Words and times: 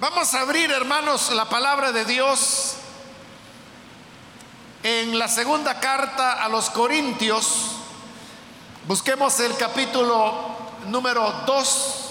Vamos 0.00 0.32
a 0.32 0.42
abrir, 0.42 0.70
hermanos, 0.70 1.32
la 1.32 1.48
palabra 1.48 1.90
de 1.90 2.04
Dios 2.04 2.76
en 4.84 5.18
la 5.18 5.26
segunda 5.26 5.80
carta 5.80 6.44
a 6.44 6.48
los 6.48 6.70
Corintios. 6.70 7.72
Busquemos 8.86 9.40
el 9.40 9.56
capítulo 9.56 10.56
número 10.86 11.42
2. 11.48 12.04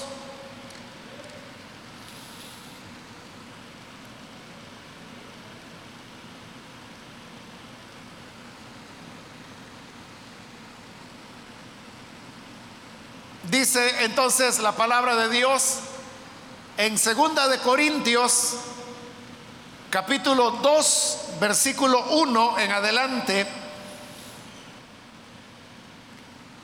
Dice 13.43 14.03
entonces 14.03 14.59
la 14.59 14.73
palabra 14.73 15.15
de 15.15 15.29
Dios 15.29 15.86
en 16.77 16.99
segunda 16.99 17.47
de 17.47 17.57
Corintios 17.57 18.53
capítulo 19.89 20.51
2 20.51 21.17
versículo 21.39 22.05
1 22.11 22.59
en 22.59 22.71
adelante 22.71 23.47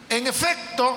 en 0.10 0.28
efecto 0.28 0.96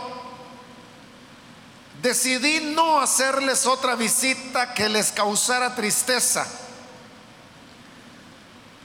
decidí 2.03 2.61
no 2.61 3.01
hacerles 3.01 3.65
otra 3.65 3.95
visita 3.95 4.75
que 4.75 4.91
les 4.91 5.13
causara 5.13 5.75
tristeza 5.75 6.47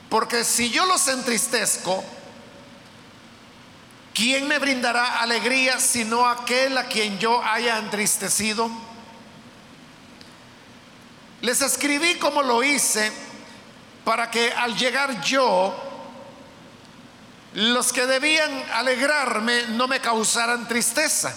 porque 0.10 0.46
si 0.46 0.70
yo 0.70 0.86
los 0.86 1.08
entristezco 1.08 2.04
¿Quién 4.14 4.46
me 4.48 4.60
brindará 4.60 5.22
alegría 5.22 5.80
sino 5.80 6.28
aquel 6.28 6.78
a 6.78 6.84
quien 6.84 7.18
yo 7.18 7.42
haya 7.44 7.78
entristecido? 7.78 8.70
Les 11.42 11.62
escribí 11.62 12.16
como 12.16 12.42
lo 12.42 12.64
hice 12.64 13.12
para 14.06 14.30
que 14.30 14.52
al 14.52 14.76
llegar 14.76 15.22
yo, 15.22 15.76
los 17.54 17.92
que 17.92 18.06
debían 18.06 18.64
alegrarme 18.74 19.68
no 19.68 19.88
me 19.88 20.00
causaran 20.00 20.68
tristeza. 20.68 21.36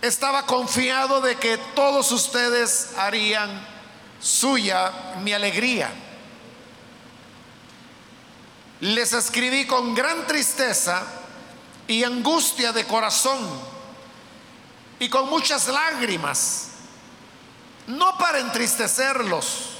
Estaba 0.00 0.46
confiado 0.46 1.20
de 1.20 1.36
que 1.36 1.58
todos 1.74 2.12
ustedes 2.12 2.92
harían 2.96 3.66
suya 4.20 4.92
mi 5.22 5.32
alegría 5.32 5.90
les 8.80 9.12
escribí 9.12 9.66
con 9.66 9.94
gran 9.94 10.26
tristeza 10.26 11.02
y 11.86 12.04
angustia 12.04 12.72
de 12.72 12.84
corazón 12.84 13.38
y 15.00 15.08
con 15.08 15.28
muchas 15.28 15.68
lágrimas, 15.68 16.67
no 17.88 18.16
para 18.18 18.38
entristecerlos, 18.38 19.70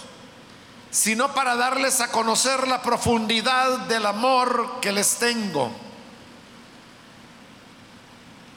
sino 0.90 1.34
para 1.34 1.56
darles 1.56 2.00
a 2.00 2.10
conocer 2.10 2.66
la 2.66 2.82
profundidad 2.82 3.80
del 3.80 4.06
amor 4.06 4.80
que 4.80 4.90
les 4.90 5.16
tengo. 5.16 5.70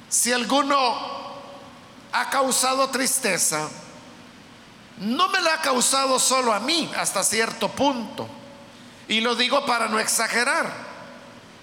Si 0.09 0.31
alguno 0.31 0.97
ha 2.13 2.29
causado 2.29 2.89
tristeza, 2.89 3.69
no 4.97 5.27
me 5.29 5.41
la 5.41 5.55
ha 5.55 5.61
causado 5.61 6.17
solo 6.17 6.53
a 6.53 6.59
mí 6.59 6.89
hasta 6.97 7.23
cierto 7.23 7.69
punto 7.69 8.27
y 9.07 9.19
lo 9.19 9.35
digo 9.35 9.65
para 9.65 9.89
no 9.89 9.99
exagerar. 9.99 10.71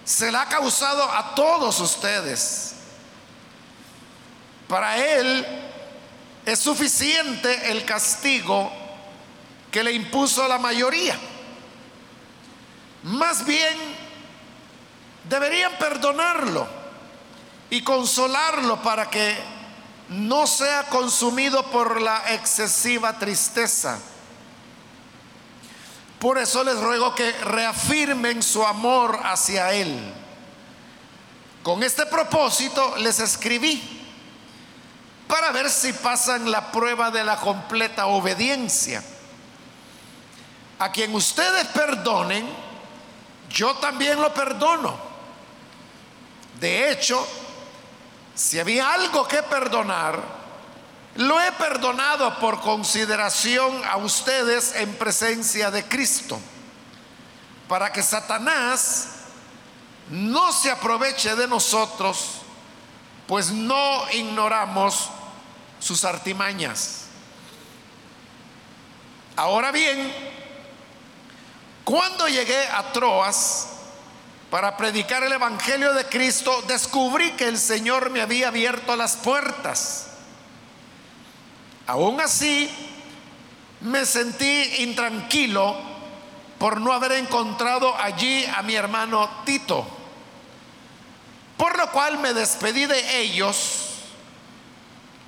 Se 0.05 0.31
la 0.31 0.43
ha 0.43 0.49
causado 0.49 1.05
a 1.05 1.35
todos 1.35 1.81
ustedes. 1.81 2.75
Para 4.67 4.99
Él 4.99 5.68
es 6.53 6.59
suficiente 6.59 7.71
el 7.71 7.85
castigo 7.85 8.71
que 9.71 9.85
le 9.85 9.93
impuso 9.93 10.47
la 10.49 10.59
mayoría. 10.59 11.19
Más 13.03 13.45
bien, 13.45 13.77
deberían 15.29 15.73
perdonarlo 15.79 16.67
y 17.71 17.83
consolarlo 17.83 18.83
para 18.83 19.11
que 19.11 19.37
no 20.09 20.47
sea 20.47 20.85
consumido 20.85 21.71
por 21.71 22.01
la 22.01 22.33
excesiva 22.33 23.19
tristeza 23.19 23.99
por 26.19 26.37
eso 26.39 26.65
les 26.65 26.79
ruego 26.81 27.15
que 27.15 27.31
reafirmen 27.31 28.43
su 28.43 28.67
amor 28.67 29.21
hacia 29.23 29.73
Él. 29.73 29.97
Con 31.63 31.83
este 31.83 32.07
propósito 32.07 32.97
les 32.97 33.21
escribí 33.21 33.98
para 35.29 35.53
ver 35.53 35.71
si 35.71 35.93
pasan 35.93 36.51
la 36.51 36.73
prueba 36.73 37.11
de 37.11 37.23
la 37.23 37.37
completa 37.37 38.07
obediencia. 38.07 39.05
A 40.79 40.91
quien 40.91 41.15
ustedes 41.15 41.67
perdonen, 41.69 42.49
yo 43.51 43.75
también 43.77 44.21
lo 44.21 44.33
perdono. 44.33 44.97
De 46.59 46.91
hecho, 46.91 47.25
si 48.35 48.59
había 48.59 48.93
algo 48.93 49.29
que 49.29 49.43
perdonar, 49.43 50.21
lo 51.17 51.41
he 51.41 51.53
perdonado 51.53 52.39
por 52.39 52.61
consideración 52.61 53.85
a 53.85 53.97
ustedes 53.97 54.75
en 54.77 54.95
presencia 54.95 55.71
de 55.71 55.85
Cristo, 55.85 56.39
para 57.69 57.93
que 57.93 58.03
Satanás 58.03 59.09
no 60.11 60.53
se 60.53 60.71
aproveche 60.71 61.35
de 61.35 61.49
nosotros, 61.49 62.39
pues 63.27 63.51
no 63.51 64.11
ignoramos 64.13 65.11
sus 65.81 66.05
artimañas. 66.05 67.07
Ahora 69.37 69.71
bien, 69.71 70.13
cuando 71.85 72.29
llegué 72.29 72.67
a 72.69 72.93
Troas 72.93 73.69
para 74.51 74.77
predicar 74.77 75.23
el 75.23 75.33
Evangelio 75.33 75.93
de 75.95 76.05
Cristo, 76.07 76.63
descubrí 76.67 77.31
que 77.33 77.47
el 77.47 77.59
Señor 77.59 78.11
me 78.11 78.21
había 78.21 78.49
abierto 78.49 78.97
las 78.97 79.17
puertas 79.17 80.09
Aún 81.89 82.21
así, 82.21 82.69
me 83.81 84.05
sentí 84.05 84.83
intranquilo 84.83 85.75
por 86.59 86.83
no 86.83 86.93
haber 86.93 87.13
encontrado 87.13 87.97
allí 87.97 88.45
a 88.45 88.63
mi 88.63 88.75
hermano 88.75 89.27
Tito, 89.47 89.87
por 91.57 91.79
lo 91.79 91.91
cual 91.91 92.19
me 92.19 92.35
despedí 92.35 92.85
de 92.85 93.23
ellos 93.23 93.88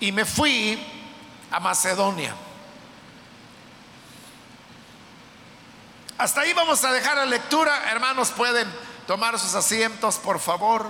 y 0.01 0.13
me 0.13 0.25
fui 0.25 0.83
a 1.51 1.61
Macedonia. 1.61 2.35
Hasta 6.17 6.41
ahí 6.41 6.53
vamos 6.53 6.83
a 6.85 6.93
dejar 6.93 7.17
la 7.17 7.27
lectura. 7.27 7.91
Hermanos, 7.91 8.31
pueden 8.31 8.71
tomar 9.07 9.39
sus 9.39 9.55
asientos, 9.55 10.17
por 10.17 10.41
favor. 10.41 10.87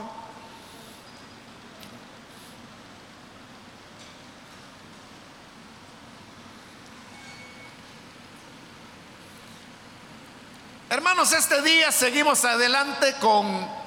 Hermanos, 10.88 11.32
este 11.32 11.62
día 11.62 11.92
seguimos 11.92 12.44
adelante 12.44 13.14
con 13.20 13.79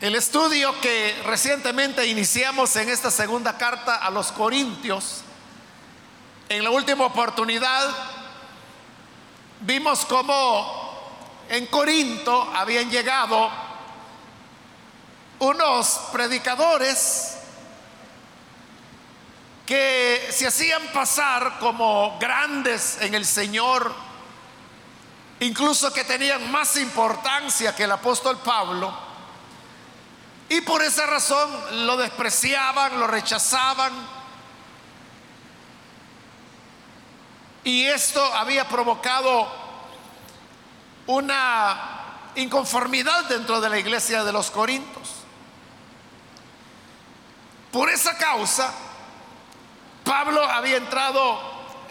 el 0.00 0.14
estudio 0.14 0.80
que 0.80 1.14
recientemente 1.26 2.06
iniciamos 2.06 2.74
en 2.76 2.88
esta 2.88 3.10
segunda 3.10 3.58
carta 3.58 3.96
a 3.96 4.08
los 4.10 4.32
Corintios. 4.32 5.20
En 6.48 6.64
la 6.64 6.70
última 6.70 7.04
oportunidad 7.04 7.94
vimos 9.60 10.06
cómo 10.06 11.12
en 11.50 11.66
Corinto 11.66 12.50
habían 12.54 12.90
llegado 12.90 13.50
unos 15.40 16.00
predicadores 16.12 17.36
que 19.66 20.28
se 20.32 20.46
hacían 20.46 20.82
pasar 20.94 21.58
como 21.58 22.18
grandes 22.18 22.96
en 23.02 23.14
el 23.14 23.26
Señor, 23.26 23.94
incluso 25.40 25.92
que 25.92 26.04
tenían 26.04 26.50
más 26.50 26.78
importancia 26.78 27.76
que 27.76 27.84
el 27.84 27.92
apóstol 27.92 28.38
Pablo, 28.38 29.09
y 30.50 30.60
por 30.62 30.82
esa 30.82 31.06
razón 31.06 31.86
lo 31.86 31.96
despreciaban, 31.96 32.98
lo 32.98 33.06
rechazaban, 33.06 33.92
y 37.62 37.86
esto 37.86 38.20
había 38.34 38.66
provocado 38.68 39.46
una 41.06 42.32
inconformidad 42.34 43.26
dentro 43.26 43.60
de 43.60 43.68
la 43.68 43.78
iglesia 43.78 44.24
de 44.24 44.32
los 44.32 44.50
Corintios. 44.50 45.08
Por 47.70 47.88
esa 47.88 48.18
causa, 48.18 48.74
Pablo 50.02 50.42
había 50.42 50.78
entrado 50.78 51.40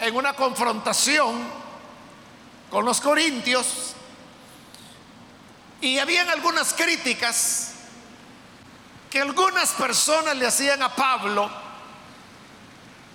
en 0.00 0.14
una 0.14 0.34
confrontación 0.34 1.48
con 2.70 2.84
los 2.84 3.00
corintios 3.00 3.94
y 5.80 5.98
habían 5.98 6.28
algunas 6.28 6.74
críticas 6.74 7.79
que 9.10 9.20
algunas 9.20 9.70
personas 9.70 10.36
le 10.36 10.46
hacían 10.46 10.82
a 10.82 10.94
Pablo 10.94 11.50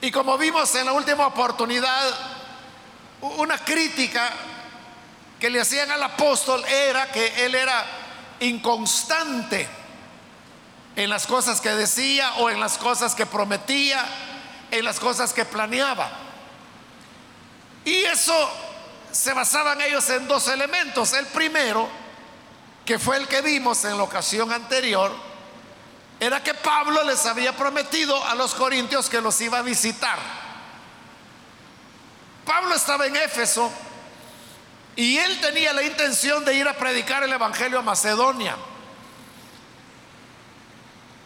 Y 0.01 0.11
como 0.11 0.37
vimos 0.37 0.75
en 0.75 0.85
la 0.85 0.91
última 0.91 1.25
oportunidad, 1.25 2.13
una 3.21 3.57
crítica 3.57 4.29
que 5.39 5.49
le 5.49 5.61
hacían 5.61 5.89
al 5.89 6.03
apóstol 6.03 6.63
era 6.65 7.11
que 7.11 7.45
él 7.45 7.55
era 7.55 7.83
inconstante 8.41 9.67
en 10.95 11.09
las 11.09 11.25
cosas 11.25 11.59
que 11.59 11.69
decía 11.69 12.33
o 12.35 12.49
en 12.49 12.59
las 12.59 12.77
cosas 12.77 13.15
que 13.15 13.25
prometía, 13.25 14.05
en 14.69 14.85
las 14.85 14.99
cosas 14.99 15.33
que 15.33 15.45
planeaba. 15.45 16.11
Y 17.83 18.03
eso 18.03 18.49
se 19.11 19.33
basaban 19.33 19.81
ellos 19.81 20.07
en 20.09 20.27
dos 20.27 20.47
elementos. 20.49 21.13
El 21.13 21.25
primero, 21.27 21.87
que 22.85 22.99
fue 22.99 23.17
el 23.17 23.27
que 23.27 23.41
vimos 23.41 23.83
en 23.85 23.97
la 23.97 24.03
ocasión 24.03 24.51
anterior, 24.51 25.34
era 26.19 26.41
que 26.41 26.53
Pablo 26.53 27.03
les 27.03 27.25
había 27.25 27.55
prometido 27.55 28.23
a 28.25 28.35
los 28.35 28.53
corintios 28.55 29.09
que 29.09 29.21
los 29.21 29.39
iba 29.41 29.59
a 29.59 29.61
visitar. 29.61 30.17
Pablo 32.45 32.75
estaba 32.75 33.05
en 33.07 33.15
Éfeso 33.15 33.71
y 34.95 35.17
él 35.17 35.39
tenía 35.41 35.73
la 35.73 35.83
intención 35.83 36.45
de 36.45 36.53
ir 36.53 36.67
a 36.67 36.73
predicar 36.73 37.23
el 37.23 37.33
Evangelio 37.33 37.79
a 37.79 37.81
Macedonia. 37.81 38.55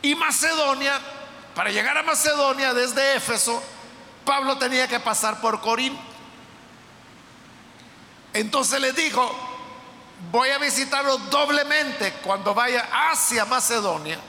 Y 0.02 0.16
Macedonia, 0.16 1.00
para 1.54 1.70
llegar 1.70 1.98
a 1.98 2.04
Macedonia 2.04 2.74
desde 2.74 3.16
Éfeso, 3.16 3.62
Pablo 4.26 4.58
tenía 4.58 4.88
que 4.88 5.00
pasar 5.00 5.40
por 5.40 5.62
Corinto. 5.62 6.02
Entonces 8.34 8.80
le 8.80 8.94
dijo, 8.94 9.36
voy 10.32 10.50
a 10.50 10.58
visitarlo 10.58 11.18
doblemente 11.18 12.14
cuando 12.24 12.54
vaya 12.54 12.88
hacia 12.92 13.46
Macedonia 13.46 14.20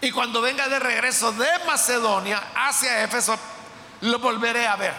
y 0.00 0.10
cuando 0.10 0.40
venga 0.40 0.68
de 0.68 0.78
regreso 0.78 1.32
de 1.32 1.46
Macedonia 1.66 2.42
hacia 2.54 3.04
Éfeso, 3.04 3.38
lo 4.02 4.18
volveré 4.18 4.66
a 4.66 4.76
ver. 4.76 4.94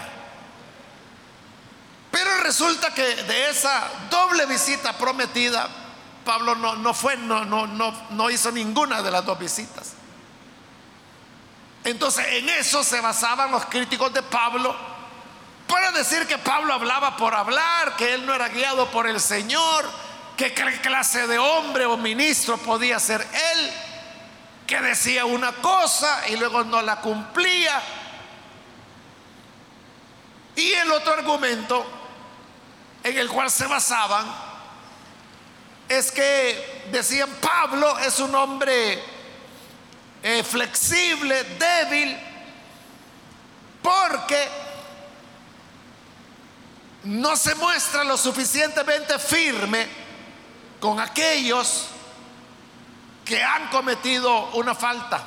Pero 2.11 2.37
resulta 2.43 2.93
que 2.93 3.03
de 3.03 3.49
esa 3.49 3.89
doble 4.09 4.45
visita 4.45 4.93
prometida, 4.97 5.67
Pablo 6.23 6.55
no, 6.55 6.75
no 6.75 6.93
fue, 6.93 7.17
no, 7.17 7.45
no, 7.45 7.65
no, 7.65 7.93
no 8.11 8.29
hizo 8.29 8.51
ninguna 8.51 9.01
de 9.01 9.09
las 9.09 9.25
dos 9.25 9.39
visitas. 9.39 9.93
Entonces 11.83 12.25
en 12.29 12.49
eso 12.49 12.83
se 12.83 13.01
basaban 13.01 13.49
los 13.51 13.65
críticos 13.65 14.13
de 14.13 14.21
Pablo 14.21 14.75
para 15.67 15.91
decir 15.91 16.27
que 16.27 16.37
Pablo 16.37 16.73
hablaba 16.73 17.17
por 17.17 17.33
hablar, 17.33 17.95
que 17.95 18.13
él 18.13 18.25
no 18.25 18.35
era 18.35 18.49
guiado 18.49 18.91
por 18.91 19.07
el 19.07 19.19
Señor, 19.19 19.89
que 20.37 20.53
qué 20.53 20.79
clase 20.81 21.25
de 21.25 21.39
hombre 21.39 21.87
o 21.87 21.97
ministro 21.97 22.57
podía 22.57 22.99
ser 22.99 23.21
él 23.21 23.73
que 24.67 24.79
decía 24.81 25.25
una 25.25 25.51
cosa 25.53 26.27
y 26.29 26.37
luego 26.37 26.63
no 26.63 26.81
la 26.81 27.01
cumplía. 27.01 27.81
Y 30.55 30.71
el 30.73 30.91
otro 30.91 31.13
argumento 31.13 31.85
en 33.03 33.17
el 33.17 33.29
cual 33.29 33.49
se 33.49 33.67
basaban 33.67 34.25
es 35.89 36.11
que 36.11 36.87
decían 36.91 37.29
Pablo 37.41 37.97
es 37.99 38.19
un 38.19 38.33
hombre 38.35 39.03
eh, 40.23 40.43
flexible, 40.43 41.43
débil, 41.57 42.17
porque 43.81 44.47
no 47.03 47.35
se 47.35 47.55
muestra 47.55 48.03
lo 48.03 48.15
suficientemente 48.15 49.17
firme 49.17 49.87
con 50.79 50.99
aquellos 50.99 51.87
que 53.31 53.41
han 53.41 53.69
cometido 53.69 54.49
una 54.55 54.75
falta. 54.75 55.23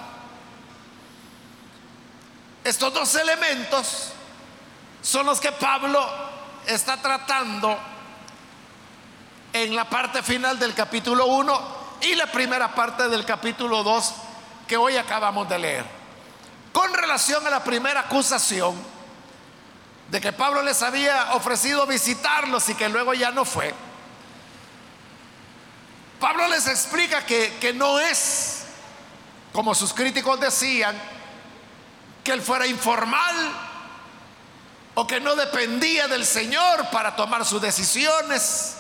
Estos 2.63 2.93
dos 2.93 3.15
elementos 3.15 4.11
son 5.01 5.25
los 5.25 5.41
que 5.41 5.53
Pablo 5.53 6.07
está 6.67 6.99
tratando 6.99 7.79
en 9.55 9.75
la 9.75 9.89
parte 9.89 10.23
final 10.23 10.59
del 10.59 10.75
capítulo 10.75 11.25
1 11.25 11.77
y 12.03 12.15
la 12.15 12.27
primera 12.27 12.75
parte 12.75 13.09
del 13.09 13.25
capítulo 13.25 13.83
2 13.83 14.15
que 14.69 14.77
hoy 14.77 14.99
acabamos 14.99 15.49
de 15.49 15.59
leer. 15.59 15.87
Con 16.75 16.93
relación 16.93 17.47
a 17.47 17.49
la 17.49 17.65
primera 17.65 18.01
acusación 18.01 18.75
de 20.11 20.21
que 20.21 20.35
Pablo 20.35 20.61
les 20.61 20.83
había 20.83 21.33
ofrecido 21.33 21.87
visitarlos 21.87 22.69
y 22.69 22.75
que 22.75 22.91
luego 22.91 23.15
ya 23.15 23.31
no 23.31 23.47
fue, 23.47 23.75
Pablo 26.25 26.49
les 26.49 26.67
explica 26.69 27.27
que, 27.27 27.59
que 27.61 27.75
no 27.75 28.01
es, 28.01 28.65
como 29.53 29.75
sus 29.75 29.93
críticos 29.93 30.41
decían, 30.41 30.99
que 32.25 32.33
él 32.33 32.41
fuera 32.41 32.67
informal 32.67 33.37
o 34.95 35.07
que 35.07 35.21
no 35.21 35.37
dependía 35.37 36.09
del 36.09 36.25
Señor 36.25 36.89
para 36.89 37.15
tomar 37.15 37.45
sus 37.45 37.61
decisiones. 37.61 38.77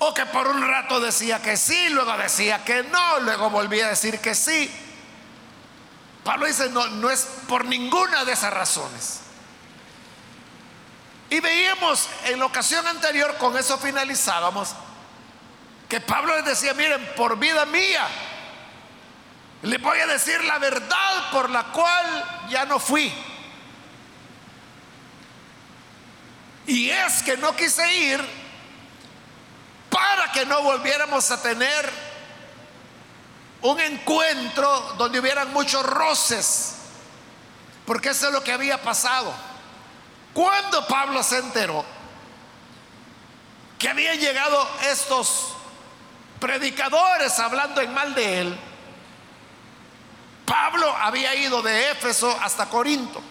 O 0.00 0.12
que 0.12 0.26
por 0.26 0.48
un 0.48 0.68
rato 0.68 1.00
decía 1.00 1.40
que 1.40 1.56
sí, 1.56 1.88
luego 1.88 2.14
decía 2.18 2.62
que 2.62 2.82
no, 2.82 3.20
luego 3.20 3.48
volvía 3.48 3.86
a 3.86 3.88
decir 3.88 4.20
que 4.20 4.34
sí. 4.34 4.70
Pablo 6.24 6.44
dice, 6.44 6.68
no, 6.68 6.88
no 6.88 7.10
es 7.10 7.26
por 7.48 7.64
ninguna 7.64 8.26
de 8.26 8.32
esas 8.32 8.52
razones. 8.52 9.20
Y 11.30 11.40
veíamos 11.40 12.06
en 12.26 12.38
la 12.38 12.44
ocasión 12.44 12.86
anterior, 12.86 13.38
con 13.38 13.56
eso 13.56 13.78
finalizábamos, 13.78 14.74
que 15.94 16.00
Pablo 16.00 16.34
les 16.34 16.44
decía, 16.44 16.74
miren, 16.74 17.12
por 17.14 17.38
vida 17.38 17.64
mía, 17.66 18.04
les 19.62 19.80
voy 19.80 19.96
a 19.96 20.08
decir 20.08 20.42
la 20.42 20.58
verdad 20.58 21.30
por 21.30 21.48
la 21.48 21.66
cual 21.66 22.46
ya 22.50 22.64
no 22.64 22.80
fui. 22.80 23.14
Y 26.66 26.90
es 26.90 27.22
que 27.22 27.36
no 27.36 27.54
quise 27.54 27.94
ir 27.94 28.20
para 29.88 30.32
que 30.32 30.44
no 30.44 30.62
volviéramos 30.62 31.30
a 31.30 31.40
tener 31.40 31.88
un 33.62 33.78
encuentro 33.78 34.96
donde 34.98 35.20
hubieran 35.20 35.52
muchos 35.52 35.86
roces, 35.86 36.74
porque 37.86 38.08
eso 38.08 38.26
es 38.26 38.32
lo 38.32 38.42
que 38.42 38.50
había 38.50 38.82
pasado. 38.82 39.32
Cuando 40.32 40.88
Pablo 40.88 41.22
se 41.22 41.38
enteró 41.38 41.84
que 43.78 43.88
habían 43.88 44.18
llegado 44.18 44.68
estos 44.90 45.53
predicadores 46.44 47.38
hablando 47.38 47.80
en 47.80 47.94
mal 47.94 48.14
de 48.14 48.40
él, 48.42 48.58
Pablo 50.44 50.94
había 50.94 51.34
ido 51.34 51.62
de 51.62 51.90
Éfeso 51.90 52.38
hasta 52.42 52.66
Corinto 52.66 53.22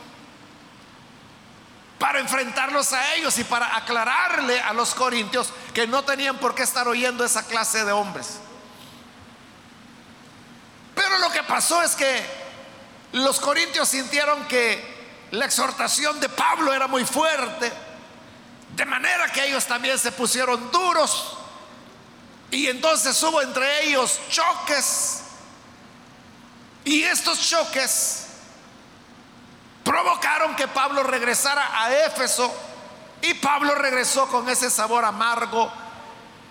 para 2.00 2.20
enfrentarlos 2.20 2.92
a 2.92 3.14
ellos 3.14 3.38
y 3.38 3.44
para 3.44 3.78
aclararle 3.78 4.60
a 4.60 4.74
los 4.74 4.96
corintios 4.96 5.54
que 5.76 5.86
no 5.86 6.04
tenían 6.04 6.40
por 6.40 6.56
qué 6.56 6.64
estar 6.64 6.88
oyendo 6.88 7.24
esa 7.24 7.46
clase 7.46 7.86
de 7.86 7.92
hombres. 7.92 8.40
Pero 10.96 11.20
lo 11.20 11.30
que 11.30 11.44
pasó 11.44 11.84
es 11.84 11.96
que 11.96 12.26
los 13.12 13.40
corintios 13.40 13.90
sintieron 13.90 14.44
que 14.48 15.28
la 15.30 15.46
exhortación 15.46 16.20
de 16.20 16.30
Pablo 16.30 16.74
era 16.74 16.88
muy 16.88 17.06
fuerte, 17.06 17.72
de 18.76 18.86
manera 18.86 19.32
que 19.32 19.46
ellos 19.46 19.66
también 19.68 20.00
se 20.00 20.12
pusieron 20.12 20.72
duros 20.72 21.43
y 22.54 22.68
entonces 22.68 23.22
hubo 23.24 23.42
entre 23.42 23.86
ellos 23.86 24.20
choques. 24.30 25.22
Y 26.86 27.02
estos 27.02 27.42
choques 27.42 28.28
provocaron 29.84 30.56
que 30.56 30.68
Pablo 30.68 31.02
regresara 31.02 31.84
a 31.84 31.92
Éfeso. 32.06 32.54
Y 33.24 33.34
Pablo 33.34 33.74
regresó 33.74 34.28
con 34.28 34.48
ese 34.50 34.70
sabor 34.70 35.04
amargo 35.04 35.72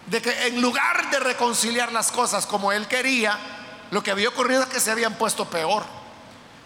de 0.07 0.21
que 0.21 0.49
en 0.49 0.61
lugar 0.61 1.09
de 1.09 1.21
reconciliar 1.21 1.93
las 1.93 2.11
cosas 2.11 2.47
como 2.47 2.73
él 2.73 2.89
quería, 2.89 3.39
lo 3.93 4.03
que 4.03 4.11
había 4.11 4.31
ocurrido 4.31 4.63
es 4.63 4.69
que 4.71 4.81
se 4.81 4.91
habían 4.91 5.15
puesto 5.15 5.49
peor. 5.49 5.85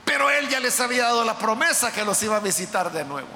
Pero 0.06 0.30
él 0.30 0.48
ya 0.48 0.60
les 0.60 0.80
había 0.80 1.04
dado 1.04 1.24
la 1.24 1.36
promesa 1.36 1.92
que 1.92 2.06
los 2.06 2.22
iba 2.22 2.36
a 2.36 2.40
visitar 2.40 2.90
de 2.90 3.04
nuevo. 3.04 3.28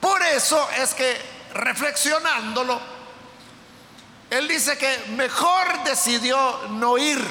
Por 0.00 0.22
eso 0.22 0.68
es 0.78 0.94
que 0.94 1.20
reflexionándolo, 1.54 2.95
él 4.30 4.48
dice 4.48 4.76
que 4.76 5.04
mejor 5.10 5.84
decidió 5.84 6.68
no 6.70 6.98
ir. 6.98 7.24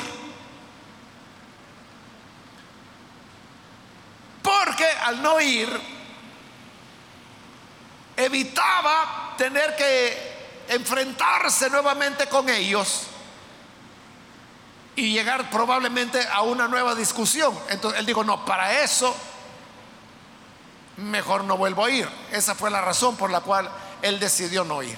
Porque 4.42 4.86
al 4.86 5.22
no 5.22 5.42
ir, 5.42 5.70
evitaba 8.16 9.34
tener 9.38 9.76
que 9.76 10.36
enfrentarse 10.70 11.70
nuevamente 11.70 12.28
con 12.28 12.50
ellos 12.50 13.08
y 14.96 15.12
llegar 15.12 15.50
probablemente 15.50 16.26
a 16.32 16.42
una 16.42 16.68
nueva 16.68 16.96
discusión. 16.96 17.58
Entonces 17.70 18.00
él 18.00 18.06
dijo, 18.06 18.24
no, 18.24 18.46
para 18.46 18.82
eso 18.82 19.16
mejor 20.98 21.44
no 21.44 21.58
vuelvo 21.58 21.86
a 21.86 21.90
ir. 21.90 22.08
Esa 22.32 22.56
fue 22.56 22.72
la 22.72 22.82
razón 22.82 23.18
por 23.18 23.30
la 23.30 23.42
cual 23.42 23.70
él 24.02 24.20
decidió 24.20 24.64
no 24.64 24.82
ir. 24.82 24.98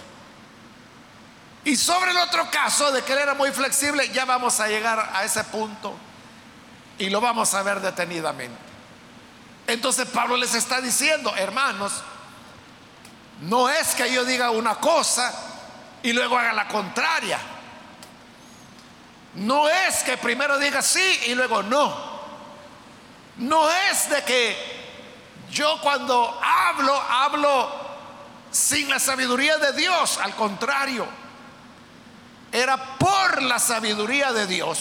Y 1.67 1.75
sobre 1.75 2.11
el 2.11 2.17
otro 2.17 2.49
caso 2.49 2.93
de 2.93 3.01
que 3.03 3.11
él 3.11 3.19
era 3.19 3.33
muy 3.33 3.51
flexible, 3.51 4.07
ya 4.13 4.23
vamos 4.23 4.61
a 4.61 4.69
llegar 4.69 5.11
a 5.13 5.25
ese 5.25 5.43
punto 5.43 5.93
Y 6.97 7.09
lo 7.09 7.19
vamos 7.19 7.53
a 7.53 7.61
ver 7.61 7.81
detenidamente. 7.81 8.57
Entonces 9.67 10.07
Pablo 10.07 10.37
les 10.37 10.55
está 10.55 10.79
diciendo, 10.79 11.35
hermanos, 11.35 11.91
no 13.41 13.67
es 13.67 13.95
que 13.95 14.09
yo 14.13 14.23
diga 14.23 14.49
una 14.51 14.75
cosa 14.75 15.33
y 16.03 16.13
luego 16.13 16.37
haga 16.37 16.53
la 16.53 16.69
contraria. 16.69 17.37
No 19.35 19.67
es 19.67 20.03
que 20.03 20.15
primero 20.15 20.57
diga 20.59 20.81
sí 20.81 21.19
y 21.25 21.35
luego 21.35 21.63
no. 21.63 21.93
No 23.39 23.69
es 23.69 24.09
de 24.09 24.23
que 24.23 24.57
yo 25.51 25.81
cuando 25.81 26.39
hablo, 26.41 26.95
hablo 26.95 27.69
sin 28.51 28.89
la 28.89 28.99
sabiduría 28.99 29.57
de 29.57 29.73
Dios. 29.73 30.17
Al 30.23 30.33
contrario, 30.33 31.26
era 32.51 32.97
por 32.97 33.41
la 33.41 33.59
sabiduría 33.59 34.31
de 34.31 34.47
Dios 34.47 34.79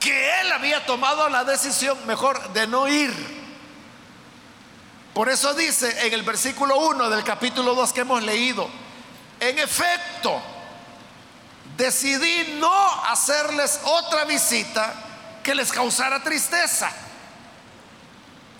que 0.00 0.40
él 0.40 0.52
había 0.52 0.86
tomado 0.86 1.28
la 1.28 1.42
decisión 1.42 1.98
mejor 2.06 2.52
de 2.52 2.68
no 2.68 2.86
ir. 2.86 3.12
Por 5.12 5.28
eso 5.28 5.52
dice 5.54 6.06
en 6.06 6.12
el 6.12 6.22
versículo 6.22 6.78
1 6.78 7.10
del 7.10 7.24
capítulo 7.24 7.74
2 7.74 7.92
que 7.92 8.02
hemos 8.02 8.22
leído, 8.22 8.68
en 9.40 9.58
efecto, 9.58 10.40
decidí 11.76 12.58
no 12.60 13.04
hacerles 13.06 13.80
otra 13.82 14.24
visita 14.26 14.94
que 15.42 15.54
les 15.54 15.72
causara 15.72 16.22
tristeza. 16.22 16.88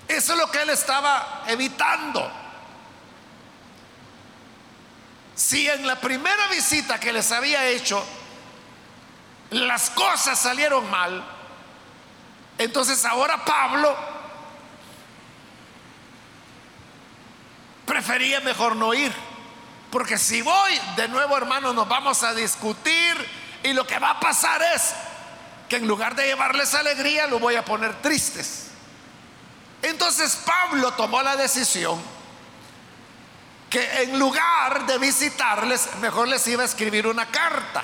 Eso 0.09 0.33
es 0.33 0.39
lo 0.39 0.51
que 0.51 0.63
él 0.63 0.71
estaba 0.71 1.45
evitando. 1.47 2.29
Si 5.37 5.69
en 5.69 5.87
la 5.87 6.01
primera 6.01 6.49
visita 6.49 6.99
que 6.99 7.13
les 7.13 7.31
había 7.31 7.67
hecho 7.67 8.03
las 9.51 9.91
cosas 9.91 10.39
salieron 10.39 10.91
mal, 10.91 11.23
entonces 12.57 13.05
ahora 13.05 13.45
Pablo 13.45 13.95
prefería 17.85 18.41
mejor 18.41 18.77
no 18.77 18.95
ir. 18.95 19.13
Porque 19.91 20.19
si 20.19 20.41
voy, 20.41 20.81
de 20.97 21.07
nuevo 21.09 21.37
hermano, 21.37 21.73
nos 21.75 21.87
vamos 21.87 22.23
a 22.23 22.35
discutir 22.35 23.15
y 23.63 23.75
lo 23.75 23.87
que 23.87 23.99
va 23.99 24.13
a 24.13 24.21
pasar 24.21 24.61
es 24.75 24.95
que 25.69 25.77
en 25.77 25.87
lugar 25.87 26.15
de 26.17 26.27
llevarles 26.27 26.75
alegría, 26.75 27.27
lo 27.27 27.39
voy 27.39 27.57
a 27.57 27.65
poner 27.65 28.01
tristes. 28.01 28.69
Entonces 29.83 30.35
Pablo 30.47 30.93
tomó 30.93 31.23
la 31.23 31.37
decisión 31.37 32.16
que 33.71 34.03
en 34.03 34.19
lugar 34.19 34.87
de 34.87 34.99
visitarles, 34.99 35.97
mejor 36.01 36.29
les 36.29 36.47
iba 36.47 36.63
a 36.63 36.67
escribir 36.67 37.07
una 37.07 37.27
carta. 37.27 37.83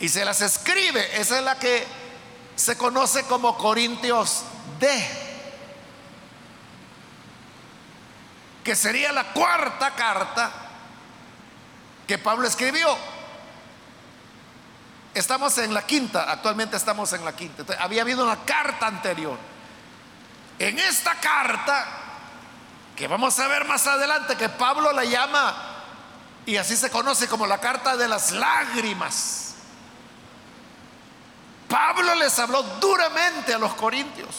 Y 0.00 0.08
se 0.08 0.24
las 0.24 0.40
escribe. 0.40 1.20
Esa 1.20 1.38
es 1.38 1.44
la 1.44 1.58
que 1.58 1.86
se 2.56 2.76
conoce 2.76 3.24
como 3.24 3.56
Corintios 3.56 4.44
D. 4.78 5.08
Que 8.64 8.74
sería 8.74 9.12
la 9.12 9.32
cuarta 9.32 9.94
carta 9.94 10.50
que 12.06 12.18
Pablo 12.18 12.48
escribió. 12.48 12.96
Estamos 15.14 15.58
en 15.58 15.74
la 15.74 15.86
quinta, 15.86 16.30
actualmente 16.30 16.76
estamos 16.76 17.12
en 17.12 17.24
la 17.24 17.34
quinta. 17.34 17.64
había 17.80 18.02
habido 18.02 18.24
una 18.24 18.44
carta 18.44 18.86
anterior. 18.86 19.38
En 20.58 20.78
esta 20.78 21.14
carta, 21.14 21.86
que 22.96 23.08
vamos 23.08 23.38
a 23.38 23.48
ver 23.48 23.64
más 23.64 23.86
adelante, 23.86 24.36
que 24.36 24.48
Pablo 24.48 24.92
la 24.92 25.04
llama, 25.04 25.54
y 26.46 26.56
así 26.56 26.76
se 26.76 26.90
conoce 26.90 27.28
como 27.28 27.46
la 27.46 27.58
carta 27.58 27.96
de 27.96 28.08
las 28.08 28.32
lágrimas. 28.32 29.54
Pablo 31.68 32.14
les 32.16 32.38
habló 32.38 32.62
duramente 32.80 33.54
a 33.54 33.58
los 33.58 33.74
corintios, 33.74 34.34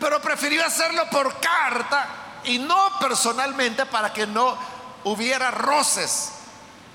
pero 0.00 0.20
prefirió 0.22 0.64
hacerlo 0.64 1.08
por 1.10 1.38
carta 1.38 2.08
y 2.44 2.58
no 2.58 2.98
personalmente 2.98 3.84
para 3.86 4.12
que 4.12 4.26
no 4.26 4.56
hubiera 5.04 5.50
roces. 5.50 6.32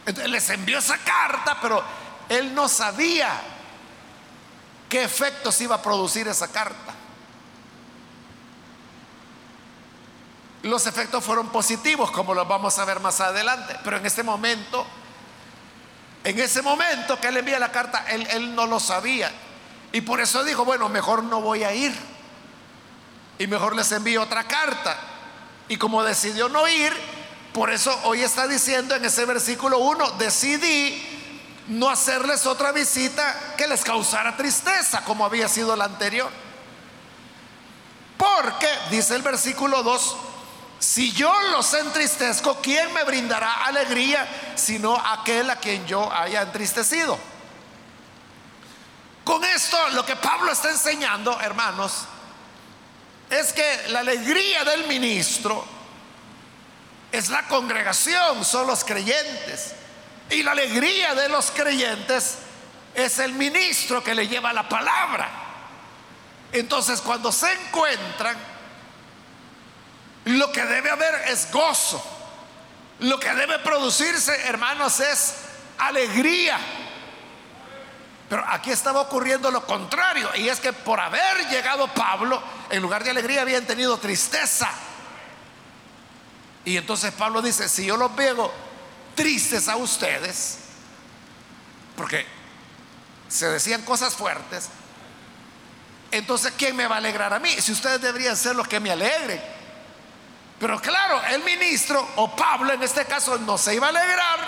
Entonces 0.06 0.32
les 0.32 0.50
envió 0.50 0.80
esa 0.80 0.98
carta, 0.98 1.58
pero 1.62 1.84
él 2.28 2.56
no 2.56 2.68
sabía 2.68 3.30
qué 4.90 5.04
efectos 5.04 5.62
iba 5.62 5.76
a 5.76 5.82
producir 5.82 6.28
esa 6.28 6.48
carta. 6.48 6.94
Los 10.64 10.86
efectos 10.86 11.24
fueron 11.24 11.50
positivos, 11.50 12.12
como 12.12 12.34
los 12.34 12.48
vamos 12.48 12.78
a 12.78 12.86
ver 12.86 13.00
más 13.00 13.20
adelante, 13.20 13.78
pero 13.84 13.98
en 13.98 14.06
este 14.06 14.24
momento 14.24 14.86
en 16.24 16.40
ese 16.40 16.62
momento 16.62 17.20
que 17.20 17.28
él 17.28 17.38
envía 17.38 17.60
la 17.60 17.72
carta, 17.72 18.06
él, 18.08 18.56
no 18.56 18.68
lo 18.68 18.80
sabía. 18.80 19.32
Y 19.92 20.02
por 20.02 20.22
eso 20.22 20.44
dijo, 20.44 20.64
bueno, 20.64 20.88
mejor 20.88 21.24
no 21.24 21.42
voy 21.42 21.64
a 21.64 21.74
ir. 21.74 21.94
Y 23.40 23.48
mejor 23.48 23.76
les 23.76 23.92
envío 23.92 24.22
otra 24.22 24.44
carta. 24.44 24.98
Y 25.68 25.78
como 25.78 26.04
decidió 26.04 26.48
no 26.48 26.68
ir, 26.68 26.94
por 27.54 27.72
eso 27.72 27.98
hoy 28.04 28.22
está 28.22 28.48
diciendo 28.48 28.96
en 28.96 29.04
ese 29.04 29.26
versículo 29.26 29.80
1, 29.80 30.12
decidí 30.12 31.08
no 31.70 31.90
hacerles 31.90 32.46
otra 32.46 32.72
visita 32.72 33.56
que 33.58 33.68
les 33.68 33.84
causara 33.84 34.38
tristeza, 34.38 35.04
como 35.04 35.26
había 35.26 35.48
sido 35.48 35.76
la 35.76 35.86
anterior. 35.86 36.30
Porque, 38.18 38.70
dice 38.92 39.16
el 39.16 39.24
versículo 39.24 39.82
2, 39.82 40.18
si 40.82 41.12
yo 41.12 41.32
los 41.52 41.72
entristezco, 41.76 42.60
¿quién 42.60 42.92
me 42.92 43.04
brindará 43.04 43.66
alegría 43.66 44.28
sino 44.56 44.98
aquel 44.98 45.48
a 45.52 45.58
quien 45.58 45.86
yo 45.86 46.12
haya 46.12 46.42
entristecido? 46.42 47.20
Con 49.24 49.44
esto 49.44 49.78
lo 49.90 50.04
que 50.04 50.16
Pablo 50.16 50.52
está 50.52 50.72
enseñando, 50.72 51.40
hermanos, 51.40 52.06
es 53.30 53.54
que 53.54 53.90
la 53.90 54.00
alegría 54.00 54.64
del 54.64 54.88
ministro 54.88 55.64
es 57.12 57.30
la 57.30 57.48
congregación, 57.48 58.44
son 58.44 58.66
los 58.66 58.84
creyentes. 58.84 59.76
Y 60.32 60.42
la 60.42 60.54
alegría 60.54 61.14
de 61.14 61.30
los 61.30 61.52
creyentes 61.52 62.40
es 62.96 63.20
el 63.20 63.34
ministro 63.34 64.04
que 64.04 64.16
le 64.16 64.28
lleva 64.28 64.52
la 64.52 64.68
palabra. 64.68 65.30
Entonces 66.52 67.02
cuando 67.02 67.32
se 67.32 67.54
encuentran, 67.54 68.51
lo 70.26 70.52
que 70.52 70.64
debe 70.66 70.90
haber 70.90 71.16
es 71.28 71.52
gozo. 71.52 72.04
Lo 73.00 73.20
que 73.20 73.34
debe 73.34 73.60
producirse, 73.60 74.34
hermanos, 74.48 75.00
es 75.00 75.36
alegría. 75.80 76.60
Pero 78.30 78.46
aquí 78.48 78.72
estaba 78.72 79.02
ocurriendo 79.02 79.50
lo 79.50 79.66
contrario. 79.66 80.30
Y 80.36 80.48
es 80.48 80.60
que 80.60 80.72
por 80.72 81.00
haber 81.00 81.50
llegado 81.50 81.88
Pablo, 81.88 82.42
en 82.70 82.82
lugar 82.82 83.04
de 83.04 83.10
alegría 83.10 83.42
habían 83.42 83.66
tenido 83.66 83.98
tristeza. 83.98 84.70
Y 86.64 86.78
entonces 86.78 87.12
Pablo 87.12 87.42
dice, 87.42 87.68
si 87.68 87.86
yo 87.86 87.98
los 87.98 88.16
veo 88.16 88.52
tristes 89.16 89.68
a 89.68 89.76
ustedes, 89.78 90.60
porque 91.98 92.26
se 93.28 93.50
decían 93.50 93.82
cosas 93.82 94.14
fuertes, 94.14 94.70
entonces 96.12 96.54
¿quién 96.56 96.76
me 96.76 96.86
va 96.86 96.96
a 96.96 96.98
alegrar 97.00 97.34
a 97.34 97.40
mí? 97.40 97.50
Si 97.60 97.72
ustedes 97.72 98.00
deberían 98.00 98.38
ser 98.38 98.56
los 98.56 98.68
que 98.68 98.80
me 98.80 98.92
alegren. 98.92 99.42
Pero 100.62 100.80
claro, 100.80 101.24
el 101.24 101.44
ministro 101.44 102.08
o 102.18 102.36
Pablo 102.36 102.72
en 102.72 102.84
este 102.84 103.06
caso 103.06 103.36
no 103.40 103.58
se 103.58 103.74
iba 103.74 103.88
a 103.88 103.90
alegrar. 103.90 104.40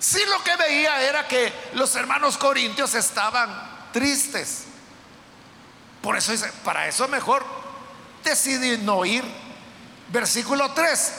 Si 0.00 0.18
lo 0.24 0.42
que 0.42 0.56
veía 0.56 1.00
era 1.00 1.28
que 1.28 1.52
los 1.74 1.94
hermanos 1.94 2.36
corintios 2.36 2.92
estaban 2.96 3.48
tristes. 3.92 4.64
Por 6.02 6.16
eso 6.16 6.32
dice, 6.32 6.50
para 6.64 6.88
eso 6.88 7.06
mejor 7.06 7.46
decidí 8.24 8.78
no 8.78 9.04
ir. 9.04 9.24
Versículo 10.08 10.72
3, 10.72 11.12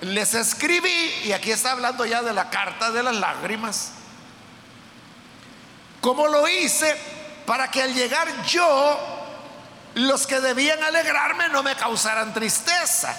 les 0.00 0.32
escribí, 0.32 1.20
y 1.24 1.32
aquí 1.32 1.50
está 1.50 1.72
hablando 1.72 2.06
ya 2.06 2.22
de 2.22 2.32
la 2.32 2.48
carta 2.48 2.92
de 2.92 3.02
las 3.02 3.16
lágrimas, 3.16 3.90
como 6.00 6.28
lo 6.28 6.48
hice 6.48 6.96
para 7.44 7.70
que 7.70 7.82
al 7.82 7.92
llegar 7.92 8.42
yo 8.44 9.15
los 9.96 10.26
que 10.26 10.40
debían 10.40 10.82
alegrarme 10.82 11.48
no 11.48 11.62
me 11.62 11.74
causaran 11.74 12.34
tristeza. 12.34 13.16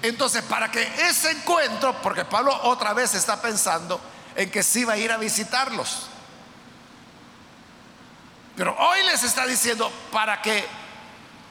Entonces, 0.00 0.42
para 0.44 0.70
que 0.70 0.80
ese 1.08 1.32
encuentro, 1.32 2.00
porque 2.02 2.24
Pablo 2.24 2.56
otra 2.62 2.94
vez 2.94 3.14
está 3.14 3.42
pensando 3.42 4.00
en 4.36 4.48
que 4.48 4.62
sí 4.62 4.84
va 4.84 4.92
a 4.92 4.96
ir 4.96 5.10
a 5.10 5.16
visitarlos. 5.16 6.06
Pero 8.54 8.76
hoy 8.78 9.02
les 9.02 9.24
está 9.24 9.44
diciendo, 9.44 9.90
para 10.12 10.40
que 10.40 10.64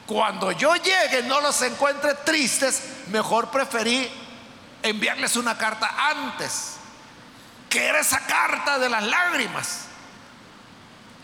cuando 0.06 0.50
yo 0.52 0.74
llegue 0.76 1.22
no 1.24 1.42
los 1.42 1.60
encuentre 1.60 2.14
tristes, 2.14 2.82
mejor 3.08 3.50
preferí 3.50 4.10
enviarles 4.82 5.36
una 5.36 5.58
carta 5.58 5.94
antes, 6.08 6.76
que 7.68 7.84
era 7.84 8.00
esa 8.00 8.20
carta 8.20 8.78
de 8.78 8.88
las 8.88 9.02
lágrimas. 9.02 9.80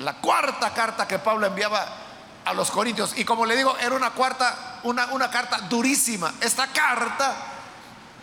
La 0.00 0.16
cuarta 0.16 0.74
carta 0.74 1.08
que 1.08 1.18
Pablo 1.18 1.46
enviaba 1.46 2.04
a 2.46 2.54
los 2.54 2.70
corintios. 2.70 3.18
Y 3.18 3.24
como 3.24 3.44
le 3.44 3.56
digo, 3.56 3.76
era 3.78 3.94
una, 3.94 4.10
cuarta, 4.10 4.80
una, 4.84 5.06
una 5.06 5.30
carta 5.30 5.58
durísima. 5.62 6.32
Esta 6.40 6.68
carta 6.68 7.34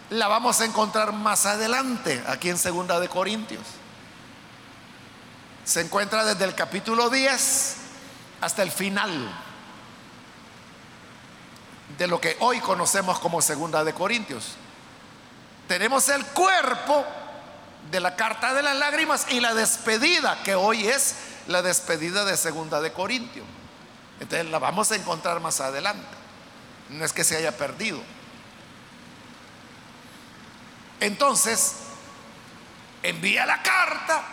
la 0.10 0.28
vamos 0.28 0.60
a 0.62 0.66
encontrar 0.66 1.12
más 1.12 1.46
adelante, 1.46 2.24
aquí 2.28 2.50
en 2.50 2.58
Segunda 2.58 3.00
de 3.00 3.10
Corintios. 3.10 3.62
se 5.66 5.82
encuentra 5.82 6.26
desde 6.26 6.46
el 6.46 6.56
capítulo 6.56 7.10
10 7.10 7.76
hasta 8.42 8.64
el 8.64 8.72
final 8.72 9.32
de 11.98 12.08
lo 12.08 12.20
que 12.20 12.38
hoy 12.40 12.60
conocemos 12.60 13.20
como 13.20 13.42
Segunda 13.42 13.84
de 13.84 13.94
Corintios. 13.94 14.56
Tenemos 15.68 16.08
el 16.10 16.26
cuerpo 16.28 17.06
de 17.92 18.00
la 18.00 18.16
carta 18.16 18.54
de 18.54 18.64
las 18.64 18.78
lágrimas 18.78 19.26
y 19.30 19.42
la 19.42 19.54
despedida, 19.54 20.42
que 20.44 20.56
hoy 20.56 20.88
es 20.88 21.16
la 21.48 21.62
despedida 21.62 22.24
de 22.24 22.38
Segunda 22.38 22.80
de 22.82 22.94
Corintios. 22.94 23.46
Entonces 24.24 24.50
la 24.50 24.58
vamos 24.58 24.90
a 24.90 24.96
encontrar 24.96 25.42
más 25.42 25.60
adelante. 25.60 26.08
No 26.90 27.04
es 27.04 27.12
que 27.12 27.26
se 27.26 27.36
haya 27.36 27.58
perdido. 27.58 28.02
Entonces, 31.02 31.76
envía 33.04 33.46
la 33.46 33.62
carta 33.62 34.24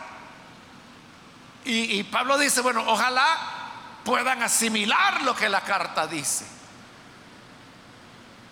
y, 1.64 2.04
Pablo 2.04 2.38
dice, 2.38 2.60
bueno, 2.60 2.84
ojalá 2.86 3.36
puedan 4.04 4.42
asimilar 4.42 5.22
lo 5.22 5.34
que 5.34 5.48
la 5.48 5.60
carta 5.62 6.06
dice. 6.06 6.46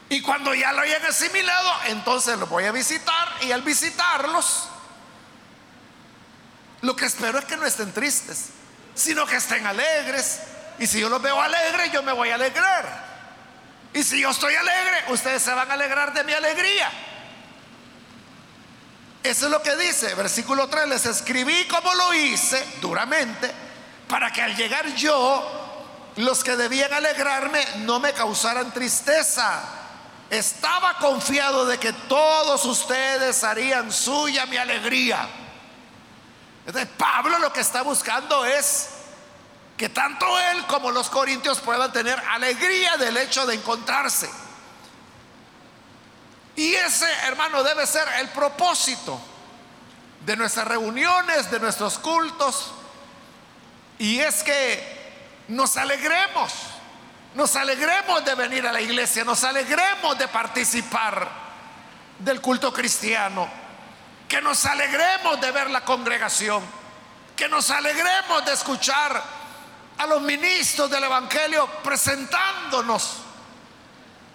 Y 0.08 0.20
cuando 0.20 0.54
ya 0.54 0.72
lo 0.72 0.80
hayan 0.80 1.04
asimilado, 1.06 1.72
entonces 1.86 2.36
los 2.36 2.48
voy 2.48 2.64
a 2.64 2.72
visitar 2.72 3.28
y 3.42 3.52
al 3.52 3.62
visitarlos, 3.62 4.68
lo 6.80 6.96
que 6.96 7.06
espero 7.06 7.38
es 7.38 7.44
que 7.44 7.56
no 7.56 7.64
estén 7.64 7.92
tristes, 7.92 8.50
sino 8.94 9.24
que 9.24 9.36
estén 9.36 9.66
alegres. 9.66 10.40
Y 10.78 10.86
si 10.86 11.00
yo 11.00 11.08
los 11.08 11.20
veo 11.20 11.40
alegres, 11.40 11.92
yo 11.92 12.02
me 12.02 12.12
voy 12.12 12.30
a 12.30 12.36
alegrar. 12.36 13.08
Y 13.92 14.02
si 14.02 14.20
yo 14.20 14.30
estoy 14.30 14.54
alegre, 14.54 15.04
ustedes 15.08 15.42
se 15.42 15.52
van 15.52 15.70
a 15.70 15.74
alegrar 15.74 16.12
de 16.12 16.24
mi 16.24 16.32
alegría. 16.32 16.90
Eso 19.22 19.46
es 19.46 19.50
lo 19.50 19.62
que 19.62 19.76
dice, 19.76 20.14
versículo 20.14 20.68
3, 20.68 20.88
les 20.88 21.06
escribí 21.06 21.66
como 21.66 21.92
lo 21.94 22.14
hice 22.14 22.64
duramente, 22.80 23.50
para 24.08 24.32
que 24.32 24.42
al 24.42 24.56
llegar 24.56 24.94
yo, 24.94 25.84
los 26.16 26.42
que 26.44 26.56
debían 26.56 26.92
alegrarme 26.92 27.64
no 27.78 28.00
me 28.00 28.12
causaran 28.12 28.72
tristeza. 28.72 29.62
Estaba 30.30 30.98
confiado 30.98 31.66
de 31.66 31.78
que 31.78 31.92
todos 31.92 32.64
ustedes 32.64 33.42
harían 33.44 33.92
suya 33.92 34.46
mi 34.46 34.56
alegría. 34.56 35.28
Entonces 36.66 36.90
Pablo 36.96 37.38
lo 37.38 37.52
que 37.52 37.60
está 37.60 37.82
buscando 37.82 38.44
es 38.44 38.90
que 39.78 39.88
tanto 39.88 40.26
él 40.50 40.66
como 40.66 40.90
los 40.90 41.08
corintios 41.08 41.60
puedan 41.60 41.92
tener 41.92 42.20
alegría 42.30 42.96
del 42.96 43.16
hecho 43.16 43.46
de 43.46 43.54
encontrarse. 43.54 44.28
Y 46.56 46.74
ese, 46.74 47.08
hermano, 47.22 47.62
debe 47.62 47.86
ser 47.86 48.06
el 48.18 48.28
propósito 48.30 49.20
de 50.26 50.36
nuestras 50.36 50.66
reuniones, 50.66 51.48
de 51.52 51.60
nuestros 51.60 51.96
cultos. 51.98 52.72
Y 54.00 54.18
es 54.18 54.42
que 54.42 55.44
nos 55.46 55.76
alegremos, 55.76 56.52
nos 57.36 57.54
alegremos 57.54 58.24
de 58.24 58.34
venir 58.34 58.66
a 58.66 58.72
la 58.72 58.80
iglesia, 58.80 59.22
nos 59.22 59.44
alegremos 59.44 60.18
de 60.18 60.26
participar 60.26 61.28
del 62.18 62.40
culto 62.40 62.72
cristiano, 62.72 63.48
que 64.28 64.42
nos 64.42 64.66
alegremos 64.66 65.40
de 65.40 65.52
ver 65.52 65.70
la 65.70 65.84
congregación, 65.84 66.64
que 67.36 67.48
nos 67.48 67.70
alegremos 67.70 68.44
de 68.44 68.52
escuchar 68.54 69.37
a 69.98 70.06
los 70.06 70.22
ministros 70.22 70.90
del 70.90 71.04
Evangelio 71.04 71.68
presentándonos 71.82 73.18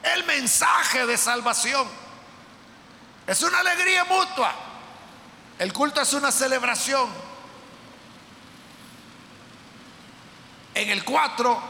el 0.03 0.24
mensaje 0.25 1.05
de 1.05 1.17
salvación. 1.17 1.88
Es 3.25 3.41
una 3.41 3.60
alegría 3.60 4.03
mutua. 4.05 4.53
El 5.58 5.72
culto 5.72 6.01
es 6.01 6.13
una 6.13 6.32
celebración. 6.32 7.10
En 10.75 10.89
el 10.89 11.05
4, 11.05 11.62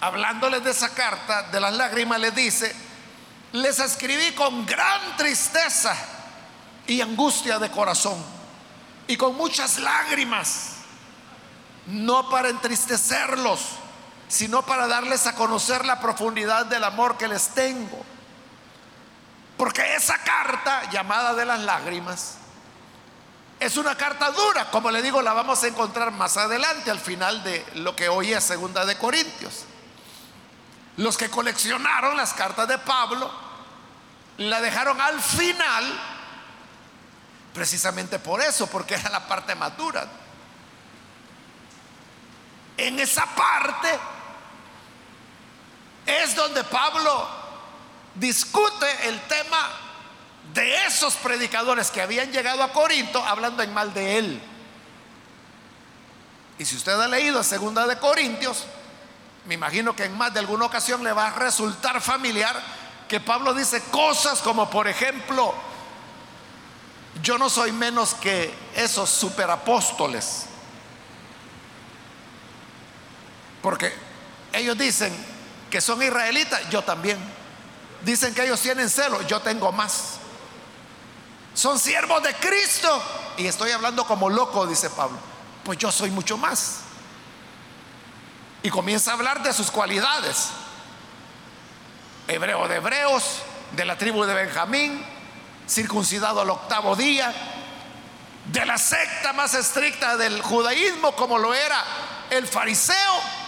hablándoles 0.00 0.62
de 0.64 0.70
esa 0.72 0.92
carta 0.92 1.44
de 1.44 1.60
las 1.60 1.72
lágrimas, 1.72 2.20
les 2.20 2.34
dice, 2.34 2.74
les 3.52 3.78
escribí 3.78 4.32
con 4.32 4.66
gran 4.66 5.16
tristeza 5.16 5.96
y 6.86 7.00
angustia 7.00 7.58
de 7.58 7.70
corazón 7.70 8.22
y 9.06 9.16
con 9.16 9.36
muchas 9.36 9.78
lágrimas, 9.78 10.71
no 11.86 12.28
para 12.30 12.48
entristecerlos, 12.48 13.60
sino 14.28 14.62
para 14.62 14.86
darles 14.86 15.26
a 15.26 15.34
conocer 15.34 15.84
la 15.84 16.00
profundidad 16.00 16.66
del 16.66 16.84
amor 16.84 17.18
que 17.18 17.28
les 17.28 17.48
tengo 17.48 18.04
porque 19.62 19.94
esa 19.94 20.18
carta 20.18 20.90
llamada 20.90 21.34
de 21.34 21.44
las 21.44 21.60
lágrimas 21.60 22.34
es 23.60 23.76
una 23.76 23.96
carta 23.96 24.32
dura, 24.32 24.68
como 24.72 24.90
le 24.90 25.00
digo, 25.00 25.22
la 25.22 25.34
vamos 25.34 25.62
a 25.62 25.68
encontrar 25.68 26.10
más 26.10 26.36
adelante 26.36 26.90
al 26.90 26.98
final 26.98 27.44
de 27.44 27.64
lo 27.76 27.94
que 27.94 28.08
hoy 28.08 28.32
es 28.32 28.42
Segunda 28.42 28.84
de 28.84 28.98
Corintios. 28.98 29.66
Los 30.96 31.16
que 31.16 31.30
coleccionaron 31.30 32.16
las 32.16 32.34
cartas 32.34 32.66
de 32.66 32.76
Pablo 32.78 33.30
la 34.38 34.60
dejaron 34.60 35.00
al 35.00 35.20
final 35.22 36.00
precisamente 37.54 38.18
por 38.18 38.40
eso, 38.40 38.66
porque 38.66 38.94
era 38.94 39.10
la 39.10 39.28
parte 39.28 39.54
más 39.54 39.76
dura. 39.76 40.08
En 42.82 42.98
esa 42.98 43.24
parte 43.26 43.96
es 46.04 46.34
donde 46.34 46.64
Pablo 46.64 47.28
discute 48.16 49.08
el 49.08 49.20
tema 49.28 49.70
de 50.52 50.86
esos 50.86 51.14
predicadores 51.14 51.92
que 51.92 52.02
habían 52.02 52.32
llegado 52.32 52.60
a 52.60 52.72
Corinto 52.72 53.22
hablando 53.24 53.62
en 53.62 53.72
mal 53.72 53.94
de 53.94 54.18
él. 54.18 54.42
Y 56.58 56.64
si 56.64 56.74
usted 56.74 57.00
ha 57.00 57.06
leído 57.06 57.44
Segunda 57.44 57.86
de 57.86 57.98
Corintios, 58.00 58.64
me 59.44 59.54
imagino 59.54 59.94
que 59.94 60.06
en 60.06 60.18
más 60.18 60.34
de 60.34 60.40
alguna 60.40 60.64
ocasión 60.64 61.04
le 61.04 61.12
va 61.12 61.28
a 61.28 61.34
resultar 61.34 62.00
familiar 62.00 62.60
que 63.08 63.20
Pablo 63.20 63.54
dice 63.54 63.80
cosas 63.92 64.40
como, 64.40 64.68
por 64.68 64.88
ejemplo, 64.88 65.54
yo 67.22 67.38
no 67.38 67.48
soy 67.48 67.70
menos 67.70 68.14
que 68.14 68.52
esos 68.74 69.08
superapóstoles. 69.08 70.46
Porque 73.62 73.94
ellos 74.52 74.76
dicen 74.76 75.14
que 75.70 75.80
son 75.80 76.02
israelitas, 76.02 76.68
yo 76.68 76.82
también. 76.82 77.18
Dicen 78.02 78.34
que 78.34 78.42
ellos 78.42 78.60
tienen 78.60 78.90
celo, 78.90 79.22
yo 79.22 79.40
tengo 79.40 79.70
más. 79.70 80.16
Son 81.54 81.78
siervos 81.78 82.22
de 82.22 82.34
Cristo. 82.34 83.02
Y 83.38 83.46
estoy 83.46 83.70
hablando 83.70 84.04
como 84.04 84.28
loco, 84.28 84.66
dice 84.66 84.90
Pablo. 84.90 85.16
Pues 85.64 85.78
yo 85.78 85.92
soy 85.92 86.10
mucho 86.10 86.36
más. 86.36 86.80
Y 88.64 88.70
comienza 88.70 89.12
a 89.12 89.14
hablar 89.14 89.42
de 89.42 89.52
sus 89.52 89.70
cualidades. 89.70 90.48
Hebreo 92.26 92.66
de 92.68 92.76
hebreos, 92.76 93.42
de 93.72 93.84
la 93.84 93.96
tribu 93.96 94.24
de 94.24 94.34
Benjamín, 94.34 95.04
circuncidado 95.68 96.40
al 96.40 96.50
octavo 96.50 96.96
día, 96.96 97.32
de 98.46 98.66
la 98.66 98.78
secta 98.78 99.32
más 99.32 99.54
estricta 99.54 100.16
del 100.16 100.42
judaísmo 100.42 101.14
como 101.14 101.38
lo 101.38 101.54
era 101.54 101.82
el 102.30 102.46
fariseo 102.46 103.41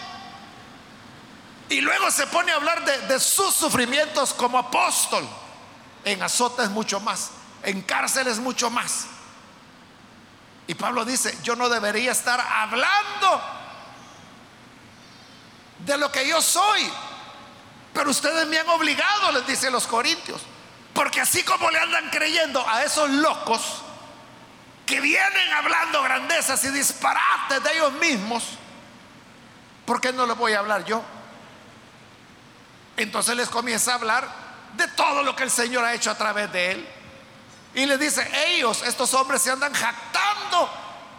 y 1.68 1.80
luego 1.80 2.10
se 2.10 2.26
pone 2.26 2.52
a 2.52 2.56
hablar 2.56 2.84
de, 2.84 3.18
sus 3.20 3.54
sufrimientos 3.54 4.34
como 4.34 4.58
apóstol. 4.58 5.26
En 6.04 6.22
azotes 6.22 6.68
mucho 6.68 7.00
más, 7.00 7.30
en 7.62 7.80
cárceles 7.80 8.38
mucho 8.38 8.68
más. 8.68 9.06
Y 10.66 10.74
Pablo 10.74 11.04
dice, 11.04 11.36
yo 11.42 11.56
no 11.56 11.68
debería 11.68 12.12
estar 12.12 12.40
hablando 12.40 13.42
de 15.78 15.96
lo 15.96 16.12
que 16.12 16.28
yo 16.28 16.42
soy. 16.42 16.90
Pero 17.94 18.10
ustedes 18.10 18.46
me 18.48 18.58
han 18.58 18.68
obligado, 18.68 19.32
les 19.32 19.46
dice 19.46 19.70
los 19.70 19.86
corintios. 19.86 20.42
Porque 20.92 21.20
así 21.20 21.42
como 21.42 21.70
le 21.70 21.78
andan 21.78 22.10
creyendo 22.10 22.66
a 22.68 22.84
esos 22.84 23.08
locos 23.08 23.82
que 24.84 25.00
vienen 25.00 25.52
hablando 25.52 26.02
grandezas 26.02 26.62
y 26.64 26.68
disparates 26.68 27.62
de 27.62 27.72
ellos 27.72 27.92
mismos, 27.94 28.44
¿por 29.86 30.00
qué 30.00 30.12
no 30.12 30.26
les 30.26 30.36
voy 30.36 30.52
a 30.52 30.58
hablar 30.58 30.84
yo? 30.84 31.02
Entonces 32.96 33.36
les 33.36 33.48
comienza 33.48 33.92
a 33.92 33.94
hablar 33.96 34.28
de 34.76 34.86
todo 34.88 35.22
lo 35.22 35.34
que 35.34 35.42
el 35.42 35.50
Señor 35.50 35.84
ha 35.84 35.94
hecho 35.94 36.10
a 36.10 36.14
través 36.16 36.52
de 36.52 36.72
él. 36.72 36.88
Y 37.74 37.86
les 37.86 37.98
dice, 37.98 38.28
ellos, 38.48 38.82
estos 38.82 39.12
hombres 39.14 39.42
se 39.42 39.50
andan 39.50 39.72
jactando 39.72 40.70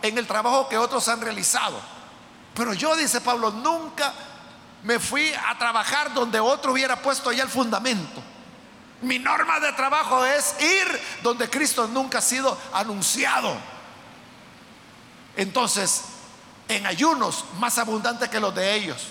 en 0.01 0.17
el 0.17 0.25
trabajo 0.25 0.69
que 0.69 0.77
otros 0.77 1.07
han 1.09 1.21
realizado. 1.21 1.79
Pero 2.53 2.73
yo, 2.73 2.95
dice 2.95 3.19
Pablo, 3.19 3.51
nunca 3.51 4.13
me 4.83 4.99
fui 4.99 5.33
a 5.33 5.57
trabajar 5.57 6.13
donde 6.13 6.39
otro 6.39 6.71
hubiera 6.71 7.01
puesto 7.01 7.31
ya 7.31 7.43
el 7.43 7.49
fundamento. 7.49 8.21
Mi 9.01 9.19
norma 9.19 9.59
de 9.59 9.73
trabajo 9.73 10.25
es 10.25 10.55
ir 10.61 11.01
donde 11.21 11.49
Cristo 11.49 11.88
nunca 11.88 12.19
ha 12.19 12.21
sido 12.21 12.57
anunciado. 12.71 13.53
Entonces, 15.35 16.03
en 16.69 16.85
ayunos 16.85 17.43
más 17.59 17.77
abundantes 17.77 18.29
que 18.29 18.39
los 18.39 18.55
de 18.55 18.75
ellos 18.75 19.07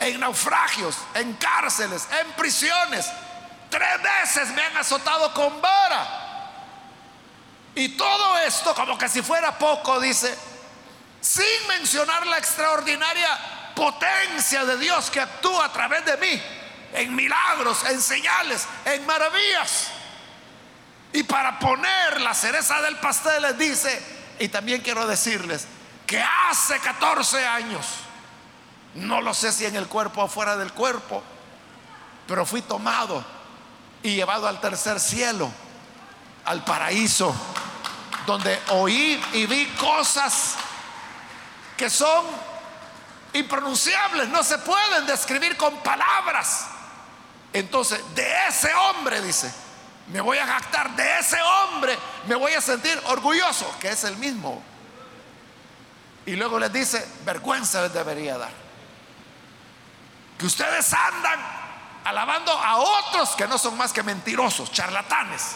en 0.00 0.18
naufragios, 0.18 0.96
en 1.14 1.34
cárceles, 1.34 2.08
en 2.20 2.32
prisiones. 2.32 3.06
Tres 3.68 4.02
veces 4.02 4.48
me 4.48 4.62
han 4.62 4.76
azotado 4.78 5.32
con 5.32 5.60
vara. 5.60 6.20
Y 7.74 7.90
todo 7.90 8.38
esto, 8.38 8.74
como 8.74 8.98
que 8.98 9.08
si 9.08 9.22
fuera 9.22 9.56
poco, 9.56 10.00
dice, 10.00 10.36
sin 11.20 11.68
mencionar 11.68 12.26
la 12.26 12.38
extraordinaria 12.38 13.72
potencia 13.76 14.64
de 14.64 14.78
Dios 14.78 15.10
que 15.10 15.20
actúa 15.20 15.66
a 15.66 15.72
través 15.72 16.04
de 16.04 16.16
mí 16.16 16.42
en 16.94 17.14
milagros, 17.14 17.84
en 17.84 18.00
señales, 18.00 18.66
en 18.84 19.06
maravillas. 19.06 19.88
Y 21.12 21.22
para 21.24 21.58
poner 21.58 22.20
la 22.20 22.34
cereza 22.34 22.80
del 22.82 22.96
pastel 22.96 23.42
les 23.42 23.58
dice, 23.58 24.02
y 24.38 24.48
también 24.48 24.80
quiero 24.80 25.06
decirles, 25.06 25.66
que 26.06 26.20
hace 26.20 26.78
14 26.80 27.46
años, 27.46 27.86
no 28.94 29.20
lo 29.20 29.34
sé 29.34 29.52
si 29.52 29.66
en 29.66 29.76
el 29.76 29.86
cuerpo 29.86 30.22
o 30.22 30.28
fuera 30.28 30.56
del 30.56 30.72
cuerpo, 30.72 31.22
pero 32.26 32.44
fui 32.44 32.62
tomado 32.62 33.24
y 34.02 34.14
llevado 34.14 34.48
al 34.48 34.60
tercer 34.60 34.98
cielo, 34.98 35.50
al 36.44 36.64
paraíso, 36.64 37.34
donde 38.26 38.58
oí 38.70 39.22
y 39.32 39.46
vi 39.46 39.66
cosas 39.78 40.56
que 41.76 41.88
son 41.88 42.24
impronunciables, 43.32 44.28
no 44.28 44.42
se 44.42 44.58
pueden 44.58 45.06
describir 45.06 45.56
con 45.56 45.76
palabras. 45.78 46.66
Entonces, 47.52 48.00
de 48.14 48.28
ese 48.48 48.72
hombre, 48.74 49.20
dice, 49.22 49.52
me 50.08 50.20
voy 50.20 50.38
a 50.38 50.46
jactar, 50.46 50.94
de 50.96 51.18
ese 51.18 51.36
hombre 51.40 51.96
me 52.26 52.34
voy 52.34 52.52
a 52.52 52.60
sentir 52.60 53.00
orgulloso, 53.06 53.72
que 53.80 53.90
es 53.90 54.04
el 54.04 54.16
mismo. 54.16 54.62
Y 56.26 56.36
luego 56.36 56.58
les 56.58 56.72
dice, 56.72 57.06
vergüenza 57.24 57.82
les 57.82 57.92
debería 57.92 58.36
dar. 58.36 58.69
Que 60.40 60.46
ustedes 60.46 60.90
andan 60.94 61.38
alabando 62.02 62.50
a 62.50 62.78
otros 62.78 63.36
que 63.36 63.46
no 63.46 63.58
son 63.58 63.76
más 63.76 63.92
que 63.92 64.02
mentirosos, 64.02 64.72
charlatanes. 64.72 65.48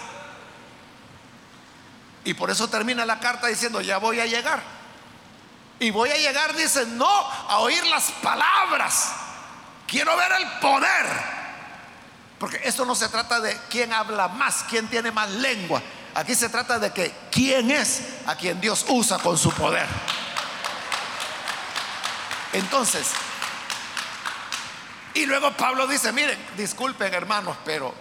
Y 2.23 2.35
por 2.35 2.51
eso 2.51 2.69
termina 2.69 3.07
la 3.07 3.19
carta 3.19 3.47
diciendo, 3.47 3.81
ya 3.81 3.97
voy 3.97 4.21
a 4.21 4.27
llegar. 4.27 4.63
Y 5.81 5.91
voy 5.91 6.11
a 6.11 6.19
llegar, 6.19 6.55
dice, 6.55 6.85
no 6.85 7.09
a 7.09 7.61
oír 7.61 7.83
las 7.87 8.11
palabras. 8.23 9.11
Quiero 9.87 10.15
ver 10.19 10.33
el 10.33 10.61
poder. 10.61 11.07
Porque 12.39 12.61
esto 12.65 12.85
no 12.85 12.95
se 12.95 13.09
trata 13.09 13.41
de 13.41 13.59
quién 13.71 13.91
habla 13.91 14.29
más, 14.29 14.67
quién 14.69 14.87
tiene 14.89 15.11
más 15.11 15.31
lengua. 15.31 15.81
Aquí 16.15 16.35
se 16.35 16.51
trata 16.51 16.79
de 16.79 16.93
que 16.93 17.11
quién 17.31 17.71
es 17.71 18.03
a 18.27 18.37
quien 18.37 18.61
Dios 18.61 18.85
usa 18.91 19.19
con 19.19 19.39
su 19.39 19.51
poder. 19.51 19.89
Entonces, 22.53 23.13
y 25.15 25.27
luego 25.27 25.53
Pablo 25.53 25.87
dice, 25.87 26.13
miren, 26.13 26.39
disculpen 26.57 27.15
hermanos, 27.15 27.57
pero 27.65 27.95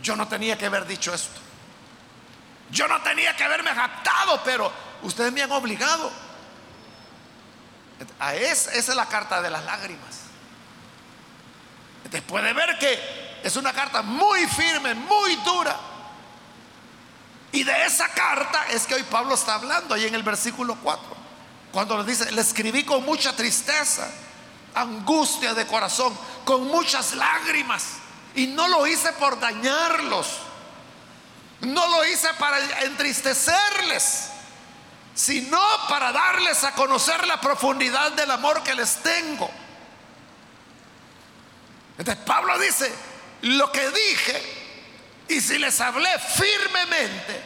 yo 0.00 0.14
no 0.14 0.28
tenía 0.28 0.56
que 0.56 0.66
haber 0.66 0.86
dicho 0.86 1.12
esto. 1.12 1.40
Yo 2.70 2.86
no 2.88 3.00
tenía 3.02 3.34
que 3.36 3.44
haberme 3.44 3.70
jactado, 3.70 4.40
pero 4.44 4.72
ustedes 5.02 5.32
me 5.32 5.42
han 5.42 5.52
obligado. 5.52 6.10
A 8.20 8.34
esa 8.34 8.72
es 8.72 8.88
la 8.88 9.06
carta 9.06 9.42
de 9.42 9.50
las 9.50 9.64
lágrimas. 9.64 10.20
Entonces 12.04 12.22
puede 12.22 12.52
ver 12.52 12.78
que 12.78 13.40
es 13.42 13.56
una 13.56 13.72
carta 13.72 14.02
muy 14.02 14.46
firme, 14.46 14.94
muy 14.94 15.36
dura. 15.36 15.76
Y 17.52 17.64
de 17.64 17.84
esa 17.86 18.08
carta 18.08 18.66
es 18.70 18.86
que 18.86 18.94
hoy 18.94 19.02
Pablo 19.04 19.34
está 19.34 19.54
hablando 19.54 19.94
ahí 19.94 20.04
en 20.04 20.14
el 20.14 20.22
versículo 20.22 20.76
4. 20.82 21.16
Cuando 21.72 21.98
le 21.98 22.04
dice, 22.04 22.30
le 22.30 22.40
escribí 22.40 22.84
con 22.84 23.04
mucha 23.04 23.34
tristeza, 23.34 24.08
angustia 24.76 25.54
de 25.54 25.66
corazón, 25.66 26.16
con 26.44 26.68
muchas 26.68 27.14
lágrimas. 27.14 27.84
Y 28.34 28.46
no 28.48 28.68
lo 28.68 28.86
hice 28.86 29.12
por 29.14 29.40
dañarlos. 29.40 30.26
No 31.60 31.86
lo 31.88 32.04
hice 32.04 32.28
para 32.34 32.58
entristecerles, 32.84 34.28
sino 35.14 35.58
para 35.88 36.12
darles 36.12 36.62
a 36.64 36.72
conocer 36.72 37.26
la 37.26 37.40
profundidad 37.40 38.12
del 38.12 38.30
amor 38.30 38.62
que 38.62 38.74
les 38.74 38.96
tengo. 39.02 39.50
Entonces 41.98 42.22
Pablo 42.24 42.58
dice, 42.58 42.94
lo 43.42 43.72
que 43.72 43.88
dije, 43.88 44.66
y 45.28 45.40
si 45.40 45.58
les 45.58 45.80
hablé 45.80 46.10
firmemente, 46.18 47.42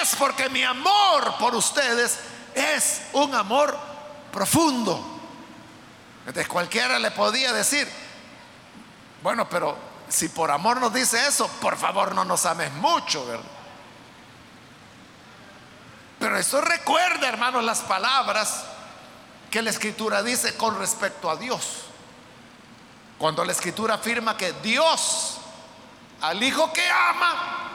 es 0.00 0.14
porque 0.16 0.50
mi 0.50 0.62
amor 0.62 1.36
por 1.38 1.54
ustedes 1.54 2.18
es 2.54 3.00
un 3.14 3.34
amor 3.34 3.76
profundo. 4.30 5.13
Entonces 6.26 6.48
cualquiera 6.48 6.98
le 6.98 7.10
podía 7.10 7.52
decir, 7.52 7.88
bueno, 9.22 9.48
pero 9.48 9.76
si 10.08 10.28
por 10.28 10.50
amor 10.50 10.80
nos 10.80 10.92
dice 10.92 11.26
eso, 11.26 11.48
por 11.60 11.76
favor 11.76 12.14
no 12.14 12.24
nos 12.24 12.46
ames 12.46 12.72
mucho. 12.74 13.26
Pero 16.18 16.38
eso 16.38 16.60
recuerda, 16.60 17.28
hermanos, 17.28 17.62
las 17.62 17.80
palabras 17.80 18.64
que 19.50 19.60
la 19.60 19.70
escritura 19.70 20.22
dice 20.22 20.56
con 20.56 20.78
respecto 20.78 21.30
a 21.30 21.36
Dios. 21.36 21.84
Cuando 23.18 23.44
la 23.44 23.52
escritura 23.52 23.94
afirma 23.94 24.36
que 24.36 24.52
Dios 24.54 25.38
al 26.22 26.42
hijo 26.42 26.72
que 26.72 26.88
ama, 26.90 27.70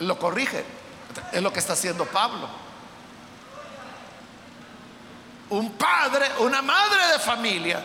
lo 0.00 0.18
corrige. 0.18 0.64
Es 1.30 1.42
lo 1.42 1.52
que 1.52 1.60
está 1.60 1.74
haciendo 1.74 2.06
Pablo 2.06 2.61
un 5.52 5.72
padre, 5.72 6.30
una 6.38 6.62
madre 6.62 7.08
de 7.12 7.18
familia, 7.18 7.84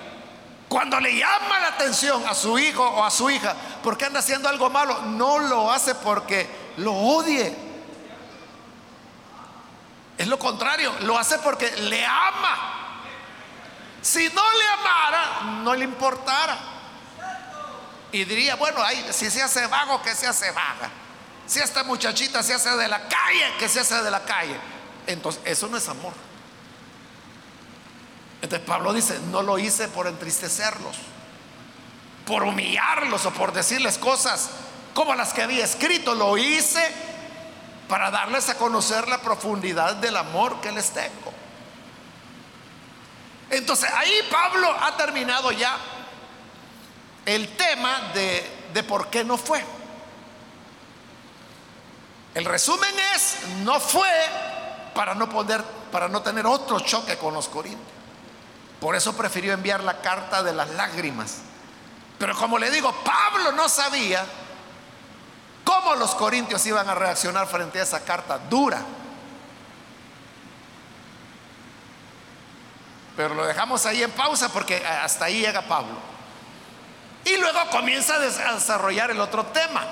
cuando 0.70 1.00
le 1.00 1.18
llama 1.18 1.60
la 1.60 1.68
atención 1.68 2.26
a 2.28 2.34
su 2.34 2.58
hijo 2.58 2.84
o 2.84 3.04
a 3.04 3.12
su 3.12 3.30
hija 3.30 3.56
porque 3.84 4.06
anda 4.06 4.20
haciendo 4.20 4.48
algo 4.48 4.70
malo, 4.70 5.02
no 5.02 5.40
lo 5.40 5.72
hace 5.72 5.96
porque 5.96 6.50
lo 6.78 6.94
odie. 6.94 7.56
Es 10.18 10.28
lo 10.28 10.40
contrario, 10.40 10.94
lo 11.02 11.18
hace 11.18 11.38
porque 11.40 11.70
le 11.72 12.06
ama. 12.06 12.94
Si 14.02 14.30
no 14.30 14.42
le 14.54 14.68
amara, 14.68 15.42
no 15.64 15.76
le 15.76 15.84
importara. 15.84 16.58
Y 18.14 18.24
diría, 18.24 18.56
bueno, 18.56 18.82
ahí, 18.82 19.06
si 19.12 19.30
se 19.30 19.44
hace 19.44 19.68
vago, 19.68 20.02
que 20.02 20.16
se 20.16 20.26
hace 20.26 20.52
vaga. 20.52 20.90
Si 21.46 21.60
esta 21.60 21.84
muchachita 21.84 22.42
se 22.42 22.54
hace 22.54 22.76
de 22.78 22.88
la 22.88 23.08
calle, 23.08 23.54
que 23.60 23.68
se 23.68 23.82
hace 23.82 24.02
de 24.02 24.10
la 24.10 24.24
calle. 24.24 24.58
Entonces, 25.06 25.42
eso 25.46 25.68
no 25.68 25.78
es 25.78 25.88
amor. 25.88 26.14
Entonces 28.42 28.68
Pablo 28.68 28.94
dice, 28.94 29.20
no 29.32 29.42
lo 29.42 29.58
hice 29.58 29.88
por 29.88 30.08
entristecerlos, 30.08 30.96
por 32.26 32.44
humillarlos 32.44 33.26
o 33.26 33.32
por 33.32 33.52
decirles 33.52 33.98
cosas 33.98 34.50
como 34.94 35.14
las 35.16 35.34
que 35.34 35.44
había 35.44 35.64
escrito, 35.64 36.16
lo 36.16 36.38
hice 36.38 36.82
para 37.88 38.10
darles 38.10 38.50
a 38.50 38.58
conocer 38.58 39.08
la 39.08 39.20
profundidad 39.20 39.96
del 39.96 40.18
amor 40.18 40.60
que 40.60 40.72
les 40.72 40.90
tengo. 40.90 41.34
Entonces 43.50 43.90
ahí 43.94 44.20
Pablo 44.30 44.76
ha 44.82 44.98
terminado 44.98 45.52
ya 45.52 45.78
el 47.26 47.56
tema 47.56 48.12
de, 48.14 48.70
de 48.74 48.84
por 48.84 49.10
qué 49.10 49.24
no 49.24 49.38
fue. 49.38 49.64
El 52.34 52.46
resumen 52.46 52.94
es, 53.16 53.38
no 53.64 53.80
fue 53.80 54.10
para 54.94 55.16
no 55.16 55.30
poder, 55.30 55.64
para 55.92 56.08
no 56.08 56.22
tener 56.22 56.46
otro 56.46 56.80
choque 56.80 57.18
con 57.18 57.34
los 57.34 57.48
corintios. 57.48 57.97
Por 58.80 58.96
eso 58.96 59.16
prefirió 59.16 59.54
enviar 59.54 59.84
la 59.84 60.02
carta 60.02 60.44
de 60.44 60.54
las 60.54 60.70
lágrimas. 60.72 61.40
Pero 62.20 62.36
como 62.36 62.58
le 62.58 62.70
digo, 62.70 62.94
Pablo 63.04 63.52
no 63.52 63.70
sabía 63.70 64.26
cómo 65.64 65.96
los 65.96 66.16
corintios 66.16 66.66
iban 66.66 66.88
a 66.90 66.96
reaccionar 66.96 67.48
frente 67.48 67.80
a 67.80 67.84
esa 67.84 68.04
carta 68.04 68.38
dura. 68.38 68.82
Pero 73.16 73.34
lo 73.34 73.46
dejamos 73.46 73.86
ahí 73.88 74.04
en 74.04 74.12
pausa 74.12 74.50
porque 74.50 74.86
hasta 74.86 75.26
ahí 75.26 75.42
llega 75.42 75.64
Pablo. 75.64 75.98
Y 77.26 77.36
luego 77.38 77.60
comienza 77.72 78.16
a 78.16 78.20
desarrollar 78.20 79.12
el 79.12 79.20
otro 79.20 79.46
tema. 79.48 79.86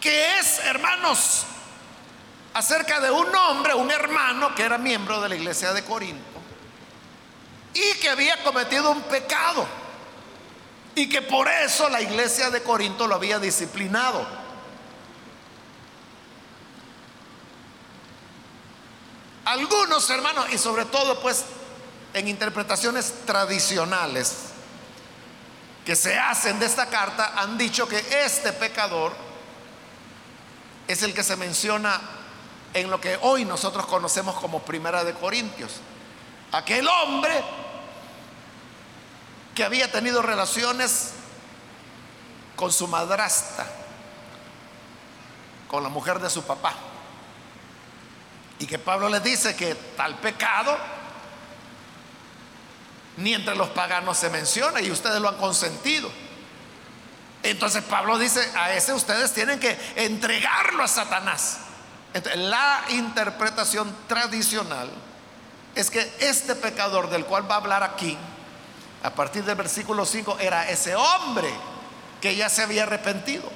Que 0.00 0.38
es, 0.38 0.58
hermanos, 0.60 1.44
acerca 2.54 3.00
de 3.00 3.10
un 3.10 3.34
hombre, 3.34 3.74
un 3.74 3.90
hermano 3.90 4.54
que 4.54 4.62
era 4.62 4.78
miembro 4.78 5.20
de 5.20 5.28
la 5.28 5.36
iglesia 5.36 5.72
de 5.72 5.84
Corinto 5.84 6.40
y 7.74 7.98
que 7.98 8.10
había 8.10 8.42
cometido 8.42 8.90
un 8.90 9.02
pecado 9.02 9.66
y 10.94 11.08
que 11.08 11.22
por 11.22 11.48
eso 11.48 11.88
la 11.88 12.02
iglesia 12.02 12.50
de 12.50 12.62
Corinto 12.62 13.06
lo 13.06 13.14
había 13.14 13.38
disciplinado. 13.38 14.26
Algunos 19.44 20.08
hermanos, 20.10 20.46
y 20.52 20.58
sobre 20.58 20.84
todo 20.84 21.20
pues 21.20 21.44
en 22.14 22.28
interpretaciones 22.28 23.14
tradicionales 23.24 24.34
que 25.84 25.96
se 25.96 26.16
hacen 26.18 26.60
de 26.60 26.66
esta 26.66 26.86
carta, 26.86 27.32
han 27.36 27.56
dicho 27.58 27.88
que 27.88 27.98
este 28.24 28.52
pecador 28.52 29.12
es 30.86 31.02
el 31.02 31.14
que 31.14 31.24
se 31.24 31.36
menciona 31.36 32.00
en 32.74 32.90
lo 32.90 33.00
que 33.00 33.18
hoy 33.22 33.44
nosotros 33.44 33.86
conocemos 33.86 34.34
como 34.36 34.62
Primera 34.62 35.04
de 35.04 35.14
Corintios. 35.14 35.72
Aquel 36.52 36.86
hombre 36.88 37.42
que 39.54 39.64
había 39.64 39.90
tenido 39.90 40.22
relaciones 40.22 41.12
con 42.56 42.72
su 42.72 42.88
madrastra, 42.88 43.66
con 45.68 45.82
la 45.82 45.88
mujer 45.88 46.18
de 46.18 46.30
su 46.30 46.42
papá. 46.42 46.74
Y 48.58 48.66
que 48.66 48.78
Pablo 48.78 49.08
les 49.08 49.22
dice 49.22 49.56
que 49.56 49.74
tal 49.74 50.14
pecado 50.16 50.76
ni 53.16 53.34
entre 53.34 53.54
los 53.54 53.68
paganos 53.70 54.16
se 54.16 54.30
menciona 54.30 54.80
y 54.80 54.90
ustedes 54.90 55.20
lo 55.20 55.28
han 55.28 55.36
consentido. 55.36 56.10
Entonces 57.42 57.82
Pablo 57.82 58.18
dice, 58.18 58.40
a 58.56 58.72
ese 58.72 58.92
ustedes 58.92 59.34
tienen 59.34 59.58
que 59.58 59.76
entregarlo 59.96 60.84
a 60.84 60.88
Satanás. 60.88 61.58
La 62.36 62.84
interpretación 62.90 63.94
tradicional 64.06 64.90
es 65.74 65.90
que 65.90 66.14
este 66.20 66.54
pecador 66.54 67.08
del 67.08 67.24
cual 67.24 67.50
va 67.50 67.54
a 67.54 67.58
hablar 67.58 67.82
aquí, 67.82 68.16
a 69.02 69.10
partir 69.10 69.44
del 69.44 69.56
versículo 69.56 70.04
5, 70.04 70.38
era 70.38 70.68
ese 70.68 70.94
hombre 70.94 71.52
que 72.20 72.36
ya 72.36 72.48
se 72.48 72.62
había 72.62 72.84
arrepentido. 72.84 73.50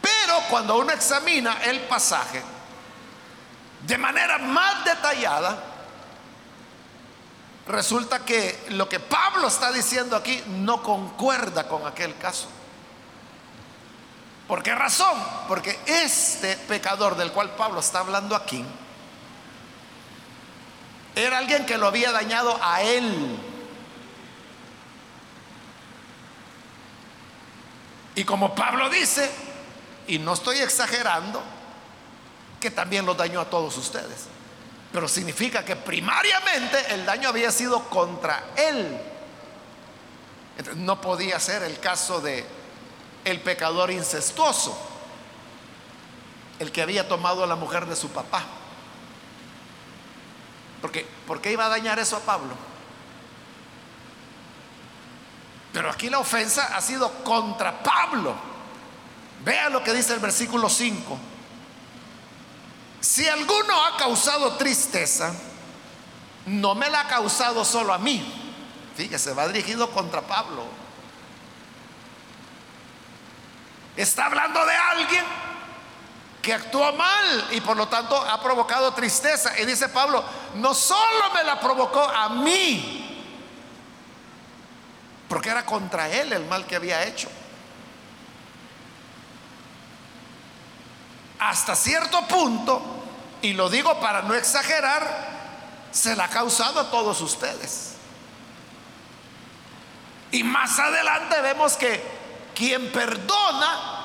Pero 0.00 0.38
cuando 0.48 0.78
uno 0.78 0.92
examina 0.92 1.62
el 1.64 1.80
pasaje 1.80 2.42
de 3.86 3.98
manera 3.98 4.38
más 4.38 4.84
detallada, 4.84 5.62
resulta 7.66 8.20
que 8.20 8.66
lo 8.70 8.88
que 8.88 9.00
Pablo 9.00 9.48
está 9.48 9.72
diciendo 9.72 10.16
aquí 10.16 10.42
no 10.46 10.82
concuerda 10.82 11.68
con 11.68 11.86
aquel 11.86 12.16
caso. 12.16 12.48
¿Por 14.48 14.62
qué 14.62 14.74
razón? 14.74 15.18
Porque 15.48 15.78
este 15.86 16.56
pecador 16.56 17.16
del 17.16 17.32
cual 17.32 17.50
Pablo 17.56 17.80
está 17.80 18.00
hablando 18.00 18.36
aquí 18.36 18.64
era 21.14 21.38
alguien 21.38 21.64
que 21.64 21.78
lo 21.78 21.86
había 21.86 22.10
dañado 22.10 22.58
a 22.60 22.82
él. 22.82 23.38
Y 28.16 28.24
como 28.24 28.54
Pablo 28.54 28.88
dice, 28.90 29.30
y 30.08 30.18
no 30.18 30.34
estoy 30.34 30.58
exagerando, 30.58 31.42
que 32.60 32.70
también 32.70 33.06
lo 33.06 33.14
dañó 33.14 33.40
a 33.40 33.50
todos 33.50 33.76
ustedes. 33.76 34.26
Pero 34.92 35.08
significa 35.08 35.64
que 35.64 35.76
primariamente 35.76 36.94
el 36.94 37.04
daño 37.04 37.28
había 37.28 37.50
sido 37.50 37.88
contra 37.88 38.44
él. 38.56 39.00
no 40.76 41.00
podía 41.00 41.38
ser 41.40 41.64
el 41.64 41.78
caso 41.80 42.20
de 42.20 42.44
el 43.24 43.40
pecador 43.40 43.90
incestuoso, 43.90 44.76
el 46.58 46.70
que 46.70 46.82
había 46.82 47.08
tomado 47.08 47.42
a 47.42 47.46
la 47.46 47.56
mujer 47.56 47.86
de 47.86 47.96
su 47.96 48.10
papá. 48.10 48.44
Porque 50.80 51.06
¿por 51.26 51.40
qué 51.40 51.52
iba 51.52 51.66
a 51.66 51.70
dañar 51.70 51.98
eso 51.98 52.16
a 52.16 52.20
Pablo? 52.20 52.54
Pero 55.72 55.90
aquí 55.90 56.08
la 56.08 56.18
ofensa 56.18 56.76
ha 56.76 56.80
sido 56.80 57.10
contra 57.24 57.82
Pablo. 57.82 58.34
Vea 59.44 59.68
lo 59.70 59.82
que 59.82 59.92
dice 59.92 60.14
el 60.14 60.20
versículo 60.20 60.68
5. 60.68 61.18
Si 63.00 63.26
alguno 63.26 63.84
ha 63.84 63.96
causado 63.96 64.54
tristeza, 64.54 65.34
no 66.46 66.74
me 66.74 66.88
la 66.88 67.00
ha 67.00 67.08
causado 67.08 67.64
solo 67.64 67.92
a 67.92 67.98
mí. 67.98 68.24
Fíjese, 68.96 69.32
va 69.34 69.48
dirigido 69.48 69.90
contra 69.90 70.22
Pablo. 70.22 70.64
Está 73.96 74.26
hablando 74.26 74.64
de 74.66 74.74
alguien 74.74 75.24
que 76.42 76.52
actuó 76.52 76.92
mal 76.92 77.48
y 77.52 77.60
por 77.62 77.76
lo 77.76 77.88
tanto 77.88 78.16
ha 78.16 78.40
provocado 78.42 78.92
tristeza. 78.92 79.58
Y 79.58 79.64
dice 79.64 79.88
Pablo, 79.88 80.22
no 80.56 80.74
solo 80.74 81.30
me 81.32 81.42
la 81.42 81.58
provocó 81.58 82.02
a 82.02 82.28
mí, 82.28 83.00
porque 85.28 85.48
era 85.48 85.64
contra 85.64 86.08
él 86.08 86.32
el 86.32 86.44
mal 86.44 86.66
que 86.66 86.76
había 86.76 87.04
hecho. 87.04 87.28
Hasta 91.38 91.74
cierto 91.74 92.26
punto, 92.26 92.82
y 93.42 93.52
lo 93.54 93.70
digo 93.70 93.98
para 94.00 94.22
no 94.22 94.34
exagerar, 94.34 95.34
se 95.92 96.14
la 96.16 96.24
ha 96.24 96.28
causado 96.28 96.80
a 96.80 96.90
todos 96.90 97.20
ustedes. 97.20 97.94
Y 100.30 100.42
más 100.42 100.78
adelante 100.78 101.40
vemos 101.40 101.76
que 101.76 102.13
quien 102.54 102.90
perdona 102.92 104.04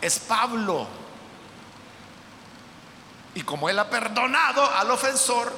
es 0.00 0.18
Pablo. 0.18 0.86
Y 3.34 3.42
como 3.42 3.68
él 3.68 3.78
ha 3.78 3.90
perdonado 3.90 4.64
al 4.64 4.90
ofensor, 4.90 5.52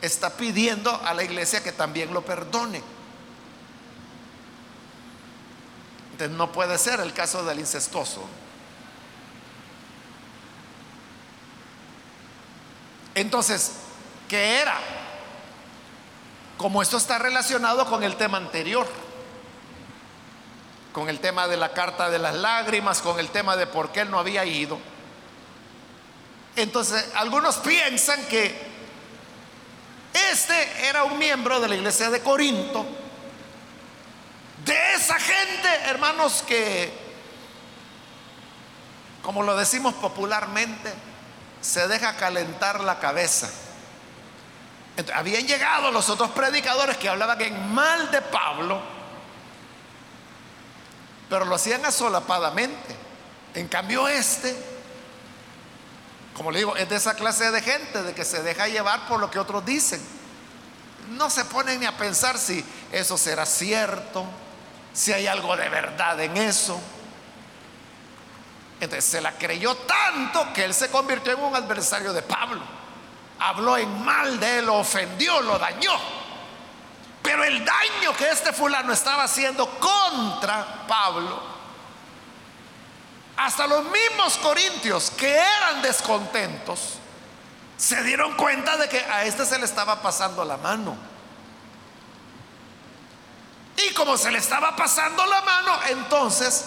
está 0.00 0.30
pidiendo 0.30 0.94
a 1.04 1.14
la 1.14 1.22
iglesia 1.22 1.62
que 1.62 1.72
también 1.72 2.12
lo 2.12 2.22
perdone. 2.24 2.82
Entonces 6.12 6.36
no 6.36 6.52
puede 6.52 6.78
ser 6.78 7.00
el 7.00 7.12
caso 7.12 7.44
del 7.44 7.58
incestuoso. 7.58 8.22
Entonces, 13.14 13.72
¿qué 14.28 14.60
era? 14.60 14.78
Como 16.56 16.82
esto 16.82 16.96
está 16.96 17.18
relacionado 17.18 17.86
con 17.86 18.02
el 18.02 18.16
tema 18.16 18.38
anterior, 18.38 18.86
con 20.94 21.10
el 21.10 21.20
tema 21.20 21.46
de 21.48 21.58
la 21.58 21.74
carta 21.74 22.08
de 22.08 22.18
las 22.18 22.34
lágrimas, 22.34 23.02
con 23.02 23.20
el 23.20 23.28
tema 23.28 23.56
de 23.56 23.66
por 23.66 23.90
qué 23.92 24.00
él 24.00 24.10
no 24.10 24.18
había 24.18 24.46
ido. 24.46 24.78
Entonces, 26.56 27.10
algunos 27.16 27.56
piensan 27.56 28.24
que 28.26 28.56
este 30.32 30.86
era 30.88 31.04
un 31.04 31.18
miembro 31.18 31.60
de 31.60 31.68
la 31.68 31.74
iglesia 31.74 32.08
de 32.08 32.20
Corinto 32.20 32.86
de 34.64 34.94
esa 34.94 35.18
gente, 35.18 35.68
hermanos, 35.86 36.42
que, 36.46 36.90
como 39.22 39.42
lo 39.42 39.56
decimos 39.56 39.94
popularmente, 39.94 40.92
se 41.60 41.86
deja 41.88 42.16
calentar 42.16 42.80
la 42.80 42.98
cabeza. 42.98 43.50
habían 45.12 45.46
llegado 45.46 45.90
los 45.90 46.08
otros 46.08 46.30
predicadores 46.30 46.96
que 46.96 47.08
hablaban 47.08 47.40
en 47.42 47.74
mal 47.74 48.10
de 48.10 48.22
Pablo, 48.22 48.93
pero 51.28 51.44
lo 51.44 51.54
hacían 51.54 51.84
asolapadamente. 51.84 52.96
En 53.54 53.68
cambio, 53.68 54.08
este, 54.08 54.56
como 56.34 56.50
le 56.50 56.58
digo, 56.58 56.76
es 56.76 56.88
de 56.88 56.96
esa 56.96 57.14
clase 57.14 57.50
de 57.50 57.62
gente 57.62 58.02
de 58.02 58.14
que 58.14 58.24
se 58.24 58.42
deja 58.42 58.68
llevar 58.68 59.06
por 59.06 59.20
lo 59.20 59.30
que 59.30 59.38
otros 59.38 59.64
dicen. 59.64 60.00
No 61.10 61.30
se 61.30 61.44
ponen 61.44 61.80
ni 61.80 61.86
a 61.86 61.96
pensar 61.96 62.38
si 62.38 62.64
eso 62.90 63.16
será 63.16 63.46
cierto, 63.46 64.24
si 64.92 65.12
hay 65.12 65.26
algo 65.26 65.56
de 65.56 65.68
verdad 65.68 66.20
en 66.20 66.36
eso. 66.36 66.80
Entonces 68.80 69.04
se 69.04 69.20
la 69.20 69.32
creyó 69.32 69.76
tanto 69.76 70.52
que 70.52 70.64
él 70.64 70.74
se 70.74 70.90
convirtió 70.90 71.32
en 71.32 71.42
un 71.42 71.54
adversario 71.54 72.12
de 72.12 72.22
Pablo. 72.22 72.62
Habló 73.38 73.76
en 73.76 74.04
mal 74.04 74.40
de 74.40 74.58
él, 74.58 74.66
lo 74.66 74.76
ofendió, 74.76 75.40
lo 75.40 75.58
dañó. 75.58 76.23
Pero 77.24 77.42
el 77.42 77.64
daño 77.64 78.14
que 78.18 78.28
este 78.28 78.52
fulano 78.52 78.92
estaba 78.92 79.24
haciendo 79.24 79.66
contra 79.80 80.84
Pablo, 80.86 81.42
hasta 83.34 83.66
los 83.66 83.82
mismos 83.84 84.36
corintios 84.36 85.10
que 85.10 85.34
eran 85.34 85.80
descontentos, 85.80 86.98
se 87.78 88.02
dieron 88.02 88.34
cuenta 88.36 88.76
de 88.76 88.90
que 88.90 88.98
a 88.98 89.24
este 89.24 89.46
se 89.46 89.58
le 89.58 89.64
estaba 89.64 90.02
pasando 90.02 90.44
la 90.44 90.58
mano. 90.58 90.98
Y 93.78 93.94
como 93.94 94.18
se 94.18 94.30
le 94.30 94.36
estaba 94.36 94.76
pasando 94.76 95.24
la 95.24 95.40
mano, 95.40 95.78
entonces 95.88 96.66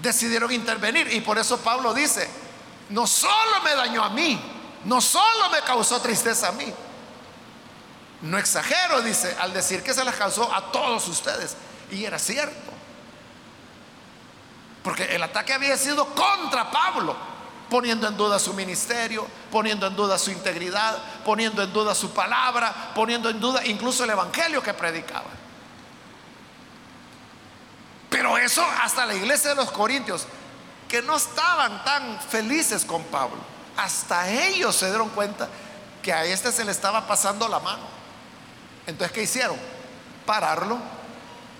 decidieron 0.00 0.52
intervenir. 0.52 1.12
Y 1.12 1.20
por 1.20 1.36
eso 1.36 1.58
Pablo 1.58 1.92
dice, 1.92 2.30
no 2.90 3.08
solo 3.08 3.60
me 3.64 3.74
dañó 3.74 4.04
a 4.04 4.10
mí, 4.10 4.40
no 4.84 5.00
solo 5.00 5.50
me 5.50 5.62
causó 5.62 6.00
tristeza 6.00 6.46
a 6.46 6.52
mí. 6.52 6.72
No 8.22 8.38
exagero, 8.38 9.02
dice, 9.02 9.36
al 9.40 9.52
decir 9.52 9.82
que 9.82 9.92
se 9.92 10.04
las 10.04 10.14
causó 10.14 10.52
a 10.52 10.72
todos 10.72 11.06
ustedes. 11.08 11.56
Y 11.90 12.04
era 12.04 12.18
cierto. 12.18 12.72
Porque 14.82 15.14
el 15.14 15.22
ataque 15.22 15.52
había 15.52 15.76
sido 15.76 16.06
contra 16.14 16.70
Pablo, 16.70 17.16
poniendo 17.68 18.06
en 18.06 18.16
duda 18.16 18.38
su 18.38 18.54
ministerio, 18.54 19.26
poniendo 19.50 19.86
en 19.86 19.96
duda 19.96 20.18
su 20.18 20.30
integridad, 20.30 20.96
poniendo 21.24 21.62
en 21.62 21.72
duda 21.72 21.94
su 21.94 22.10
palabra, 22.10 22.92
poniendo 22.94 23.28
en 23.28 23.40
duda 23.40 23.66
incluso 23.66 24.04
el 24.04 24.10
evangelio 24.10 24.62
que 24.62 24.72
predicaba. 24.72 25.30
Pero 28.08 28.38
eso 28.38 28.64
hasta 28.82 29.04
la 29.04 29.14
iglesia 29.14 29.50
de 29.50 29.56
los 29.56 29.70
Corintios, 29.72 30.26
que 30.88 31.02
no 31.02 31.16
estaban 31.16 31.84
tan 31.84 32.20
felices 32.20 32.84
con 32.84 33.02
Pablo, 33.04 33.38
hasta 33.76 34.30
ellos 34.30 34.74
se 34.74 34.88
dieron 34.88 35.08
cuenta 35.10 35.48
que 36.00 36.12
a 36.12 36.24
este 36.24 36.52
se 36.52 36.64
le 36.64 36.70
estaba 36.70 37.06
pasando 37.06 37.48
la 37.48 37.58
mano. 37.58 37.95
Entonces, 38.86 39.12
¿qué 39.12 39.22
hicieron? 39.22 39.56
Pararlo 40.24 40.78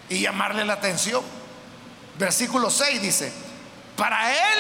y 0.09 0.21
llamarle 0.21 0.65
la 0.65 0.75
atención. 0.75 1.23
Versículo 2.19 2.71
6 2.71 3.03
dice, 3.03 3.33
para 3.97 4.33
él 4.33 4.59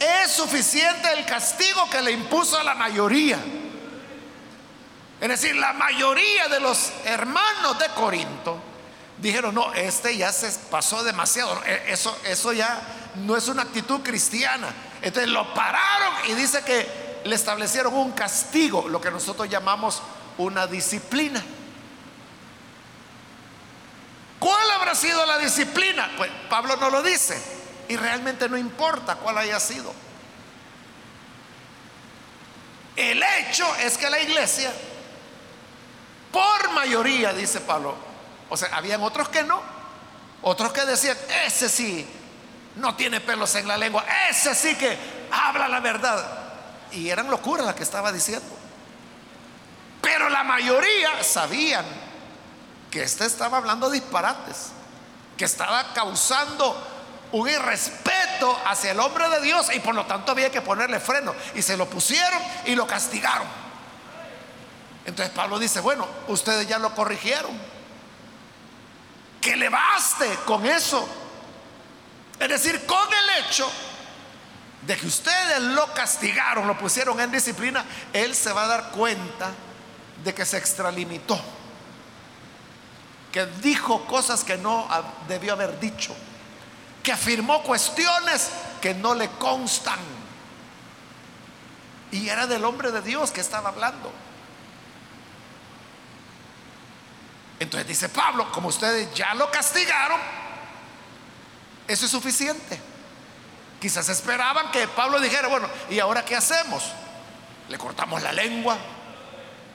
es 0.00 0.32
suficiente 0.32 1.12
el 1.12 1.24
castigo 1.24 1.88
que 1.90 2.02
le 2.02 2.12
impuso 2.12 2.58
a 2.58 2.64
la 2.64 2.74
mayoría. 2.74 3.38
Es 5.20 5.28
decir, 5.28 5.54
la 5.54 5.72
mayoría 5.72 6.48
de 6.48 6.58
los 6.58 6.92
hermanos 7.04 7.78
de 7.78 7.86
Corinto 7.94 8.58
dijeron, 9.18 9.54
no, 9.54 9.72
este 9.72 10.16
ya 10.16 10.32
se 10.32 10.50
pasó 10.68 11.04
demasiado. 11.04 11.62
E, 11.64 11.92
eso, 11.92 12.16
eso 12.24 12.52
ya 12.52 12.82
no 13.14 13.36
es 13.36 13.46
una 13.46 13.62
actitud 13.62 14.00
cristiana. 14.00 14.68
Entonces 15.00 15.30
lo 15.30 15.54
pararon 15.54 16.14
y 16.28 16.34
dice 16.34 16.62
que 16.62 17.20
le 17.24 17.34
establecieron 17.36 17.94
un 17.94 18.12
castigo, 18.12 18.88
lo 18.88 19.00
que 19.00 19.10
nosotros 19.10 19.48
llamamos 19.48 20.02
una 20.38 20.66
disciplina. 20.66 21.42
¿Cuál 24.38 24.70
habrá 24.72 24.94
sido 24.94 25.24
la 25.24 25.38
disciplina? 25.38 26.10
Pues 26.16 26.30
Pablo 26.50 26.76
no 26.76 26.90
lo 26.90 27.02
dice 27.02 27.40
y 27.88 27.96
realmente 27.96 28.48
no 28.48 28.56
importa 28.56 29.16
cuál 29.16 29.38
haya 29.38 29.60
sido. 29.60 29.94
El 32.96 33.22
hecho 33.22 33.64
es 33.76 33.96
que 33.96 34.10
la 34.10 34.20
iglesia, 34.20 34.72
por 36.30 36.72
mayoría, 36.72 37.32
dice 37.32 37.60
Pablo, 37.60 37.94
o 38.48 38.56
sea, 38.56 38.76
habían 38.76 39.02
otros 39.02 39.28
que 39.28 39.42
no, 39.44 39.62
otros 40.42 40.72
que 40.72 40.84
decían, 40.84 41.16
ese 41.46 41.68
sí, 41.68 42.06
no 42.76 42.96
tiene 42.96 43.20
pelos 43.20 43.54
en 43.54 43.68
la 43.68 43.76
lengua, 43.76 44.04
ese 44.28 44.54
sí 44.54 44.74
que 44.74 44.98
habla 45.30 45.68
la 45.68 45.80
verdad. 45.80 46.42
Y 46.90 47.08
eran 47.08 47.30
locuras 47.30 47.64
las 47.64 47.74
que 47.74 47.82
estaba 47.82 48.12
diciendo. 48.12 48.61
Pero 50.12 50.28
la 50.28 50.44
mayoría 50.44 51.24
sabían 51.24 51.86
que 52.90 53.02
este 53.02 53.24
estaba 53.24 53.56
hablando 53.56 53.88
disparates, 53.88 54.68
que 55.38 55.46
estaba 55.46 55.94
causando 55.94 56.76
un 57.32 57.48
irrespeto 57.48 58.60
hacia 58.66 58.90
el 58.90 59.00
hombre 59.00 59.26
de 59.30 59.40
Dios 59.40 59.74
y 59.74 59.80
por 59.80 59.94
lo 59.94 60.04
tanto 60.04 60.32
había 60.32 60.50
que 60.50 60.60
ponerle 60.60 61.00
freno. 61.00 61.34
Y 61.54 61.62
se 61.62 61.78
lo 61.78 61.88
pusieron 61.88 62.38
y 62.66 62.74
lo 62.74 62.86
castigaron. 62.86 63.46
Entonces 65.06 65.34
Pablo 65.34 65.58
dice, 65.58 65.80
bueno, 65.80 66.06
ustedes 66.28 66.68
ya 66.68 66.78
lo 66.78 66.94
corrigieron. 66.94 67.58
Que 69.40 69.56
le 69.56 69.70
baste 69.70 70.28
con 70.44 70.66
eso. 70.66 71.08
Es 72.38 72.50
decir, 72.50 72.84
con 72.84 73.08
el 73.08 73.44
hecho 73.46 73.66
de 74.82 74.94
que 74.94 75.06
ustedes 75.06 75.62
lo 75.62 75.86
castigaron, 75.94 76.66
lo 76.66 76.76
pusieron 76.76 77.18
en 77.18 77.30
disciplina, 77.30 77.82
él 78.12 78.34
se 78.34 78.52
va 78.52 78.64
a 78.64 78.66
dar 78.66 78.90
cuenta 78.90 79.52
de 80.24 80.34
que 80.34 80.44
se 80.44 80.58
extralimitó. 80.58 81.40
Que 83.30 83.46
dijo 83.62 84.04
cosas 84.06 84.44
que 84.44 84.56
no 84.58 84.88
debió 85.28 85.54
haber 85.54 85.80
dicho 85.80 86.14
que 87.02 87.12
afirmó 87.12 87.62
cuestiones 87.62 88.50
que 88.80 88.94
no 88.94 89.14
le 89.14 89.28
constan. 89.30 89.98
Y 92.12 92.28
era 92.28 92.46
del 92.46 92.64
hombre 92.64 92.92
de 92.92 93.02
Dios 93.02 93.30
que 93.32 93.40
estaba 93.40 93.70
hablando. 93.70 94.12
Entonces 97.58 97.88
dice 97.88 98.08
Pablo, 98.08 98.50
como 98.52 98.68
ustedes 98.68 99.12
ya 99.14 99.34
lo 99.34 99.50
castigaron, 99.50 100.20
eso 101.88 102.04
es 102.04 102.10
suficiente. 102.10 102.80
Quizás 103.80 104.08
esperaban 104.08 104.70
que 104.70 104.86
Pablo 104.88 105.20
dijera, 105.20 105.48
bueno, 105.48 105.68
¿y 105.90 105.98
ahora 105.98 106.24
qué 106.24 106.36
hacemos? 106.36 106.84
Le 107.68 107.78
cortamos 107.78 108.22
la 108.22 108.32
lengua, 108.32 108.76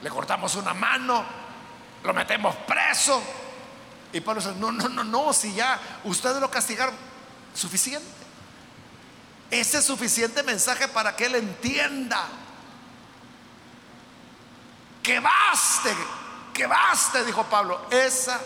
le 0.02 0.10
cortamos 0.10 0.54
una 0.54 0.74
mano, 0.74 1.24
lo 2.04 2.14
metemos 2.14 2.54
preso. 2.56 3.22
Y 4.12 4.20
Pablo 4.20 4.40
dice, 4.40 4.54
no, 4.58 4.72
no, 4.72 4.88
no, 4.88 5.04
no, 5.04 5.32
si 5.32 5.54
ya 5.54 5.78
ustedes 6.04 6.40
lo 6.40 6.50
castigaron, 6.50 6.94
Suficiente. 7.54 8.06
Ese 9.50 9.78
es 9.78 9.84
suficiente 9.84 10.42
mensaje 10.42 10.86
para 10.88 11.16
que 11.16 11.26
él 11.26 11.34
entienda 11.34 12.22
que 15.02 15.18
baste, 15.18 15.92
que 16.52 16.66
baste, 16.66 17.24
dijo 17.24 17.42
Pablo, 17.44 17.86
esa, 17.90 18.38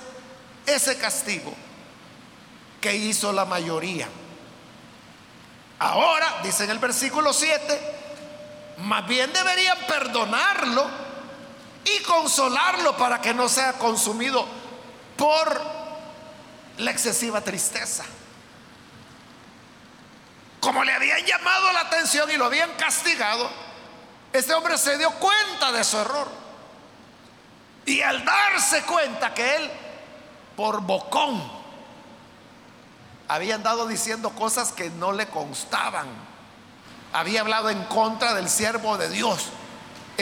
ese 0.65 0.97
castigo 0.97 1.53
que 2.81 2.95
hizo 2.95 3.33
la 3.33 3.45
mayoría. 3.45 4.09
Ahora, 5.81 6.41
dice 6.45 6.65
en 6.65 6.71
el 6.71 6.79
versículo 6.79 7.33
7, 7.33 8.77
más 8.79 9.07
bien 9.07 9.33
deberían 9.33 9.77
perdonarlo 9.88 11.12
y 11.85 12.03
consolarlo 12.03 12.97
para 12.97 13.21
que 13.21 13.35
no 13.35 13.49
sea 13.49 13.75
consumido 13.75 14.47
por 15.16 15.61
la 16.79 16.90
excesiva 16.90 17.40
tristeza 17.40 18.05
como 20.62 20.85
le 20.85 20.92
habían 20.92 21.27
llamado 21.27 21.73
la 21.73 21.81
atención 21.81 22.31
y 22.31 22.37
lo 22.37 22.45
habían 22.45 22.71
castigado, 22.75 23.51
este 24.33 24.55
hombre 24.55 24.79
se 24.79 24.97
dio 24.97 25.11
cuenta 25.11 25.73
de 25.73 25.83
su 25.83 25.99
error. 25.99 26.29
Y 27.85 28.01
al 28.01 28.25
darse 28.25 28.85
cuenta 28.85 29.35
que 29.35 29.57
él, 29.57 29.71
por 30.57 30.81
bocón, 30.83 31.42
había 33.27 33.57
andado 33.57 33.88
diciendo 33.88 34.31
cosas 34.31 34.71
que 34.71 34.88
no 34.90 35.11
le 35.11 35.27
constaban, 35.27 36.07
había 37.12 37.40
hablado 37.40 37.68
en 37.68 37.83
contra 37.87 38.33
del 38.33 38.49
siervo 38.49 38.97
de 38.99 39.09
Dios. 39.09 39.49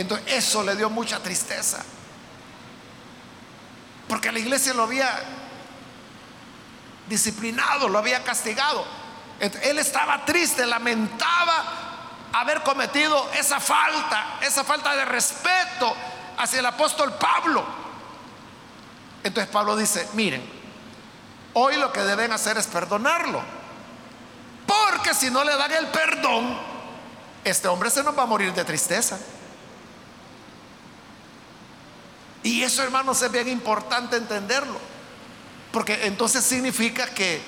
Entonces 0.00 0.32
eso 0.32 0.62
le 0.62 0.76
dio 0.76 0.88
mucha 0.88 1.18
tristeza. 1.20 1.84
Porque 4.08 4.32
la 4.32 4.38
iglesia 4.38 4.74
lo 4.74 4.84
había 4.84 5.08
disciplinado, 7.06 7.88
lo 7.88 7.98
había 7.98 8.24
castigado. 8.24 8.84
Él 9.38 9.78
estaba 9.78 10.24
triste, 10.24 10.66
lamentaba 10.66 11.64
haber 12.32 12.62
cometido 12.62 13.30
esa 13.32 13.60
falta, 13.60 14.38
esa 14.40 14.64
falta 14.64 14.94
de 14.96 15.04
respeto 15.04 15.94
hacia 16.38 16.60
el 16.60 16.66
apóstol 16.66 17.12
Pablo. 17.14 17.64
Entonces 19.22 19.52
Pablo 19.52 19.76
dice, 19.76 20.08
miren, 20.14 20.42
hoy 21.54 21.76
lo 21.76 21.92
que 21.92 22.00
deben 22.00 22.32
hacer 22.32 22.56
es 22.56 22.66
perdonarlo. 22.66 23.42
Porque 24.66 25.14
si 25.14 25.30
no 25.30 25.44
le 25.44 25.56
dan 25.56 25.72
el 25.72 25.88
perdón, 25.88 26.58
este 27.44 27.68
hombre 27.68 27.90
se 27.90 28.02
nos 28.02 28.16
va 28.16 28.22
a 28.22 28.26
morir 28.26 28.52
de 28.54 28.64
tristeza. 28.64 29.18
Y 32.42 32.62
eso, 32.62 32.82
hermanos, 32.82 33.20
es 33.22 33.30
bien 33.30 33.48
importante 33.48 34.16
entenderlo. 34.16 34.78
Porque 35.72 36.06
entonces 36.06 36.44
significa 36.44 37.06
que 37.06 37.40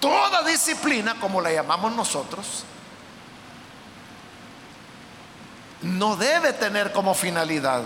Toda 0.00 0.42
disciplina, 0.42 1.14
como 1.18 1.40
la 1.40 1.52
llamamos 1.52 1.92
nosotros, 1.94 2.64
no 5.82 6.16
debe 6.16 6.52
tener 6.52 6.92
como 6.92 7.14
finalidad 7.14 7.82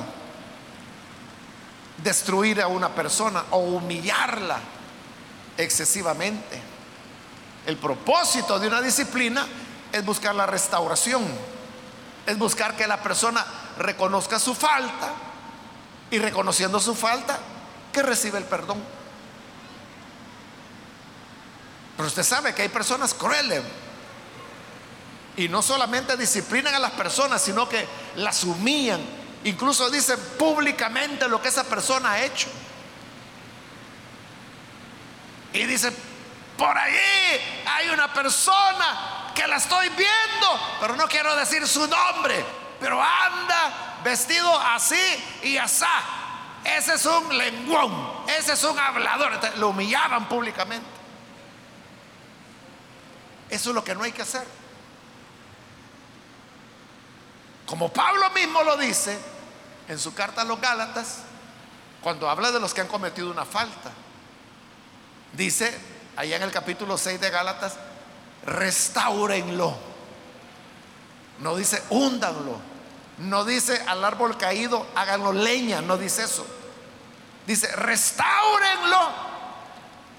destruir 1.99 2.61
a 2.61 2.67
una 2.67 2.89
persona 2.89 3.45
o 3.51 3.59
humillarla 3.59 4.59
excesivamente. 5.57 6.61
El 7.67 7.77
propósito 7.77 8.59
de 8.59 8.69
una 8.69 8.81
disciplina 8.81 9.47
es 9.93 10.05
buscar 10.05 10.35
la 10.35 10.47
restauración, 10.47 11.23
es 12.27 12.39
buscar 12.39 12.75
que 12.75 12.87
la 12.87 13.03
persona 13.03 13.45
reconozca 13.79 14.39
su 14.39 14.55
falta 14.55 15.13
y 16.11 16.19
reconociendo 16.19 16.81
su 16.81 16.95
falta, 16.95 17.39
que 17.93 18.03
reciba 18.03 18.39
el 18.39 18.45
perdón. 18.45 18.83
Pero 21.97 22.09
usted 22.09 22.23
sabe 22.23 22.55
que 22.55 22.63
hay 22.63 22.69
personas 22.69 23.15
crueles. 23.15 23.63
Y 25.37 25.49
no 25.49 25.63
solamente 25.63 26.17
disciplinan 26.17 26.75
a 26.75 26.79
las 26.79 26.93
personas, 26.93 27.43
sino 27.43 27.69
que 27.69 27.87
las 28.17 28.43
humillan. 28.45 29.01
Incluso 29.45 29.89
dicen 29.89 30.19
públicamente 30.39 31.29
lo 31.29 31.41
que 31.41 31.49
esa 31.49 31.65
persona 31.65 32.13
ha 32.13 32.23
hecho. 32.23 32.49
Y 35.53 35.65
dicen, 35.65 35.95
por 36.57 36.77
allí 36.77 37.41
hay 37.67 37.91
una 37.91 38.13
persona 38.13 39.33
que 39.35 39.47
la 39.47 39.57
estoy 39.57 39.89
viendo, 39.91 40.61
pero 40.81 40.97
no 40.97 41.07
quiero 41.07 41.35
decir 41.37 41.67
su 41.67 41.87
nombre, 41.87 42.45
pero 42.79 43.01
anda 43.01 43.90
vestido 44.03 44.59
así 44.61 45.01
y 45.43 45.57
asá. 45.57 45.89
Ese 46.65 46.95
es 46.95 47.07
un 47.07 47.37
lenguón, 47.37 48.13
ese 48.39 48.53
es 48.53 48.65
un 48.65 48.79
hablador. 48.79 49.39
lo 49.57 49.71
humillaban 49.71 50.29
públicamente. 50.29 50.87
Eso 53.49 53.71
es 53.71 53.75
lo 53.75 53.83
que 53.83 53.95
no 53.95 54.03
hay 54.03 54.13
que 54.13 54.23
hacer. 54.23 54.47
Como 57.67 57.93
Pablo 57.93 58.31
mismo 58.31 58.63
lo 58.63 58.77
dice 58.77 59.19
en 59.89 59.99
su 59.99 60.15
carta 60.15 60.43
a 60.43 60.45
los 60.45 60.61
Gálatas, 60.61 61.19
cuando 62.01 62.29
habla 62.29 62.51
de 62.53 62.61
los 62.61 62.75
que 62.75 62.81
han 62.81 62.89
cometido 62.89 63.31
una 63.31 63.45
falta, 63.45 63.91
dice 65.33 65.79
allá 66.17 66.37
en 66.37 66.43
el 66.43 66.51
capítulo 66.51 66.99
6 66.99 67.21
de 67.21 67.31
Gálatas, 67.31 67.77
restáurenlo. 68.45 69.77
No 71.41 71.57
dice 71.57 71.83
húndanlo. 71.91 72.70
No 73.21 73.45
dice 73.45 73.83
al 73.87 74.05
árbol 74.05 74.37
caído 74.37 74.87
háganlo 74.95 75.33
leña. 75.33 75.81
No 75.81 75.97
dice 75.97 76.25
eso. 76.25 76.47
Dice 77.47 77.75
restáurenlo 77.77 79.31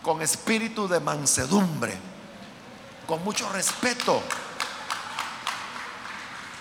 con 0.02 0.22
espíritu 0.22 0.88
de 0.88 0.99
mansedumbre 0.99 2.12
con 3.12 3.26
mucho 3.26 3.49
respeto. 3.49 4.24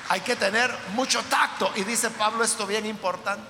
Hay 0.08 0.20
que 0.22 0.34
tener 0.34 0.76
mucho 0.94 1.22
tacto. 1.30 1.70
Y 1.76 1.84
dice 1.84 2.10
Pablo 2.10 2.42
esto 2.42 2.66
bien 2.66 2.86
importante. 2.86 3.44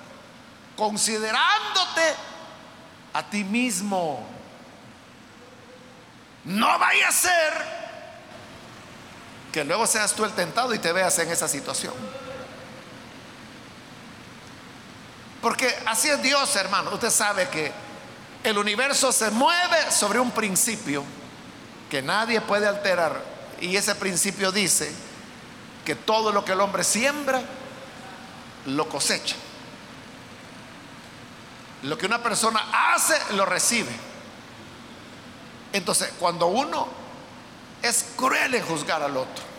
Considerándote 0.77 2.15
a 3.15 3.23
ti 3.23 3.43
mismo. 3.43 4.29
No 6.45 6.79
vaya 6.79 7.09
a 7.09 7.13
ser 7.13 7.81
que 9.51 9.65
luego 9.65 9.87
seas 9.87 10.13
tú 10.13 10.27
el 10.27 10.33
tentado 10.33 10.75
y 10.75 10.79
te 10.79 10.93
veas 10.93 11.19
en 11.21 11.31
esa 11.31 11.49
situación. 11.49 11.95
Porque 15.41 15.75
así 15.87 16.09
es 16.09 16.23
Dios, 16.23 16.55
hermano. 16.57 16.93
Usted 16.93 17.11
sabe 17.11 17.49
que 17.49 17.73
el 18.45 18.59
universo 18.59 19.13
se 19.13 19.31
mueve 19.31 19.91
sobre 19.91 20.19
un 20.19 20.31
principio 20.31 21.05
que 21.91 22.03
nadie 22.03 22.41
puede 22.41 22.67
alterar. 22.67 23.23
Y 23.61 23.77
ese 23.77 23.95
principio 23.95 24.53
dice 24.53 24.93
que 25.85 25.95
todo 25.95 26.33
lo 26.33 26.45
que 26.45 26.53
el 26.53 26.61
hombre 26.61 26.85
siembra, 26.85 27.43
lo 28.67 28.89
cosecha. 28.89 29.37
Lo 31.83 31.97
que 31.97 32.07
una 32.07 32.23
persona 32.23 32.93
hace, 32.95 33.19
lo 33.35 33.47
recibe. 33.47 33.91
Entonces, 35.73 36.13
cuando 36.19 36.47
uno 36.47 36.89
es 37.83 38.05
cruel 38.17 38.55
en 38.55 38.65
juzgar 38.65 39.03
al 39.03 39.17
otro, 39.17 39.50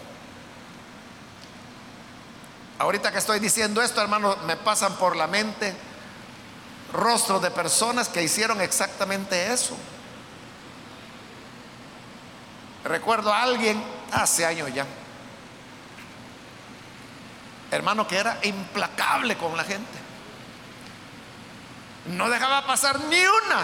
ahorita 2.82 3.12
que 3.12 3.20
estoy 3.20 3.40
diciendo 3.40 3.82
esto, 3.82 4.02
hermano, 4.02 4.36
me 4.48 4.58
pasan 4.58 4.96
por 4.96 5.16
la 5.16 5.28
mente 5.28 5.76
rostros 6.92 7.42
de 7.42 7.52
personas 7.52 8.10
que 8.10 8.24
hicieron 8.24 8.60
exactamente 8.60 9.54
eso. 9.54 9.78
Recuerdo 12.84 13.32
a 13.32 13.44
alguien 13.44 13.82
hace 14.12 14.46
años 14.46 14.74
ya, 14.74 14.86
hermano, 17.70 18.08
que 18.08 18.18
era 18.18 18.40
implacable 18.44 19.38
con 19.38 19.56
la 19.56 19.64
gente. 19.64 20.00
No 22.08 22.30
dejaba 22.30 22.66
pasar 22.66 23.00
ni 23.02 23.20
una, 23.20 23.62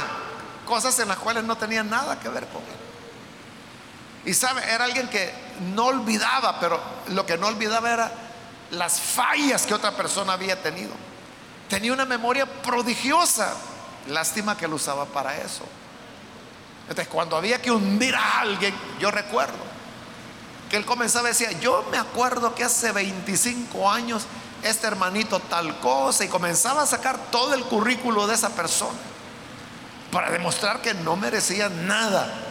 cosas 0.67 0.97
en 0.99 1.07
las 1.07 1.17
cuales 1.17 1.43
no 1.43 1.57
tenía 1.57 1.83
nada 1.83 2.19
que 2.19 2.29
ver 2.29 2.45
con 2.47 2.61
él. 2.61 4.29
Y 4.29 4.33
sabe, 4.35 4.61
era 4.71 4.85
alguien 4.85 5.09
que 5.09 5.33
no 5.73 5.85
olvidaba, 5.85 6.59
pero 6.59 6.79
lo 7.07 7.25
que 7.25 7.37
no 7.37 7.47
olvidaba 7.47 7.91
era 7.91 8.26
las 8.71 8.99
fallas 8.99 9.65
que 9.65 9.73
otra 9.73 9.91
persona 9.91 10.33
había 10.33 10.61
tenido. 10.61 10.91
Tenía 11.69 11.93
una 11.93 12.05
memoria 12.05 12.45
prodigiosa. 12.45 13.53
Lástima 14.07 14.57
que 14.57 14.67
lo 14.67 14.75
usaba 14.75 15.05
para 15.05 15.37
eso. 15.37 15.65
Entonces, 16.83 17.07
cuando 17.07 17.35
había 17.35 17.61
que 17.61 17.71
hundir 17.71 18.15
a 18.15 18.39
alguien, 18.39 18.73
yo 18.99 19.11
recuerdo 19.11 19.67
que 20.69 20.77
él 20.77 20.85
comenzaba 20.85 21.29
y 21.29 21.31
decía, 21.31 21.51
yo 21.59 21.85
me 21.91 21.97
acuerdo 21.97 22.55
que 22.55 22.63
hace 22.63 22.91
25 22.91 23.89
años 23.89 24.23
este 24.63 24.87
hermanito 24.87 25.39
tal 25.39 25.79
cosa 25.79 26.25
y 26.25 26.27
comenzaba 26.27 26.83
a 26.83 26.85
sacar 26.85 27.17
todo 27.31 27.53
el 27.53 27.63
currículo 27.63 28.27
de 28.27 28.35
esa 28.35 28.49
persona 28.49 28.97
para 30.11 30.31
demostrar 30.31 30.81
que 30.81 30.93
no 30.93 31.15
merecía 31.15 31.69
nada. 31.69 32.46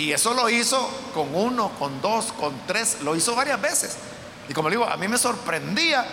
Y 0.00 0.14
eso 0.14 0.32
lo 0.32 0.48
hizo 0.48 0.88
con 1.12 1.34
uno, 1.34 1.72
con 1.78 2.00
dos, 2.00 2.32
con 2.32 2.58
tres, 2.66 3.02
lo 3.02 3.14
hizo 3.14 3.34
varias 3.34 3.60
veces. 3.60 3.96
Y 4.48 4.54
como 4.54 4.70
le 4.70 4.76
digo, 4.76 4.88
a 4.88 4.96
mí 4.96 5.08
me 5.08 5.18
sorprendía 5.18 6.06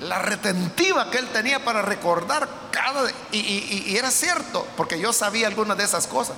la 0.00 0.18
retentiva 0.18 1.08
que 1.08 1.18
él 1.18 1.28
tenía 1.28 1.64
para 1.64 1.82
recordar 1.82 2.48
cada... 2.72 3.08
Y, 3.30 3.38
y, 3.38 3.96
era 3.96 4.10
cierto, 4.10 4.66
porque 4.76 4.98
yo 4.98 5.12
sabía 5.12 5.46
algunas 5.46 5.78
de 5.78 5.84
esas 5.84 6.08
cosas. 6.08 6.34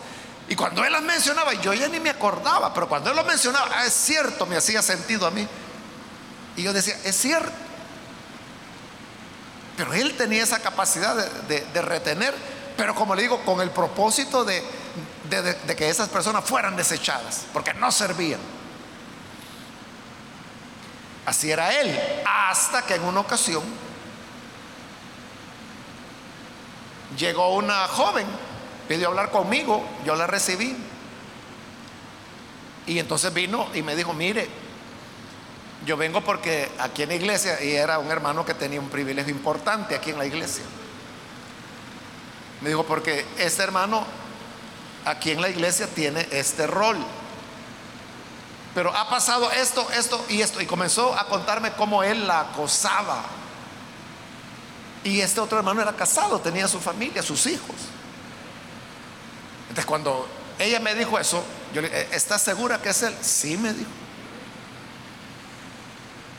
Y 0.47 0.57
cuando 0.57 0.85
él 0.85 0.93
las 0.93 1.01
mencionaba, 1.01 1.55
yo 1.55 1.73
ya 1.73 1.89
ni 1.89 2.01
me 2.01 2.11
acordaba, 2.11 2.75
pero 2.75 2.87
cuando 2.87 3.09
él 3.09 3.17
lo 3.17 3.25
mencionaba, 3.25 3.67
ah, 3.75 3.87
es 3.87 3.95
cierto, 3.95 4.45
me 4.45 4.59
hacía 4.59 4.83
sentido 4.83 5.27
a 5.27 5.31
mí. 5.31 5.49
Y 6.55 6.65
yo 6.65 6.75
decía, 6.75 6.99
es 7.03 7.17
cierto. 7.17 7.51
Pero 9.79 9.95
él 9.95 10.19
tenía 10.19 10.43
esa 10.43 10.59
capacidad 10.59 11.17
de, 11.17 11.81
retener, 11.81 12.35
pero 12.77 12.95
como 12.95 13.15
le 13.15 13.23
digo, 13.23 13.43
con 13.47 13.63
el 13.63 13.71
propósito 13.71 14.45
de, 14.45 14.63
de 15.29 15.77
que 15.77 15.89
esas 15.89 16.09
personas 16.09 16.45
fueran 16.45 16.77
desechadas, 16.77 17.47
porque 17.53 17.75
no 17.75 17.91
servían. 17.93 18.41
Así 21.27 21.51
era 21.51 21.79
él, 21.81 21.99
hasta 22.25 22.83
que 22.83 22.95
en 22.95 23.05
una 23.05 23.21
ocasión 23.21 23.63
llegó 27.19 27.55
una 27.55 27.87
joven 27.89 28.27
pidió 28.89 29.09
hablar 29.09 29.31
conmigo, 29.31 29.87
yo 30.05 30.17
la 30.17 30.27
recibí. 30.27 30.75
Y 32.87 32.99
entonces 32.99 33.33
vino 33.35 33.69
y 33.75 33.83
me 33.83 33.95
dijo, 33.95 34.15
mire, 34.15 34.49
yo 35.85 35.97
vengo 35.99 36.23
porque 36.23 36.71
aquí 36.79 37.03
en 37.03 37.11
la 37.11 37.15
iglesia, 37.17 37.63
y 37.63 37.73
era 37.73 37.99
un 37.99 38.11
hermano 38.11 38.47
que 38.47 38.55
tenía 38.55 38.81
un 38.81 38.89
privilegio 38.89 39.31
importante 39.31 39.95
aquí 39.95 40.11
en 40.11 40.19
la 40.19 40.25
iglesia. 40.25 40.65
Me 42.63 42.71
dijo, 42.71 42.85
porque 42.85 43.27
este 43.37 43.63
hermano 43.63 44.05
aquí 45.09 45.31
en 45.31 45.41
la 45.41 45.49
iglesia 45.49 45.87
tiene 45.87 46.27
este 46.31 46.67
rol. 46.67 46.97
Pero 48.75 48.95
ha 48.95 49.09
pasado 49.09 49.51
esto, 49.51 49.89
esto 49.93 50.25
y 50.29 50.43
esto. 50.43 50.61
Y 50.61 50.67
comenzó 50.67 51.19
a 51.19 51.27
contarme 51.27 51.73
cómo 51.73 52.03
él 52.03 52.27
la 52.27 52.41
acosaba. 52.41 53.25
Y 55.05 55.21
este 55.21 55.41
otro 55.41 55.59
hermano 55.59 55.81
era 55.81 55.93
casado, 55.95 56.39
tenía 56.41 56.69
su 56.69 56.79
familia, 56.79 57.23
sus 57.23 57.47
hijos. 57.47 57.77
Entonces 59.63 59.87
cuando 59.87 60.29
ella 60.59 60.81
me 60.81 60.95
dijo 60.95 61.19
eso, 61.19 61.43
yo 61.73 61.81
le 61.81 61.89
dije, 61.89 62.09
¿estás 62.13 62.43
segura 62.43 62.81
que 62.81 62.91
es 62.91 63.03
él? 63.03 63.15
Sí, 63.21 63.57
me 63.57 63.73
dijo. 63.73 63.91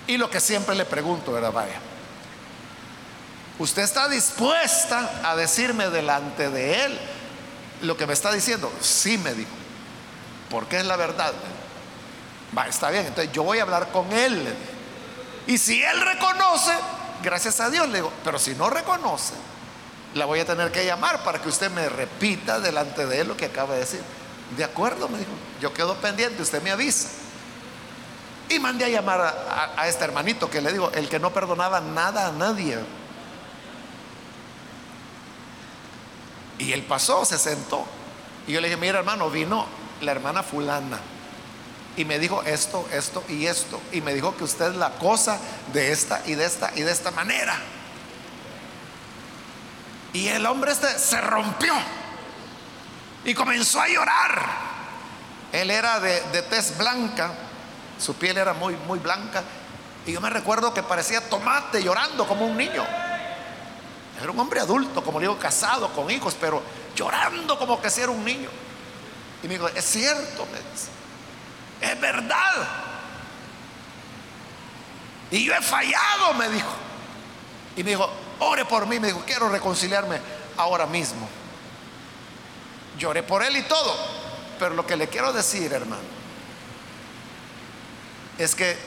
Y 0.07 0.17
lo 0.17 0.29
que 0.29 0.39
siempre 0.39 0.75
le 0.75 0.85
pregunto 0.85 1.37
era, 1.37 1.49
vaya, 1.51 1.79
¿usted 3.57 3.83
está 3.83 4.07
dispuesta 4.07 5.21
a 5.23 5.35
decirme 5.35 5.89
delante 5.89 6.49
de 6.49 6.85
él 6.85 6.99
lo 7.81 7.97
que 7.97 8.07
me 8.07 8.13
está 8.13 8.31
diciendo? 8.31 8.71
Sí, 8.81 9.17
me 9.17 9.33
dijo, 9.33 9.49
porque 10.49 10.77
es 10.77 10.85
la 10.85 10.95
verdad. 10.95 11.33
Va, 12.57 12.67
está 12.67 12.89
bien, 12.89 13.05
entonces 13.05 13.31
yo 13.31 13.43
voy 13.43 13.59
a 13.59 13.63
hablar 13.63 13.91
con 13.91 14.11
él. 14.11 14.53
Y 15.47 15.57
si 15.57 15.81
él 15.81 16.01
reconoce, 16.01 16.71
gracias 17.23 17.59
a 17.59 17.69
Dios, 17.69 17.87
le 17.89 17.95
digo, 17.95 18.11
pero 18.23 18.39
si 18.39 18.55
no 18.55 18.69
reconoce, 18.69 19.33
la 20.13 20.25
voy 20.25 20.39
a 20.39 20.45
tener 20.45 20.71
que 20.71 20.85
llamar 20.85 21.23
para 21.23 21.41
que 21.41 21.49
usted 21.49 21.69
me 21.71 21.87
repita 21.87 22.59
delante 22.59 23.05
de 23.05 23.21
él 23.21 23.27
lo 23.27 23.37
que 23.37 23.45
acaba 23.45 23.73
de 23.73 23.81
decir. 23.81 24.01
De 24.57 24.63
acuerdo, 24.63 25.07
me 25.07 25.19
dijo, 25.19 25.31
yo 25.61 25.73
quedo 25.73 25.95
pendiente, 25.95 26.41
usted 26.41 26.61
me 26.63 26.71
avisa. 26.71 27.09
Y 28.49 28.57
mandé 28.57 28.85
a 28.85 28.89
llamar 28.89 29.21
a, 29.77 29.87
este 29.87 30.03
hermanito 30.03 30.49
que 30.49 30.59
le 30.59 30.71
digo, 30.71 30.91
el 30.95 31.07
que 31.07 31.19
no 31.19 31.31
perdonaba 31.31 31.81
nada 31.81 32.27
a 32.27 32.31
nadie. 32.31 32.79
Y 36.59 36.73
él 36.73 36.83
pasó, 36.83 37.25
se 37.25 37.39
sentó. 37.39 37.85
Y 38.45 38.51
yo 38.53 38.61
le 38.61 38.67
dije, 38.67 38.79
mira 38.79 38.99
hermano, 38.99 39.29
vino 39.31 39.65
la 40.01 40.11
hermana 40.11 40.43
fulana. 40.43 40.99
Y 41.97 42.05
me 42.05 42.19
dijo 42.19 42.43
esto, 42.43 42.87
esto 42.91 43.23
y 43.27 43.47
esto. 43.47 43.81
Y 43.91 44.01
me 44.01 44.13
dijo 44.13 44.35
que 44.37 44.43
usted 44.43 44.75
la 44.75 44.91
cosa 44.91 45.39
de 45.73 45.91
esta 45.91 46.21
y 46.25 46.35
de 46.35 46.45
esta 46.45 46.71
y 46.75 46.81
de 46.81 46.91
esta 46.91 47.11
manera. 47.11 47.57
Y 50.13 50.27
el 50.27 50.45
hombre 50.45 50.71
este 50.71 50.87
se 50.97 51.19
rompió 51.21 51.73
y 53.25 53.33
comenzó 53.33 53.81
a 53.81 53.87
llorar. 53.87 54.69
Él 55.51 55.71
era 55.71 55.99
de, 55.99 56.41
tez 56.43 56.77
blanca, 56.77 57.31
su 57.99 58.15
piel 58.15 58.37
era 58.37 58.53
muy, 58.53 58.75
muy 58.87 58.99
blanca. 58.99 59.43
Y 60.05 60.13
yo 60.13 60.21
me 60.21 60.29
recuerdo 60.29 60.73
que 60.73 60.83
parecía 60.83 61.27
tomate 61.29 61.83
llorando 61.83 62.27
como 62.27 62.45
un 62.45 62.57
niño. 62.57 62.85
Era 64.21 64.31
un 64.31 64.39
hombre 64.39 64.59
adulto, 64.59 65.03
como 65.03 65.19
digo, 65.19 65.37
casado, 65.37 65.93
con 65.93 66.11
hijos, 66.11 66.35
pero 66.39 66.61
llorando 66.95 67.57
como 67.57 67.81
que 67.81 67.89
si 67.89 68.01
era 68.01 68.11
un 68.11 68.23
niño. 68.23 68.49
Y 69.41 69.47
me 69.47 69.53
dijo, 69.53 69.67
es 69.69 69.85
cierto, 69.85 70.45
es 71.81 72.01
verdad. 72.01 72.67
Y 75.31 75.45
yo 75.45 75.53
he 75.53 75.61
fallado, 75.61 76.33
me 76.33 76.49
dijo. 76.49 76.73
Y 77.75 77.83
me 77.83 77.91
dijo, 77.91 78.09
ore 78.39 78.65
por 78.65 78.87
mí. 78.87 78.99
Me 78.99 79.07
dijo, 79.07 79.23
quiero 79.25 79.49
reconciliarme 79.49 80.19
ahora 80.57 80.85
mismo. 80.85 81.27
Lloré 82.97 83.23
por 83.23 83.43
él 83.43 83.55
y 83.55 83.61
todo. 83.63 83.95
Pero 84.57 84.75
lo 84.75 84.85
que 84.85 84.97
le 84.97 85.07
quiero 85.07 85.31
decir, 85.31 85.71
hermano, 85.71 86.01
es 88.37 88.55
que 88.55 88.77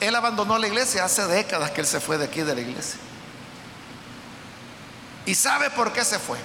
él 0.00 0.14
abandonó 0.14 0.58
la 0.58 0.66
iglesia 0.66 1.04
hace 1.04 1.26
décadas 1.26 1.70
que 1.70 1.80
él 1.80 1.86
se 1.86 2.00
fue 2.00 2.18
de 2.18 2.24
aquí 2.24 2.40
de 2.40 2.54
la 2.54 2.60
iglesia. 2.60 2.98
¿Y 5.26 5.34
sabe 5.34 5.70
por 5.70 5.92
qué 5.92 6.04
se 6.04 6.18
fue? 6.18 6.38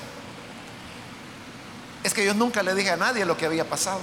Es 2.03 2.13
que 2.13 2.25
yo 2.25 2.34
nunca 2.34 2.63
le 2.63 2.73
dije 2.73 2.89
a 2.89 2.97
nadie 2.97 3.25
lo 3.25 3.38
que 3.38 3.45
había 3.45 3.69
pasado. 3.69 4.01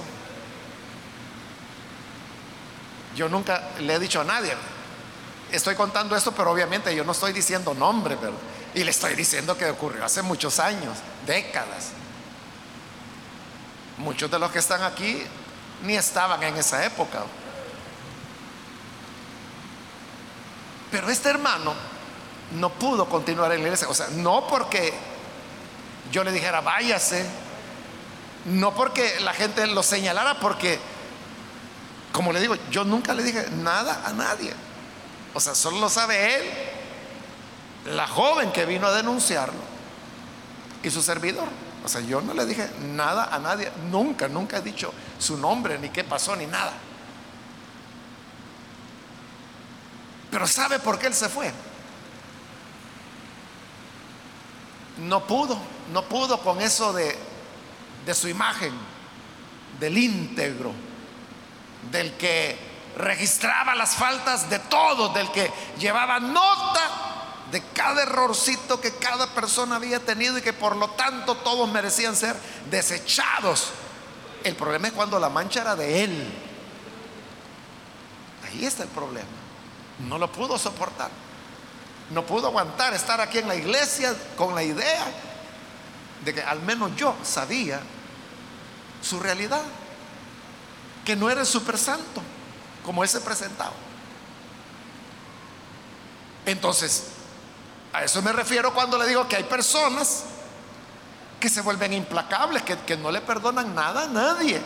Yo 3.15 3.27
nunca 3.27 3.69
le 3.79 3.93
he 3.93 3.99
dicho 3.99 4.21
a 4.21 4.23
nadie, 4.23 4.55
Estoy 5.51 5.73
contando 5.75 6.15
esto, 6.15 6.31
pero 6.31 6.51
obviamente 6.51 6.95
yo 6.95 7.03
no 7.03 7.11
estoy 7.11 7.33
diciendo 7.33 7.73
nombre, 7.73 8.15
¿verdad? 8.15 8.37
Y 8.75 8.83
le 8.83 8.91
estoy 8.91 9.15
diciendo 9.15 9.57
que 9.57 9.65
ocurrió 9.65 10.05
hace 10.05 10.21
muchos 10.21 10.59
años, 10.59 10.99
décadas. 11.25 11.89
Muchos 13.97 14.29
de 14.29 14.37
los 14.37 14.51
que 14.51 14.59
están 14.59 14.83
aquí 14.83 15.23
ni 15.83 15.95
estaban 15.95 16.43
en 16.43 16.55
esa 16.55 16.85
época. 16.85 17.23
Pero 20.91 21.09
este 21.09 21.29
hermano 21.29 21.73
no 22.51 22.69
pudo 22.69 23.07
continuar 23.07 23.51
en 23.51 23.59
la 23.59 23.65
iglesia. 23.65 23.87
O 23.89 23.93
sea, 23.93 24.07
no 24.09 24.47
porque 24.47 24.93
yo 26.11 26.23
le 26.23 26.31
dijera 26.31 26.61
váyase 26.61 27.25
No 28.45 28.73
porque 28.73 29.19
la 29.19 29.33
gente 29.33 29.67
lo 29.67 29.83
señalara, 29.83 30.39
porque, 30.39 30.79
como 32.11 32.31
le 32.31 32.39
digo, 32.39 32.55
yo 32.71 32.83
nunca 32.83 33.13
le 33.13 33.23
dije 33.23 33.45
nada 33.57 34.01
a 34.05 34.13
nadie. 34.13 34.53
O 35.33 35.39
sea, 35.39 35.53
solo 35.53 35.79
lo 35.79 35.89
sabe 35.89 36.35
él, 36.35 36.43
la 37.93 38.07
joven 38.07 38.51
que 38.51 38.65
vino 38.65 38.87
a 38.87 38.93
denunciarlo 38.93 39.59
y 40.81 40.89
su 40.89 41.01
servidor. 41.01 41.47
O 41.83 41.87
sea, 41.87 42.01
yo 42.01 42.21
no 42.21 42.33
le 42.33 42.45
dije 42.45 42.69
nada 42.93 43.29
a 43.31 43.39
nadie, 43.39 43.71
nunca, 43.91 44.27
nunca 44.27 44.57
he 44.57 44.61
dicho 44.61 44.93
su 45.17 45.37
nombre, 45.37 45.77
ni 45.77 45.89
qué 45.89 46.03
pasó, 46.03 46.35
ni 46.35 46.45
nada. 46.45 46.73
Pero 50.31 50.47
¿sabe 50.47 50.79
por 50.79 50.97
qué 50.99 51.07
él 51.07 51.13
se 51.13 51.29
fue? 51.29 51.51
No 55.01 55.25
pudo, 55.25 55.57
no 55.93 56.03
pudo 56.03 56.39
con 56.39 56.61
eso 56.61 56.93
de, 56.93 57.17
de 58.05 58.13
su 58.13 58.27
imagen, 58.27 58.73
del 59.79 59.97
íntegro, 59.97 60.73
del 61.91 62.13
que 62.13 62.57
registraba 62.97 63.75
las 63.75 63.95
faltas 63.95 64.49
de 64.49 64.59
todos, 64.59 65.13
del 65.13 65.31
que 65.31 65.51
llevaba 65.77 66.19
nota 66.19 67.09
de 67.51 67.61
cada 67.73 68.03
errorcito 68.03 68.79
que 68.79 68.93
cada 68.95 69.27
persona 69.33 69.77
había 69.77 69.99
tenido 69.99 70.37
y 70.37 70.41
que 70.41 70.53
por 70.53 70.75
lo 70.75 70.89
tanto 70.91 71.35
todos 71.37 71.69
merecían 71.71 72.15
ser 72.15 72.35
desechados. 72.69 73.69
El 74.43 74.55
problema 74.55 74.87
es 74.87 74.93
cuando 74.93 75.19
la 75.19 75.29
mancha 75.29 75.61
era 75.61 75.75
de 75.75 76.03
él. 76.03 76.33
Ahí 78.47 78.65
está 78.65 78.83
el 78.83 78.89
problema. 78.89 79.27
No 80.07 80.17
lo 80.17 80.31
pudo 80.31 80.57
soportar. 80.57 81.09
No 82.11 82.25
pudo 82.25 82.47
aguantar 82.47 82.93
estar 82.93 83.21
aquí 83.21 83.37
en 83.37 83.47
la 83.47 83.55
iglesia 83.55 84.15
con 84.35 84.55
la 84.55 84.63
idea 84.63 85.05
de 86.23 86.33
que 86.33 86.41
al 86.41 86.61
menos 86.61 86.95
yo 86.95 87.15
sabía 87.23 87.79
su 89.01 89.19
realidad, 89.19 89.61
que 91.05 91.15
no 91.15 91.29
era 91.29 91.41
el 91.41 91.47
super 91.47 91.77
santo 91.77 92.21
como 92.83 93.03
él 93.03 93.09
se 93.09 93.21
presentaba. 93.21 93.73
Entonces, 96.45 97.05
a 97.93 98.03
eso 98.03 98.21
me 98.21 98.33
refiero 98.33 98.73
cuando 98.73 98.97
le 98.97 99.07
digo 99.07 99.27
que 99.27 99.35
hay 99.35 99.43
personas 99.43 100.23
que 101.39 101.49
se 101.49 101.61
vuelven 101.61 101.93
implacables, 101.93 102.63
que, 102.63 102.77
que, 102.79 102.97
no 102.97 103.11
le 103.11 103.21
perdonan 103.21 103.73
nada 103.75 104.05
a 104.05 104.07
nadie. 104.07 104.61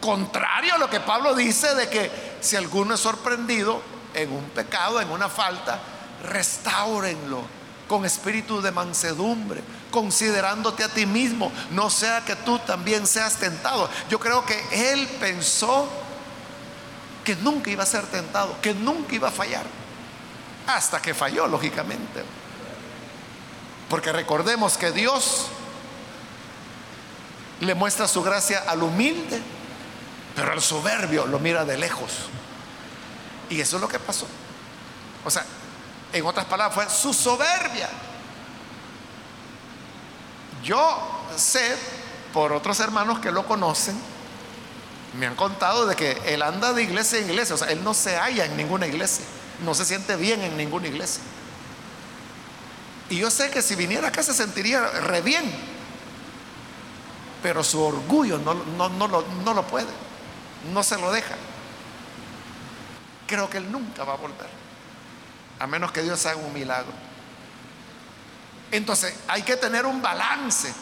Contrario 0.00 0.74
a 0.74 0.78
lo 0.78 0.90
que 0.90 1.00
Pablo 1.00 1.34
dice 1.34 1.74
de 1.74 1.88
que 1.88 2.10
si 2.40 2.56
alguno 2.56 2.94
es 2.94 3.00
sorprendido 3.00 3.80
en 4.14 4.32
un 4.32 4.44
pecado, 4.50 5.00
en 5.00 5.10
una 5.10 5.28
falta, 5.28 5.80
restáurenlo 6.22 7.42
con 7.88 8.06
espíritu 8.06 8.62
de 8.62 8.70
mansedumbre, 8.70 9.62
considerándote 9.90 10.82
a 10.82 10.88
ti 10.88 11.04
mismo, 11.04 11.52
no 11.72 11.90
sea 11.90 12.24
que 12.24 12.36
tú 12.36 12.58
también 12.60 13.06
seas 13.06 13.36
tentado. 13.36 13.88
Yo 14.08 14.18
creo 14.18 14.46
que 14.46 14.92
él 14.92 15.06
pensó 15.20 15.88
que 17.24 17.36
nunca 17.36 17.70
iba 17.70 17.82
a 17.82 17.86
ser 17.86 18.06
tentado, 18.06 18.58
que 18.62 18.72
nunca 18.72 19.14
iba 19.14 19.28
a 19.28 19.32
fallar, 19.32 19.66
hasta 20.66 21.02
que 21.02 21.12
falló, 21.12 21.46
lógicamente. 21.46 22.24
Porque 23.90 24.10
recordemos 24.10 24.78
que 24.78 24.90
Dios 24.90 25.48
le 27.60 27.74
muestra 27.74 28.08
su 28.08 28.22
gracia 28.22 28.64
al 28.66 28.82
humilde, 28.82 29.40
pero 30.34 30.52
al 30.52 30.62
soberbio 30.62 31.26
lo 31.26 31.38
mira 31.38 31.64
de 31.64 31.76
lejos. 31.76 32.10
Y 33.50 33.60
eso 33.60 33.76
es 33.76 33.82
lo 33.82 33.88
que 33.88 33.98
pasó. 33.98 34.26
O 35.24 35.30
sea, 35.30 35.44
en 36.12 36.26
otras 36.26 36.46
palabras, 36.46 36.74
fue 36.74 36.90
su 36.90 37.14
soberbia. 37.14 37.88
Yo 40.62 41.24
sé 41.36 41.76
por 42.32 42.52
otros 42.52 42.80
hermanos 42.80 43.18
que 43.18 43.30
lo 43.30 43.46
conocen, 43.46 43.98
me 45.18 45.26
han 45.26 45.34
contado 45.34 45.86
de 45.86 45.94
que 45.94 46.20
él 46.26 46.42
anda 46.42 46.72
de 46.72 46.82
iglesia 46.82 47.18
en 47.18 47.28
iglesia, 47.28 47.54
o 47.54 47.58
sea, 47.58 47.68
él 47.68 47.84
no 47.84 47.94
se 47.94 48.16
halla 48.16 48.46
en 48.46 48.56
ninguna 48.56 48.86
iglesia, 48.86 49.24
no 49.64 49.74
se 49.74 49.84
siente 49.84 50.16
bien 50.16 50.40
en 50.40 50.56
ninguna 50.56 50.86
iglesia. 50.86 51.22
Y 53.10 53.18
yo 53.18 53.30
sé 53.30 53.50
que 53.50 53.60
si 53.60 53.74
viniera 53.74 54.08
acá 54.08 54.22
se 54.22 54.32
sentiría 54.32 54.80
re 54.88 55.20
bien, 55.20 55.44
pero 57.42 57.62
su 57.62 57.82
orgullo 57.82 58.38
no, 58.38 58.54
no, 58.54 58.88
no, 58.88 59.08
lo, 59.08 59.22
no 59.44 59.52
lo 59.52 59.66
puede, 59.66 59.92
no 60.72 60.82
se 60.82 60.96
lo 60.96 61.12
deja. 61.12 61.34
Creo 63.26 63.50
que 63.50 63.58
él 63.58 63.70
nunca 63.70 64.04
va 64.04 64.14
a 64.14 64.16
volver, 64.16 64.48
a 65.62 65.66
menos 65.68 65.92
que 65.92 66.02
Dios 66.02 66.26
haga 66.26 66.38
un 66.38 66.52
milagro. 66.52 66.92
Entonces 68.72 69.14
hay 69.28 69.42
que 69.42 69.56
tener 69.56 69.86
un 69.86 70.02
balance. 70.02 70.74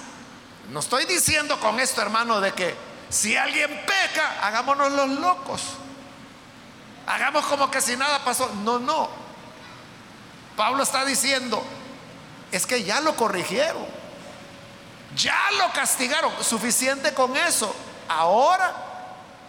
No 0.71 0.81
estoy 0.81 1.05
diciendo 1.05 1.61
con 1.61 1.79
esto, 1.79 2.01
hermano, 2.01 2.41
de 2.41 2.55
que 2.55 2.75
si 3.11 3.37
alguien 3.37 3.69
peca, 3.69 4.39
hagámonos 4.41 4.91
los 4.93 5.11
locos. 5.11 5.63
Hagamos 7.07 7.45
como 7.45 7.71
que 7.71 7.83
si 7.83 7.95
nada 7.95 8.25
pasó. 8.25 8.51
No, 8.65 8.79
no. 8.79 9.11
Pablo 10.57 10.83
está 10.83 11.05
diciendo, 11.05 11.63
es 12.51 12.65
que 12.65 12.83
ya 12.83 13.03
lo 13.03 13.15
corrigieron. 13.17 13.85
Ya 15.15 15.39
lo 15.59 15.71
castigaron. 15.75 16.33
Suficiente 16.43 17.13
con 17.13 17.37
eso. 17.37 17.77
Ahora, 18.09 18.75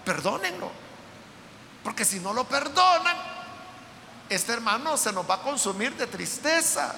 perdónenlo. 0.04 0.70
Porque 1.86 2.04
si 2.04 2.20
no 2.20 2.34
lo 2.34 2.44
perdonan, 2.44 3.31
este 4.32 4.54
hermano 4.54 4.96
se 4.96 5.12
nos 5.12 5.30
va 5.30 5.36
a 5.36 5.42
consumir 5.42 5.94
de 5.98 6.08
tristeza. 6.08 6.96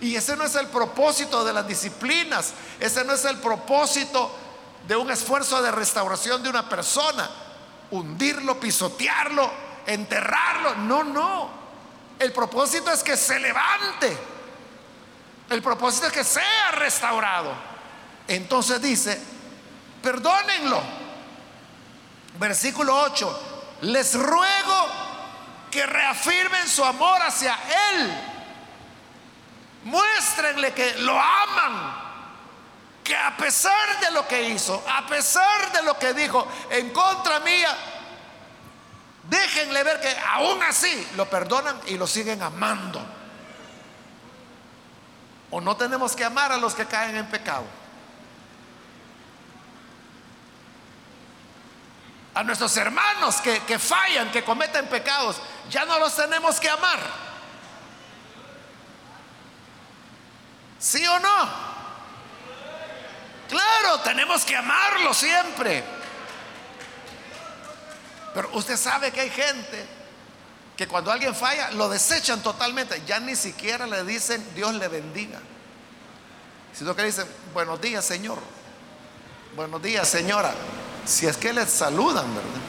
Y 0.00 0.16
ese 0.16 0.36
no 0.36 0.42
es 0.42 0.54
el 0.56 0.66
propósito 0.66 1.44
de 1.44 1.52
las 1.52 1.66
disciplinas. 1.66 2.54
Ese 2.80 3.04
no 3.04 3.12
es 3.12 3.24
el 3.24 3.38
propósito 3.38 4.28
de 4.88 4.96
un 4.96 5.08
esfuerzo 5.12 5.62
de 5.62 5.70
restauración 5.70 6.42
de 6.42 6.48
una 6.48 6.68
persona, 6.68 7.30
hundirlo, 7.92 8.58
pisotearlo, 8.58 9.48
enterrarlo. 9.86 10.74
No, 10.74 11.04
no. 11.04 11.50
El 12.18 12.32
propósito 12.32 12.90
es 12.90 13.04
que 13.04 13.16
se 13.16 13.38
levante. 13.38 14.18
El 15.50 15.62
propósito 15.62 16.08
es 16.08 16.12
que 16.12 16.24
sea 16.24 16.72
restaurado. 16.72 17.52
Entonces 18.26 18.82
dice, 18.82 19.20
perdónenlo. 20.02 20.82
Versículo 22.40 23.02
8, 23.02 23.40
les 23.82 24.14
ruego 24.14 24.97
que 25.70 25.86
reafirmen 25.86 26.68
su 26.68 26.84
amor 26.84 27.22
hacia 27.22 27.58
Él. 27.92 28.12
Muéstrenle 29.84 30.72
que 30.74 30.94
lo 30.98 31.18
aman 31.18 32.08
que 33.08 33.16
a 33.16 33.34
pesar 33.38 34.00
de 34.00 34.10
lo 34.10 34.28
que 34.28 34.50
hizo, 34.50 34.84
a 34.86 35.06
pesar 35.06 35.72
de 35.72 35.82
lo 35.82 35.98
que 35.98 36.12
dijo 36.12 36.46
en 36.68 36.90
contra 36.90 37.40
mía, 37.40 37.74
déjenle 39.22 39.82
ver 39.82 39.98
que 39.98 40.14
aún 40.30 40.62
así 40.62 41.08
lo 41.16 41.24
perdonan 41.24 41.80
y 41.86 41.96
lo 41.96 42.06
siguen 42.06 42.42
amando. 42.42 43.00
O 45.50 45.58
no 45.62 45.74
tenemos 45.74 46.14
que 46.14 46.22
amar 46.22 46.52
a 46.52 46.58
los 46.58 46.74
que 46.74 46.84
caen 46.84 47.16
en 47.16 47.26
pecado. 47.28 47.64
A 52.34 52.44
nuestros 52.44 52.76
hermanos 52.76 53.36
que, 53.40 53.60
que 53.60 53.78
fallan, 53.78 54.30
que 54.30 54.44
cometen 54.44 54.86
pecados, 54.86 55.40
ya 55.70 55.84
no 55.84 55.98
los 55.98 56.14
tenemos 56.14 56.58
que 56.60 56.68
amar. 56.68 56.98
¿Sí 60.78 61.06
o 61.06 61.18
no? 61.18 61.68
Claro, 63.48 64.00
tenemos 64.00 64.44
que 64.44 64.56
amarlo 64.56 65.12
siempre. 65.14 65.82
Pero 68.34 68.50
usted 68.52 68.76
sabe 68.76 69.10
que 69.10 69.22
hay 69.22 69.30
gente 69.30 69.86
que 70.76 70.86
cuando 70.86 71.10
alguien 71.10 71.34
falla 71.34 71.70
lo 71.72 71.88
desechan 71.88 72.42
totalmente. 72.42 73.02
Ya 73.06 73.18
ni 73.18 73.34
siquiera 73.34 73.86
le 73.86 74.04
dicen 74.04 74.54
Dios 74.54 74.74
le 74.74 74.88
bendiga. 74.88 75.40
Sino 76.72 76.94
que 76.94 77.02
dicen 77.02 77.26
buenos 77.52 77.80
días 77.80 78.04
Señor. 78.04 78.38
Buenos 79.56 79.82
días 79.82 80.06
señora. 80.06 80.54
Si 81.04 81.26
es 81.26 81.36
que 81.36 81.52
les 81.52 81.68
saludan, 81.70 82.32
¿verdad? 82.32 82.67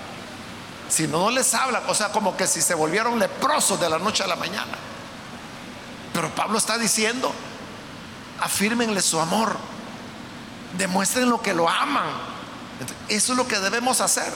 Si 0.89 1.07
no, 1.07 1.19
no 1.19 1.29
les 1.29 1.53
hablan. 1.53 1.83
O 1.87 1.93
sea, 1.93 2.09
como 2.11 2.35
que 2.35 2.47
si 2.47 2.61
se 2.61 2.73
volvieron 2.73 3.19
leprosos 3.19 3.79
de 3.79 3.89
la 3.89 3.99
noche 3.99 4.23
a 4.23 4.27
la 4.27 4.35
mañana. 4.35 4.73
Pero 6.13 6.29
Pablo 6.31 6.57
está 6.57 6.77
diciendo, 6.77 7.31
afírmenle 8.41 9.01
su 9.01 9.19
amor 9.19 9.57
demuestren 10.77 11.29
lo 11.29 11.41
que 11.41 11.53
lo 11.53 11.67
aman. 11.69 12.09
Eso 13.07 13.33
es 13.33 13.37
lo 13.37 13.47
que 13.47 13.59
debemos 13.59 14.01
hacer. 14.01 14.31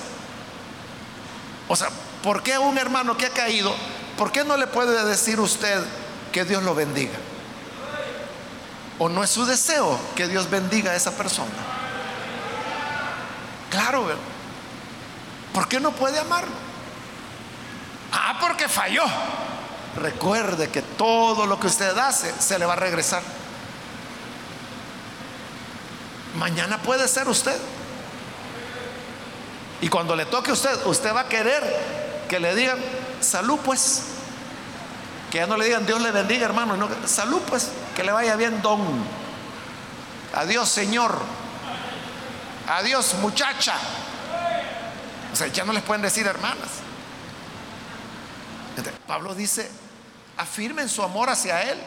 O 1.68 1.76
sea, 1.76 1.90
¿por 2.22 2.44
qué 2.44 2.56
a 2.56 2.60
un 2.60 2.78
hermano 2.78 3.18
que 3.18 3.26
ha 3.26 3.30
caído, 3.30 3.74
por 4.18 4.32
qué 4.32 4.44
no 4.44 4.58
le 4.58 4.68
puede 4.68 5.06
decir 5.06 5.40
usted 5.40 5.84
que 6.32 6.44
Dios 6.44 6.64
lo 6.64 6.76
bendiga? 6.76 7.18
¿O 9.00 9.10
no 9.10 9.24
es 9.24 9.30
su 9.30 9.46
deseo 9.46 10.00
que 10.16 10.28
Dios 10.28 10.50
bendiga 10.50 10.92
a 10.92 10.96
esa 10.96 11.12
persona? 11.12 11.50
Claro, 13.70 14.08
¿por 15.54 15.68
qué 15.68 15.80
no 15.80 15.92
puede 15.92 16.20
amarlo? 16.20 16.54
Ah, 18.12 18.38
porque 18.42 18.68
falló. 18.68 19.04
Recuerde 20.02 20.70
que 20.70 20.82
todo 20.82 21.46
lo 21.46 21.60
que 21.60 21.68
usted 21.68 21.98
hace 21.98 22.34
se 22.40 22.58
le 22.58 22.66
va 22.66 22.74
a 22.74 22.78
regresar. 22.78 23.22
mañana 26.36 26.78
puede 26.80 27.08
ser 27.08 27.28
usted. 27.28 27.58
Y 29.82 29.90
cuando 29.90 30.16
le 30.16 30.26
toque 30.26 30.52
a 30.52 30.54
usted, 30.54 30.86
usted 30.86 31.14
va 31.14 31.22
a 31.22 31.30
querer 31.30 31.64
que 32.30 32.40
le 32.40 32.56
digan, 32.56 32.80
salud 33.22 33.60
pues. 33.64 34.04
Que 35.32 35.40
ya 35.40 35.48
no 35.48 35.58
le 35.58 35.66
digan 35.66 35.86
Dios 35.86 36.02
le 36.02 36.12
bendiga, 36.12 36.46
hermano. 36.46 36.78
No, 36.78 36.88
salud 37.06 37.42
pues, 37.48 37.70
que 37.96 38.04
le 38.04 38.12
vaya 38.12 38.36
bien, 38.36 38.62
don. 38.62 38.82
Adiós, 40.34 40.70
Señor. 40.70 41.18
Adiós, 42.68 43.16
muchacha. 43.16 43.76
O 45.34 45.36
sea, 45.36 45.48
ya 45.48 45.66
no 45.66 45.74
les 45.74 45.82
pueden 45.84 46.04
decir 46.04 46.28
hermanas. 46.28 46.70
Pablo 49.08 49.36
dice, 49.36 49.70
afirmen 50.38 50.88
su 50.88 51.04
amor 51.04 51.30
hacia 51.30 51.62
Él. 51.64 51.78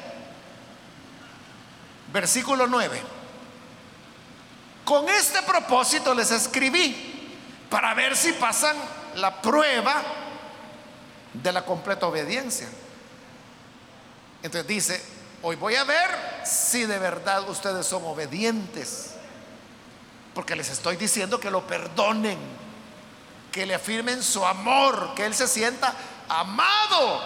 Versículo 2.13 2.67
9. 2.67 3.01
Con 4.85 5.09
este 5.09 5.43
propósito 5.43 6.15
les 6.15 6.31
escribí 6.31 7.39
para 7.71 7.95
ver 7.95 8.17
si 8.17 8.33
pasan 8.33 8.77
la 9.17 9.41
prueba 9.41 10.03
de 11.33 11.53
la 11.53 11.65
completa 11.65 12.07
obediencia. 12.07 12.69
Entonces 14.43 14.69
dice, 14.69 15.03
hoy 15.43 15.57
voy 15.57 15.75
a 15.75 15.85
ver 15.85 16.11
si 16.45 16.85
de 16.85 16.99
verdad 16.99 17.49
ustedes 17.49 17.87
son 17.87 18.05
obedientes. 18.05 19.15
Porque 20.35 20.55
les 20.55 20.69
estoy 20.69 20.97
diciendo 20.97 21.41
que 21.41 21.51
lo 21.51 21.67
perdonen, 21.67 22.39
que 23.57 23.65
le 23.65 23.75
afirmen 23.75 24.23
su 24.23 24.45
amor, 24.45 25.15
que 25.15 25.25
Él 25.25 25.35
se 25.35 25.49
sienta 25.49 25.95
amado. 26.29 27.23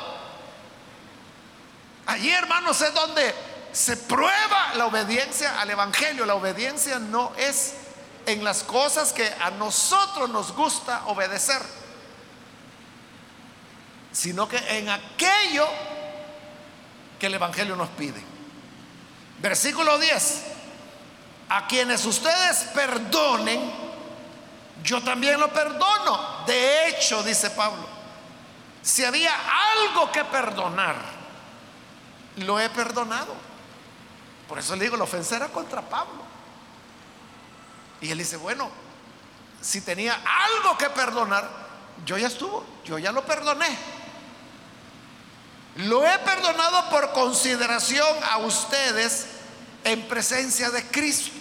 Allí, 2.06 2.30
hermanos, 2.30 2.80
es 2.80 2.94
donde 2.94 3.34
se 3.72 3.96
prueba 3.96 4.74
la 4.76 4.86
obediencia 4.86 5.60
al 5.60 5.70
Evangelio. 5.70 6.24
La 6.24 6.36
obediencia 6.36 7.00
no 7.00 7.32
es 7.36 7.74
en 8.26 8.44
las 8.44 8.62
cosas 8.62 9.12
que 9.12 9.28
a 9.40 9.50
nosotros 9.50 10.30
nos 10.30 10.52
gusta 10.54 11.02
obedecer, 11.06 11.62
sino 14.12 14.48
que 14.48 14.58
en 14.78 14.88
aquello 14.88 15.66
que 17.18 17.26
el 17.26 17.34
Evangelio 17.34 17.74
nos 17.74 17.88
pide. 17.88 18.22
Versículo 19.40 19.98
10. 19.98 20.42
A 21.48 21.66
quienes 21.66 22.04
ustedes 22.04 22.68
perdonen, 22.72 23.89
yo 24.82 25.02
también 25.02 25.38
lo 25.38 25.52
perdono. 25.52 26.44
De 26.46 26.88
hecho, 26.88 27.22
dice 27.22 27.50
Pablo, 27.50 27.86
si 28.82 29.04
había 29.04 29.32
algo 29.72 30.10
que 30.10 30.24
perdonar, 30.24 30.96
lo 32.36 32.58
he 32.58 32.68
perdonado. 32.70 33.34
Por 34.48 34.58
eso 34.58 34.74
le 34.74 34.84
digo, 34.84 34.96
la 34.96 35.04
ofensa 35.04 35.36
era 35.36 35.48
contra 35.48 35.82
Pablo. 35.82 36.22
Y 38.00 38.10
él 38.10 38.18
dice, 38.18 38.36
bueno, 38.36 38.70
si 39.60 39.82
tenía 39.82 40.14
algo 40.14 40.76
que 40.78 40.88
perdonar, 40.90 41.48
yo 42.04 42.16
ya 42.16 42.28
estuvo, 42.28 42.64
yo 42.84 42.98
ya 42.98 43.12
lo 43.12 43.24
perdoné. 43.24 43.76
Lo 45.76 46.06
he 46.06 46.18
perdonado 46.20 46.88
por 46.90 47.12
consideración 47.12 48.08
a 48.24 48.38
ustedes 48.38 49.26
en 49.84 50.08
presencia 50.08 50.70
de 50.70 50.84
Cristo. 50.86 51.39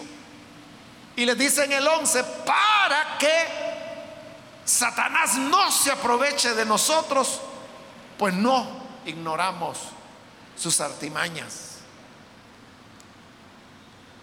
Y 1.19 1.25
les 1.25 1.37
dice 1.37 1.65
en 1.65 1.73
el 1.73 1.85
11, 1.85 2.23
para 2.45 3.17
que 3.17 3.45
Satanás 4.63 5.35
no 5.35 5.69
se 5.69 5.91
aproveche 5.91 6.53
de 6.53 6.63
nosotros, 6.63 7.41
pues 8.17 8.33
no 8.33 8.65
ignoramos 9.05 9.79
sus 10.55 10.79
artimañas. 10.79 11.79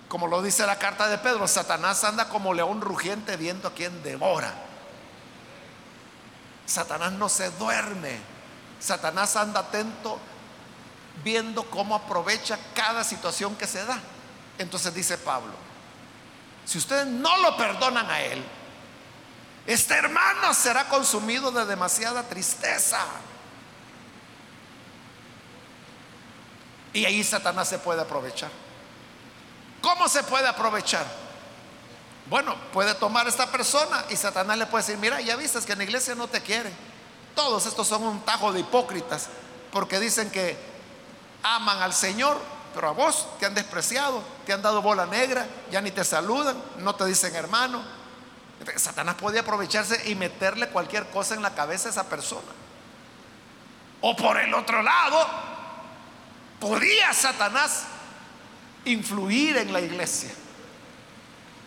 Como 0.09 0.27
lo 0.27 0.41
dice 0.41 0.65
la 0.65 0.79
carta 0.79 1.07
de 1.09 1.19
Pedro, 1.19 1.47
Satanás 1.47 2.03
anda 2.03 2.31
como 2.31 2.55
león 2.55 2.81
rugiente 2.81 3.37
viendo 3.37 3.69
a 3.69 3.75
quien 3.75 4.03
devora. 4.03 4.55
Satanás 6.65 7.13
no 7.13 7.29
se 7.29 7.51
duerme 7.51 8.19
Satanás 8.81 9.37
anda 9.37 9.61
atento 9.61 10.19
viendo 11.23 11.69
cómo 11.69 11.95
aprovecha 11.95 12.59
cada 12.75 13.05
situación 13.05 13.55
que 13.55 13.67
se 13.67 13.85
da. 13.85 14.01
Entonces 14.57 14.95
dice 14.95 15.19
Pablo, 15.19 15.53
si 16.67 16.77
ustedes 16.77 17.07
no 17.07 17.35
lo 17.39 17.57
perdonan 17.57 18.11
a 18.11 18.21
él, 18.21 18.45
este 19.67 19.95
hermano 19.95 20.53
será 20.53 20.89
consumido 20.89 21.51
de 21.51 21.64
demasiada 21.64 22.23
tristeza. 22.25 22.99
Y 26.93 27.07
ahí 27.07 27.25
Satanás 27.25 27.69
se 27.69 27.79
puede 27.79 28.03
aprovechar. 28.03 28.51
¿Cómo 29.81 30.09
se 30.09 30.23
puede 30.23 30.47
aprovechar? 30.47 31.07
Bueno, 32.29 32.55
puede 32.73 32.95
tomar 32.95 33.27
esta 33.27 33.51
persona 33.51 34.05
y 34.11 34.17
Satanás 34.17 34.59
le 34.59 34.67
puede 34.67 34.85
decir, 34.85 34.99
mira, 34.99 35.23
ya 35.23 35.37
viste 35.37 35.61
que 35.61 35.73
en 35.73 35.79
la 35.79 35.85
iglesia 35.85 36.14
no 36.14 36.29
te 36.29 36.43
quieren 36.43 36.75
todos 37.37 37.67
estos 37.67 37.87
son 37.87 38.03
un 38.03 38.21
tajo 38.23 38.53
de 38.53 38.61
hipócritas 38.61 39.29
porque 39.71 40.01
dicen 40.01 40.31
que 40.31 40.57
aman 41.43 41.83
al 41.83 41.93
Señor, 41.93 42.41
pero 42.77 42.91
a 42.91 42.93
vos 42.93 43.27
te 43.41 43.47
han 43.47 43.55
despreciado, 43.55 44.22
te 44.45 44.53
han 44.53 44.61
dado 44.61 44.83
bola 44.83 45.07
negra, 45.07 45.47
ya 45.70 45.81
ni 45.81 45.91
te 45.91 46.05
saludan, 46.05 46.62
no 46.77 46.95
te 46.95 47.07
dicen 47.07 47.35
hermano. 47.35 47.83
Satanás 48.77 49.14
podía 49.14 49.41
aprovecharse 49.41 50.11
y 50.11 50.14
meterle 50.14 50.68
cualquier 50.68 51.07
cosa 51.07 51.35
en 51.35 51.41
la 51.41 51.55
cabeza 51.55 51.89
a 51.89 51.93
esa 51.93 52.05
persona. 52.05 52.53
O 54.03 54.14
por 54.14 54.39
el 54.39 54.53
otro 54.53 54.83
lado, 54.83 55.27
podía 56.61 57.14
Satanás 57.14 57.85
influir 58.85 59.57
en 59.57 59.72
la 59.72 59.81
iglesia 59.81 60.31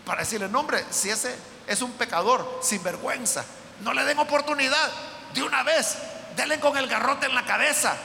para 0.05 0.19
decirle, 0.19 0.47
no 0.47 0.59
hombre, 0.59 0.85
si 0.91 1.09
ese 1.09 1.35
es 1.65 1.81
un 1.81 1.93
pecador 1.93 2.59
sin 2.61 2.83
vergüenza, 2.83 3.43
no 3.81 3.95
le 3.95 4.05
den 4.05 4.19
oportunidad, 4.19 4.91
de 5.33 5.41
una 5.41 5.63
vez, 5.63 5.97
denle 6.35 6.59
con 6.59 6.77
el 6.77 6.87
garrote 6.87 7.25
en 7.25 7.33
la 7.33 7.45
cabeza. 7.45 7.97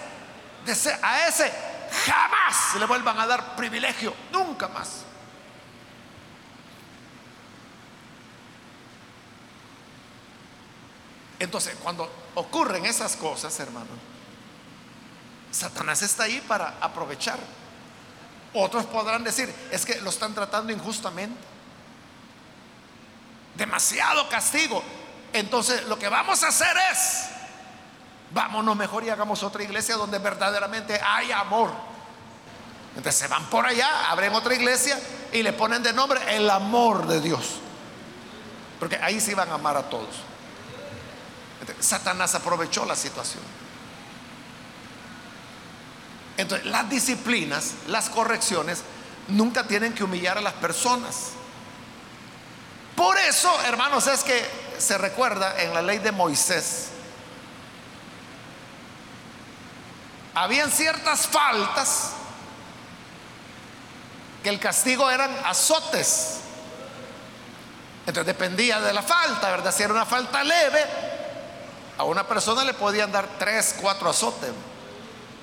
A 1.03 1.29
ese 1.29 1.53
jamás 1.91 2.75
le 2.79 2.87
vuelvan 2.87 3.19
a 3.19 3.27
dar 3.27 3.57
privilegio, 3.57 4.15
nunca 4.33 4.69
más. 4.69 5.05
Entonces, 11.39 11.77
cuando 11.83 12.11
ocurren 12.35 12.87
esas 12.87 13.17
cosas, 13.17 13.59
hermano, 13.61 13.91
Satanás 15.51 16.03
está 16.03 16.25
ahí 16.25 16.41
para 16.49 16.75
aprovechar. 16.81 17.39
Otros 18.55 18.87
podrán 18.87 19.25
decir, 19.25 19.53
es 19.71 19.85
que 19.85 20.01
lo 20.01 20.11
están 20.11 20.35
tratando 20.35 20.73
injustamente. 20.73 21.41
Demasiado 23.57 24.29
castigo. 24.29 24.83
Entonces 25.33 25.85
lo 25.87 25.99
que 25.99 26.09
vamos 26.09 26.43
a 26.45 26.49
hacer 26.49 26.77
es, 26.93 27.27
vámonos 28.35 28.77
mejor 28.77 29.05
y 29.05 29.11
hagamos 29.11 29.43
otra 29.43 29.63
iglesia 29.63 29.97
donde 29.97 30.19
verdaderamente 30.19 31.01
hay 31.03 31.33
amor. 31.33 31.71
Entonces 32.97 33.15
se 33.15 33.29
van 33.29 33.45
por 33.47 33.65
allá, 33.65 34.11
abren 34.11 34.35
otra 34.35 34.55
iglesia 34.55 35.01
y 35.33 35.43
le 35.43 35.53
ponen 35.53 35.83
de 35.83 35.93
nombre 35.93 36.21
el 36.37 36.51
amor 36.51 37.07
de 37.07 37.21
Dios. 37.21 37.61
Porque 38.79 38.97
ahí 38.97 39.21
sí 39.21 39.35
van 39.35 39.51
a 39.51 39.55
amar 39.55 39.77
a 39.77 39.89
todos. 39.89 40.17
Satanás 41.81 42.35
aprovechó 42.35 42.85
la 42.85 42.97
situación. 42.97 43.43
Entonces, 46.37 46.67
las 46.67 46.91
disciplinas, 46.91 47.73
las 47.87 48.11
correcciones, 48.11 48.83
nunca 49.29 49.67
tienen 49.67 49.95
que 49.95 50.05
humillar 50.05 50.37
a 50.37 50.41
las 50.41 50.55
personas. 50.55 51.31
Por 52.97 53.17
eso, 53.19 53.51
hermanos, 53.63 54.07
es 54.09 54.23
que 54.25 54.45
se 54.79 54.99
recuerda 54.99 55.61
en 55.63 55.73
la 55.73 55.83
ley 55.83 55.99
de 55.99 56.13
Moisés, 56.13 56.89
habían 60.35 60.71
ciertas 60.71 61.27
faltas 61.27 62.13
que 64.43 64.49
el 64.49 64.59
castigo 64.59 65.11
eran 65.11 65.31
azotes. 65.45 66.41
Entonces 68.07 68.27
dependía 68.27 68.81
de 68.81 68.93
la 68.93 69.03
falta, 69.03 69.51
¿verdad? 69.51 69.75
Si 69.75 69.83
era 69.83 69.95
una 69.95 70.05
falta 70.05 70.45
leve, 70.45 70.85
a 71.97 72.05
una 72.05 72.27
persona 72.27 72.65
le 72.65 72.75
podían 72.75 73.11
dar 73.11 73.27
tres, 73.39 73.77
cuatro 73.81 74.11
azotes. 74.11 74.51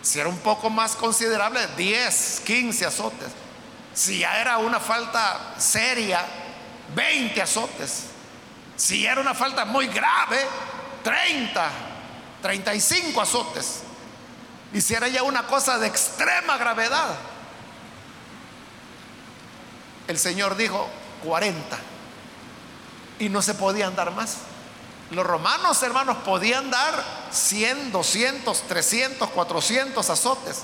Si 0.02 0.20
era 0.20 0.30
un 0.30 0.38
poco 0.40 0.70
más 0.70 0.96
considerable, 0.96 1.66
10, 1.78 2.42
15 2.46 2.86
azotes. 2.86 3.30
Si 3.94 4.20
ya 4.20 4.40
era 4.40 4.58
una 4.58 4.80
falta 4.80 5.56
seria, 5.58 6.24
20 6.96 7.42
azotes. 7.42 8.06
Si 8.76 9.06
era 9.06 9.22
una 9.22 9.34
falta 9.34 9.66
muy 9.66 9.88
grave, 9.88 10.46
30, 11.04 11.72
35 12.42 13.22
azotes. 13.22 13.84
Y 14.74 14.82
si 14.82 14.94
era 14.94 15.08
ya 15.08 15.24
una 15.24 15.48
cosa 15.48 15.78
de 15.78 15.88
extrema 15.88 16.58
gravedad, 16.58 17.16
el 20.08 20.18
Señor 20.18 20.56
dijo 20.56 20.90
40. 21.24 21.78
Y 23.20 23.30
no 23.30 23.42
se 23.42 23.54
podían 23.54 23.96
dar 23.96 24.12
más. 24.12 24.38
Los 25.12 25.26
romanos, 25.26 25.82
hermanos, 25.84 26.18
podían 26.24 26.72
dar 26.72 27.04
100, 27.32 27.92
200, 27.92 28.62
300, 28.62 29.30
400 29.30 30.10
azotes 30.10 30.64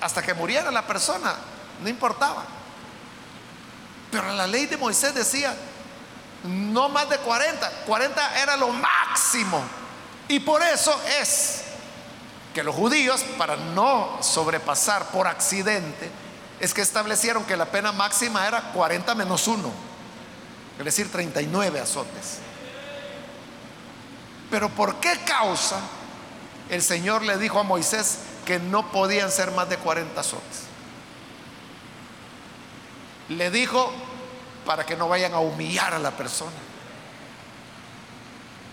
hasta 0.00 0.22
que 0.22 0.34
muriera 0.34 0.70
la 0.70 0.86
persona. 0.86 1.34
No 1.82 1.88
importaba. 1.88 2.44
Pero 4.10 4.32
la 4.32 4.46
ley 4.46 4.66
de 4.66 4.78
Moisés 4.78 5.14
decía, 5.14 5.54
no 6.44 6.88
más 6.88 7.08
de 7.10 7.18
40. 7.18 7.70
40 7.86 8.40
era 8.40 8.56
lo 8.56 8.68
máximo. 8.68 9.62
Y 10.28 10.40
por 10.40 10.62
eso 10.62 10.98
es 11.20 11.65
que 12.56 12.62
los 12.62 12.74
judíos, 12.74 13.22
para 13.36 13.54
no 13.54 14.16
sobrepasar 14.22 15.10
por 15.10 15.26
accidente, 15.26 16.10
es 16.58 16.72
que 16.72 16.80
establecieron 16.80 17.44
que 17.44 17.54
la 17.54 17.66
pena 17.66 17.92
máxima 17.92 18.46
era 18.46 18.72
40 18.72 19.14
menos 19.14 19.46
1, 19.46 19.70
es 20.78 20.84
decir, 20.86 21.12
39 21.12 21.80
azotes. 21.80 22.38
Pero 24.50 24.70
¿por 24.70 24.96
qué 25.00 25.20
causa 25.26 25.76
el 26.70 26.80
Señor 26.80 27.20
le 27.24 27.36
dijo 27.36 27.60
a 27.60 27.62
Moisés 27.62 28.20
que 28.46 28.58
no 28.58 28.90
podían 28.90 29.30
ser 29.30 29.50
más 29.50 29.68
de 29.68 29.76
40 29.76 30.18
azotes? 30.18 30.62
Le 33.28 33.50
dijo 33.50 33.92
para 34.64 34.86
que 34.86 34.96
no 34.96 35.10
vayan 35.10 35.34
a 35.34 35.40
humillar 35.40 35.92
a 35.92 35.98
la 35.98 36.12
persona. 36.12 36.56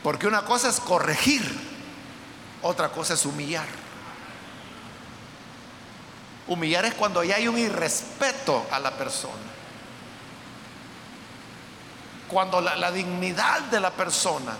Porque 0.03 0.25
una 0.25 0.45
cosa 0.45 0.69
es 0.69 0.79
corregir, 0.79 1.72
otra 2.63 2.89
cosa 2.89 3.13
es 3.13 3.25
humillar. 3.25 3.67
Humillar 6.47 6.85
es 6.85 6.93
cuando 6.95 7.23
ya 7.23 7.35
hay 7.35 7.47
un 7.47 7.57
irrespeto 7.57 8.65
a 8.71 8.79
la 8.79 8.91
persona. 8.91 9.33
Cuando 12.27 12.61
la, 12.61 12.91
dignidad 12.91 13.61
de 13.61 13.79
la 13.79 13.91
persona 13.91 14.53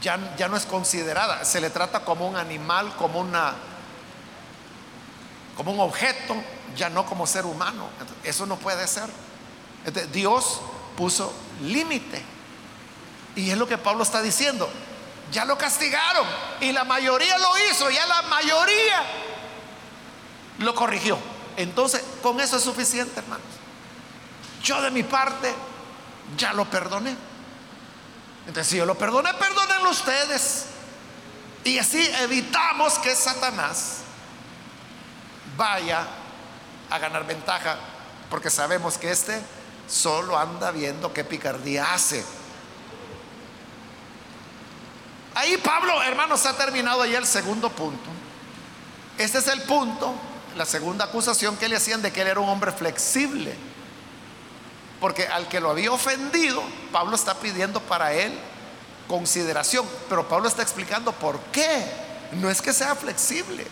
ya, 0.00 0.34
ya 0.36 0.48
no 0.48 0.56
es 0.56 0.64
considerada, 0.64 1.44
se 1.44 1.60
le 1.60 1.68
trata 1.68 2.00
como 2.04 2.26
un 2.26 2.36
animal, 2.36 2.96
como 2.96 3.20
una 3.20 3.54
como 5.56 5.72
un 5.72 5.80
objeto, 5.80 6.34
ya 6.76 6.90
no 6.90 7.06
como 7.06 7.26
ser 7.26 7.46
humano. 7.46 7.88
Eso 8.22 8.46
no 8.46 8.56
puede 8.56 8.86
ser. 8.86 9.08
Dios 10.12 10.60
puso 10.96 11.32
límite. 11.62 12.33
Y 13.36 13.50
es 13.50 13.58
lo 13.58 13.66
que 13.66 13.78
Pablo 13.78 14.02
está 14.02 14.22
diciendo. 14.22 14.68
Ya 15.32 15.44
lo 15.44 15.58
castigaron 15.58 16.26
y 16.60 16.72
la 16.72 16.84
mayoría 16.84 17.38
lo 17.38 17.52
hizo, 17.70 17.90
ya 17.90 18.06
la 18.06 18.22
mayoría 18.22 19.02
lo 20.58 20.74
corrigió. 20.74 21.18
Entonces, 21.56 22.02
con 22.22 22.40
eso 22.40 22.56
es 22.56 22.62
suficiente, 22.62 23.20
hermanos. 23.20 23.46
Yo 24.62 24.80
de 24.80 24.90
mi 24.90 25.02
parte 25.02 25.52
ya 26.36 26.52
lo 26.52 26.64
perdoné. 26.66 27.16
Entonces, 28.46 28.68
si 28.68 28.76
yo 28.76 28.86
lo 28.86 28.96
perdoné, 28.96 29.32
perdónenlo 29.34 29.90
ustedes. 29.90 30.66
Y 31.64 31.78
así 31.78 32.06
evitamos 32.20 32.98
que 32.98 33.14
Satanás 33.14 33.98
vaya 35.56 36.06
a 36.90 36.98
ganar 36.98 37.26
ventaja, 37.26 37.76
porque 38.28 38.50
sabemos 38.50 38.98
que 38.98 39.10
este 39.10 39.40
solo 39.88 40.38
anda 40.38 40.70
viendo 40.70 41.12
qué 41.12 41.24
picardía 41.24 41.94
hace. 41.94 42.24
Ahí 45.44 45.58
Pablo, 45.58 46.02
hermanos, 46.02 46.46
ha 46.46 46.56
terminado 46.56 47.04
ya 47.04 47.18
el 47.18 47.26
segundo 47.26 47.68
punto. 47.68 48.08
Este 49.18 49.36
es 49.36 49.46
el 49.48 49.60
punto, 49.64 50.14
la 50.56 50.64
segunda 50.64 51.04
acusación 51.04 51.58
que 51.58 51.68
le 51.68 51.76
hacían 51.76 52.00
de 52.00 52.10
que 52.14 52.22
él 52.22 52.28
era 52.28 52.40
un 52.40 52.48
hombre 52.48 52.72
flexible. 52.72 53.54
Porque 55.00 55.26
al 55.26 55.46
que 55.46 55.60
lo 55.60 55.68
había 55.68 55.92
ofendido, 55.92 56.62
Pablo 56.90 57.14
está 57.14 57.34
pidiendo 57.34 57.80
para 57.80 58.14
él 58.14 58.32
consideración. 59.06 59.86
Pero 60.08 60.26
Pablo 60.26 60.48
está 60.48 60.62
explicando 60.62 61.12
por 61.12 61.38
qué. 61.52 61.84
No 62.32 62.48
es 62.48 62.62
que 62.62 62.72
sea 62.72 62.94
flexible. 62.94 63.66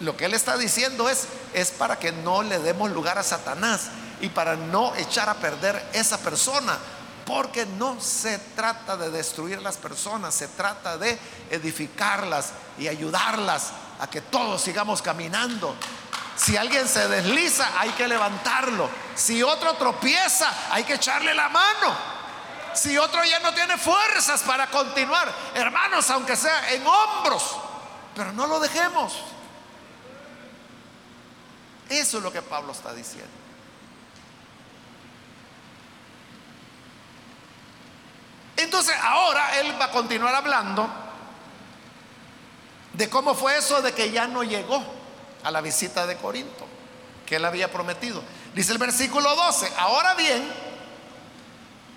Lo 0.00 0.14
que 0.14 0.26
él 0.26 0.34
está 0.34 0.58
diciendo 0.58 1.08
es, 1.08 1.26
es 1.54 1.70
para 1.70 1.98
que 1.98 2.12
no 2.12 2.42
le 2.42 2.58
demos 2.58 2.90
lugar 2.90 3.16
a 3.16 3.22
Satanás 3.22 3.88
y 4.20 4.28
para 4.28 4.56
no 4.56 4.94
echar 4.96 5.30
a 5.30 5.34
perder 5.36 5.82
esa 5.94 6.18
persona. 6.18 6.76
Porque 7.26 7.64
no 7.64 8.00
se 8.00 8.38
trata 8.38 8.96
de 8.96 9.10
destruir 9.10 9.62
las 9.62 9.76
personas, 9.76 10.34
se 10.34 10.48
trata 10.48 10.98
de 10.98 11.18
edificarlas 11.50 12.52
y 12.78 12.88
ayudarlas 12.88 13.70
a 14.00 14.08
que 14.08 14.20
todos 14.20 14.60
sigamos 14.60 15.00
caminando. 15.00 15.74
Si 16.36 16.56
alguien 16.56 16.88
se 16.88 17.08
desliza, 17.08 17.68
hay 17.78 17.90
que 17.90 18.08
levantarlo. 18.08 18.90
Si 19.14 19.42
otro 19.42 19.74
tropieza, 19.74 20.52
hay 20.70 20.84
que 20.84 20.94
echarle 20.94 21.34
la 21.34 21.48
mano. 21.48 21.96
Si 22.74 22.98
otro 22.98 23.24
ya 23.24 23.38
no 23.38 23.54
tiene 23.54 23.78
fuerzas 23.78 24.42
para 24.42 24.68
continuar, 24.68 25.32
hermanos, 25.54 26.10
aunque 26.10 26.36
sea 26.36 26.72
en 26.72 26.84
hombros, 26.86 27.56
pero 28.14 28.32
no 28.32 28.46
lo 28.46 28.58
dejemos. 28.58 29.14
Eso 31.88 32.18
es 32.18 32.24
lo 32.24 32.32
que 32.32 32.42
Pablo 32.42 32.72
está 32.72 32.92
diciendo. 32.92 33.43
Entonces 38.56 38.94
ahora 39.02 39.60
él 39.60 39.74
va 39.80 39.86
a 39.86 39.90
continuar 39.90 40.34
hablando 40.34 40.88
de 42.92 43.10
cómo 43.10 43.34
fue 43.34 43.56
eso 43.56 43.82
de 43.82 43.92
que 43.92 44.10
ya 44.10 44.26
no 44.26 44.42
llegó 44.44 44.82
a 45.42 45.50
la 45.50 45.60
visita 45.60 46.06
de 46.06 46.16
Corinto, 46.16 46.66
que 47.26 47.36
él 47.36 47.44
había 47.44 47.70
prometido. 47.70 48.22
Dice 48.54 48.72
el 48.72 48.78
versículo 48.78 49.34
12, 49.34 49.72
ahora 49.78 50.14
bien, 50.14 50.48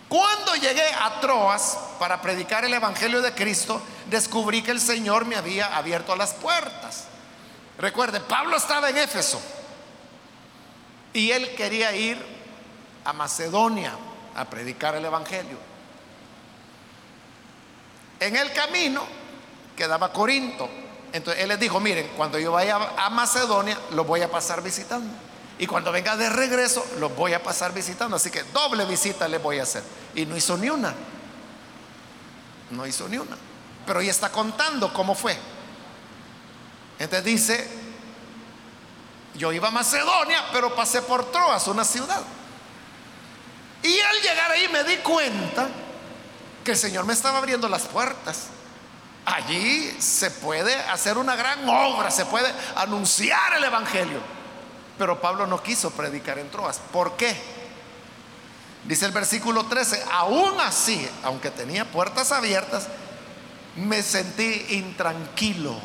cuando 0.09 0.55
llegué 0.55 0.87
a 1.01 1.19
Troas 1.19 1.77
para 1.99 2.21
predicar 2.21 2.65
el 2.65 2.73
Evangelio 2.73 3.21
de 3.21 3.33
Cristo, 3.33 3.81
descubrí 4.09 4.61
que 4.63 4.71
el 4.71 4.79
Señor 4.79 5.25
me 5.25 5.35
había 5.35 5.75
abierto 5.77 6.15
las 6.15 6.33
puertas. 6.33 7.05
Recuerde, 7.77 8.19
Pablo 8.21 8.57
estaba 8.57 8.89
en 8.89 8.97
Éfeso 8.97 9.39
y 11.13 11.31
él 11.31 11.53
quería 11.55 11.95
ir 11.95 12.17
a 13.05 13.13
Macedonia 13.13 13.93
a 14.35 14.45
predicar 14.45 14.95
el 14.95 15.05
Evangelio. 15.05 15.66
En 18.19 18.35
el 18.35 18.51
camino 18.53 19.05
quedaba 19.75 20.11
Corinto. 20.11 20.69
Entonces 21.13 21.43
él 21.43 21.49
les 21.49 21.59
dijo, 21.59 21.79
miren, 21.79 22.09
cuando 22.17 22.37
yo 22.37 22.51
vaya 22.51 22.77
a 22.97 23.09
Macedonia, 23.09 23.77
los 23.91 24.05
voy 24.05 24.21
a 24.21 24.29
pasar 24.29 24.61
visitando. 24.61 25.09
Y 25.59 25.65
cuando 25.65 25.91
venga 25.91 26.15
de 26.15 26.29
regreso, 26.29 26.85
los 26.99 27.15
voy 27.15 27.33
a 27.33 27.41
pasar 27.41 27.73
visitando. 27.73 28.15
Así 28.15 28.29
que 28.29 28.43
doble 28.43 28.85
visita 28.85 29.27
les 29.27 29.41
voy 29.41 29.59
a 29.59 29.63
hacer. 29.63 29.83
Y 30.15 30.25
no 30.25 30.35
hizo 30.35 30.57
ni 30.57 30.69
una. 30.69 30.93
No 32.71 32.85
hizo 32.85 33.07
ni 33.07 33.17
una. 33.17 33.37
Pero 33.85 34.01
ya 34.01 34.11
está 34.11 34.31
contando 34.31 34.91
cómo 34.93 35.15
fue. 35.15 35.37
Entonces 36.99 37.23
dice, 37.23 37.67
yo 39.35 39.51
iba 39.53 39.69
a 39.69 39.71
Macedonia, 39.71 40.45
pero 40.51 40.75
pasé 40.75 41.01
por 41.01 41.31
Troas, 41.31 41.67
una 41.67 41.85
ciudad. 41.85 42.21
Y 43.83 43.99
al 43.99 44.21
llegar 44.21 44.51
ahí 44.51 44.67
me 44.67 44.83
di 44.83 44.97
cuenta 44.97 45.69
que 46.67 46.73
el 46.73 46.77
Señor 46.77 47.05
me 47.05 47.13
estaba 47.13 47.37
abriendo 47.37 47.69
las 47.69 47.83
puertas. 47.83 48.47
Allí 49.25 49.89
se 49.99 50.29
puede 50.29 50.75
hacer 50.75 51.17
una 51.17 51.37
gran 51.37 51.67
obra, 51.67 52.11
se 52.11 52.25
puede 52.25 52.53
anunciar 52.75 53.53
el 53.53 53.63
Evangelio. 53.63 54.19
Pero 54.97 55.21
Pablo 55.21 55.47
no 55.47 55.63
quiso 55.63 55.91
predicar 55.91 56.39
en 56.39 56.51
Troas. 56.51 56.81
¿Por 56.91 57.15
qué? 57.15 57.33
Dice 58.83 59.05
el 59.05 59.13
versículo 59.13 59.65
13, 59.65 60.03
aún 60.11 60.59
así, 60.59 61.07
aunque 61.23 61.51
tenía 61.51 61.85
puertas 61.85 62.33
abiertas, 62.33 62.89
me 63.77 64.03
sentí 64.03 64.65
intranquilo 64.71 65.79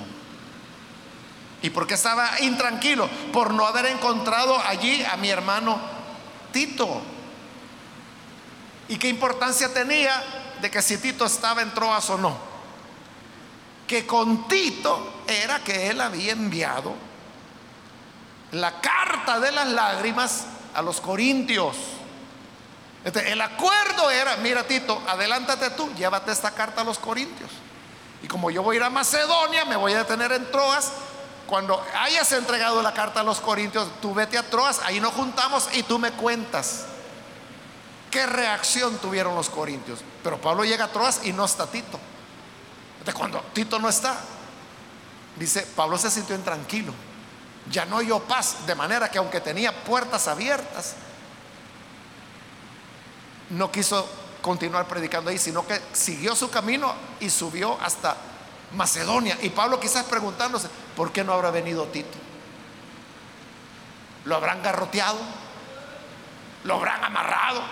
¿Y 1.62 1.70
por 1.70 1.86
qué 1.86 1.94
estaba 1.94 2.40
intranquilo? 2.40 3.08
Por 3.32 3.54
no 3.54 3.68
haber 3.68 3.86
encontrado 3.86 4.58
allí 4.66 5.04
a 5.04 5.16
mi 5.16 5.30
hermano 5.30 5.78
Tito. 6.50 7.02
¿Y 8.88 8.96
qué 8.96 9.08
importancia 9.08 9.72
tenía 9.72 10.41
de 10.62 10.70
que 10.70 10.80
si 10.80 10.96
Tito 10.98 11.26
estaba 11.26 11.60
en 11.60 11.74
Troas 11.74 12.08
o 12.10 12.16
no? 12.16 12.38
Que 13.86 14.06
con 14.06 14.46
Tito 14.46 15.24
era 15.26 15.58
que 15.58 15.90
él 15.90 16.00
había 16.00 16.32
enviado 16.32 16.94
la 18.52 18.80
carta 18.80 19.40
de 19.40 19.50
las 19.50 19.66
lágrimas 19.66 20.44
a 20.72 20.80
los 20.80 21.00
corintios. 21.00 21.76
el 23.04 23.40
acuerdo 23.40 24.10
era, 24.10 24.36
mira 24.36 24.66
Tito, 24.66 25.02
adelántate 25.08 25.70
tú, 25.70 25.92
llévate 25.94 26.30
esta 26.30 26.52
carta 26.52 26.82
a 26.82 26.84
los 26.84 26.98
corintios. 26.98 27.50
Y 28.22 28.28
como 28.28 28.50
yo 28.52 28.62
voy 28.62 28.76
a 28.76 28.78
ir 28.78 28.84
a 28.84 28.90
Macedonia, 28.90 29.64
me 29.64 29.74
voy 29.74 29.92
a 29.94 29.98
detener 29.98 30.30
en 30.30 30.48
Troas, 30.52 30.92
cuando 31.48 31.84
hayas 31.98 32.30
entregado 32.32 32.80
la 32.82 32.94
carta 32.94 33.20
a 33.20 33.24
los 33.24 33.40
Corintios, 33.40 33.88
tú 34.00 34.14
vete 34.14 34.38
a 34.38 34.48
Troas, 34.48 34.80
ahí 34.84 35.00
nos 35.00 35.12
juntamos 35.12 35.68
y 35.74 35.82
tú 35.82 35.98
me 35.98 36.12
cuentas 36.12 36.86
qué 38.12 38.26
reacción 38.26 38.98
tuvieron 38.98 39.34
los 39.34 39.50
Corintios. 39.50 39.98
Pero 40.22 40.40
Pablo 40.40 40.64
llega 40.64 40.84
a 40.84 40.92
Troas 40.92 41.22
y 41.24 41.32
no 41.32 41.44
está 41.44 41.66
Tito. 41.66 41.98
De 43.04 43.12
cuando 43.12 43.40
Tito 43.52 43.80
no 43.80 43.88
está, 43.88 44.16
dice, 45.36 45.66
Pablo 45.74 45.98
se 45.98 46.12
sintió 46.12 46.36
intranquilo. 46.36 46.92
Ya 47.68 47.84
no 47.84 47.96
oyó 47.96 48.20
paz, 48.20 48.64
de 48.66 48.76
manera 48.76 49.10
que 49.10 49.18
aunque 49.18 49.40
tenía 49.40 49.72
puertas 49.82 50.28
abiertas, 50.28 50.94
no 53.50 53.72
quiso 53.72 54.08
continuar 54.40 54.86
predicando 54.86 55.30
ahí, 55.30 55.38
sino 55.38 55.66
que 55.66 55.80
siguió 55.92 56.36
su 56.36 56.48
camino 56.50 56.94
y 57.18 57.30
subió 57.30 57.76
hasta 57.80 58.16
Macedonia. 58.76 59.36
Y 59.42 59.50
Pablo 59.50 59.80
quizás 59.80 60.04
preguntándose, 60.04 60.68
¿por 60.94 61.10
qué 61.10 61.24
no 61.24 61.32
habrá 61.32 61.50
venido 61.50 61.86
Tito? 61.86 62.22
lo 64.24 64.36
habrán 64.36 64.62
garroteado, 64.62 65.18
lo 66.64 66.74
habrán 66.74 67.04
amarrado, 67.04 67.62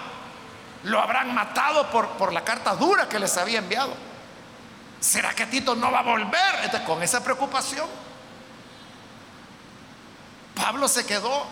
lo 0.84 1.00
habrán 1.00 1.34
matado 1.34 1.90
por, 1.90 2.08
por 2.10 2.32
la 2.32 2.44
carta 2.44 2.74
dura 2.74 3.08
que 3.08 3.18
les 3.18 3.36
había 3.36 3.58
enviado. 3.58 3.94
¿Será 5.00 5.34
que 5.34 5.46
Tito 5.46 5.74
no 5.74 5.90
va 5.90 6.00
a 6.00 6.02
volver? 6.02 6.84
con 6.86 7.02
esa 7.02 7.22
preocupación, 7.24 7.88
Pablo 10.54 10.88
se 10.88 11.06
quedó. 11.06 11.46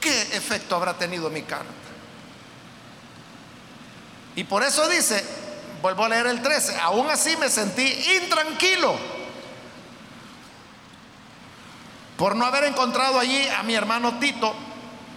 ¿Qué 0.00 0.22
efecto 0.36 0.76
habrá 0.76 0.94
tenido 0.94 1.30
mi 1.30 1.42
carta? 1.42 1.72
Y 4.34 4.44
por 4.44 4.62
eso 4.62 4.88
dice, 4.88 5.24
vuelvo 5.80 6.04
a 6.04 6.08
leer 6.08 6.26
el 6.26 6.42
13, 6.42 6.78
aún 6.80 7.08
así 7.10 7.36
me 7.36 7.48
sentí 7.48 7.84
intranquilo 8.22 8.96
por 12.16 12.36
no 12.36 12.44
haber 12.46 12.64
encontrado 12.64 13.18
allí 13.18 13.48
a 13.48 13.62
mi 13.62 13.74
hermano 13.74 14.18
Tito, 14.18 14.54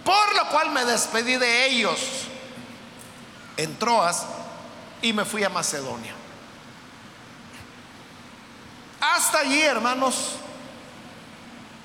por 0.06 0.36
lo 0.36 0.48
cual 0.50 0.70
me 0.70 0.84
despedí 0.84 1.36
de 1.36 1.66
ellos 1.66 1.98
en 3.56 3.76
Troas 3.76 4.24
y 5.02 5.12
me 5.12 5.24
fui 5.24 5.42
a 5.42 5.48
Macedonia. 5.48 6.14
Hasta 9.00 9.40
allí, 9.40 9.60
hermanos, 9.62 10.36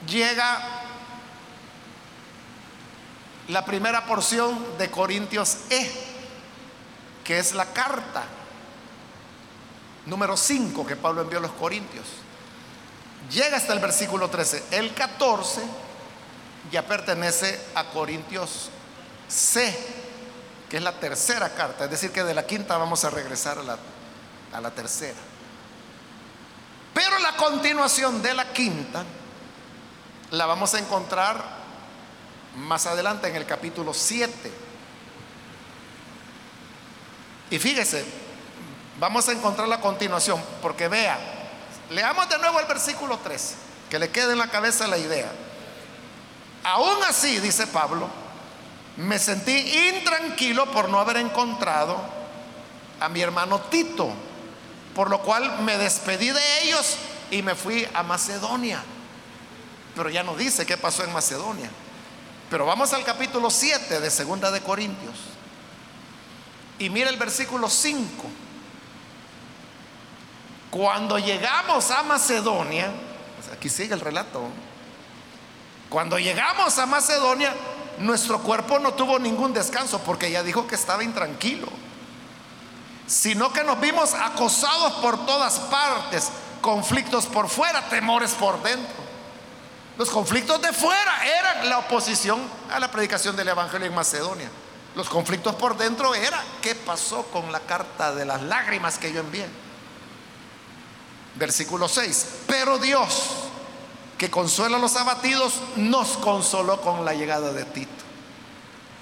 llega 0.07 0.61
la 3.47 3.65
primera 3.65 4.05
porción 4.05 4.77
de 4.77 4.91
Corintios 4.91 5.57
E, 5.71 5.91
que 7.23 7.39
es 7.39 7.53
la 7.53 7.65
carta 7.65 8.23
número 10.05 10.37
5 10.37 10.85
que 10.85 10.95
Pablo 10.95 11.21
envió 11.21 11.39
a 11.39 11.41
los 11.41 11.51
Corintios. 11.53 12.05
Llega 13.31 13.57
hasta 13.57 13.73
el 13.73 13.79
versículo 13.79 14.29
13. 14.29 14.65
El 14.69 14.93
14 14.93 15.61
ya 16.69 16.85
pertenece 16.85 17.59
a 17.75 17.85
Corintios 17.85 18.69
C, 19.27 19.75
que 20.69 20.77
es 20.77 20.83
la 20.83 20.93
tercera 20.99 21.49
carta. 21.49 21.85
Es 21.85 21.91
decir, 21.91 22.11
que 22.11 22.23
de 22.23 22.33
la 22.33 22.45
quinta 22.45 22.77
vamos 22.77 23.03
a 23.03 23.09
regresar 23.09 23.57
a 23.57 23.63
la, 23.63 23.77
a 24.53 24.61
la 24.61 24.71
tercera. 24.71 25.17
Pero 26.93 27.19
la 27.19 27.35
continuación 27.35 28.21
de 28.21 28.33
la 28.33 28.51
quinta 28.51 29.03
la 30.31 30.45
vamos 30.45 30.73
a 30.73 30.79
encontrar 30.79 31.43
más 32.57 32.85
adelante 32.85 33.27
en 33.27 33.35
el 33.35 33.45
capítulo 33.45 33.93
7. 33.93 34.51
Y 37.49 37.59
fíjese, 37.59 38.05
vamos 38.99 39.27
a 39.27 39.33
encontrar 39.33 39.67
la 39.67 39.81
continuación, 39.81 40.41
porque 40.61 40.87
vea, 40.87 41.17
leamos 41.89 42.29
de 42.29 42.37
nuevo 42.37 42.59
el 42.59 42.65
versículo 42.65 43.17
3, 43.17 43.55
que 43.89 43.99
le 43.99 44.09
quede 44.09 44.33
en 44.33 44.37
la 44.37 44.47
cabeza 44.47 44.87
la 44.87 44.97
idea. 44.97 45.31
Aún 46.63 47.03
así, 47.07 47.39
dice 47.39 47.67
Pablo, 47.67 48.07
me 48.97 49.17
sentí 49.17 49.51
intranquilo 49.89 50.71
por 50.71 50.89
no 50.89 50.99
haber 50.99 51.17
encontrado 51.17 51.97
a 52.99 53.09
mi 53.09 53.21
hermano 53.21 53.59
Tito, 53.61 54.11
por 54.93 55.09
lo 55.09 55.21
cual 55.21 55.61
me 55.63 55.77
despedí 55.77 56.29
de 56.29 56.63
ellos 56.63 56.97
y 57.31 57.41
me 57.41 57.55
fui 57.55 57.87
a 57.93 58.03
Macedonia. 58.03 58.83
Pero 59.95 60.09
ya 60.09 60.23
no 60.23 60.35
dice 60.35 60.65
qué 60.65 60.77
pasó 60.77 61.03
en 61.03 61.11
Macedonia. 61.13 61.69
Pero 62.49 62.65
vamos 62.65 62.93
al 62.93 63.03
capítulo 63.03 63.49
7 63.49 63.99
de 63.99 64.11
Segunda 64.11 64.51
de 64.51 64.61
Corintios. 64.61 65.15
Y 66.77 66.89
mira 66.89 67.09
el 67.09 67.17
versículo 67.17 67.69
5. 67.69 68.01
Cuando 70.69 71.17
llegamos 71.17 71.91
a 71.91 72.03
Macedonia, 72.03 72.91
pues 73.37 73.55
aquí 73.55 73.69
sigue 73.69 73.93
el 73.93 73.99
relato. 73.99 74.47
Cuando 75.91 76.17
llegamos 76.17 76.79
a 76.79 76.85
Macedonia, 76.85 77.53
nuestro 77.97 78.39
cuerpo 78.39 78.79
no 78.79 78.93
tuvo 78.93 79.19
ningún 79.19 79.51
descanso 79.51 79.99
porque 79.99 80.31
ya 80.31 80.41
dijo 80.41 80.65
que 80.65 80.75
estaba 80.75 81.03
intranquilo, 81.03 81.67
sino 83.05 83.51
que 83.51 83.65
nos 83.65 83.77
vimos 83.81 84.13
acosados 84.13 84.93
por 85.01 85.25
todas 85.25 85.59
partes, 85.59 86.29
conflictos 86.61 87.25
por 87.25 87.49
fuera, 87.49 87.89
temores 87.89 88.31
por 88.31 88.63
dentro. 88.63 88.95
Los 89.97 90.09
conflictos 90.09 90.61
de 90.61 90.71
fuera 90.71 91.27
eran 91.27 91.67
la 91.67 91.79
oposición 91.79 92.39
a 92.71 92.79
la 92.79 92.89
predicación 92.89 93.35
del 93.35 93.49
Evangelio 93.49 93.85
en 93.85 93.93
Macedonia. 93.93 94.49
Los 94.95 95.09
conflictos 95.09 95.55
por 95.55 95.75
dentro 95.75 96.15
era 96.15 96.41
qué 96.61 96.73
pasó 96.73 97.23
con 97.23 97.51
la 97.51 97.59
carta 97.59 98.15
de 98.15 98.23
las 98.23 98.41
lágrimas 98.43 98.97
que 98.97 99.11
yo 99.11 99.19
envié. 99.19 99.45
Versículo 101.35 101.89
6. 101.89 102.27
Pero 102.47 102.77
Dios, 102.77 103.50
que 104.21 104.29
consuela 104.29 104.77
a 104.77 104.79
los 104.79 104.95
abatidos, 104.97 105.55
nos 105.77 106.09
consoló 106.09 106.79
con 106.79 107.03
la 107.03 107.15
llegada 107.15 107.51
de 107.53 107.65
Tito. 107.65 108.03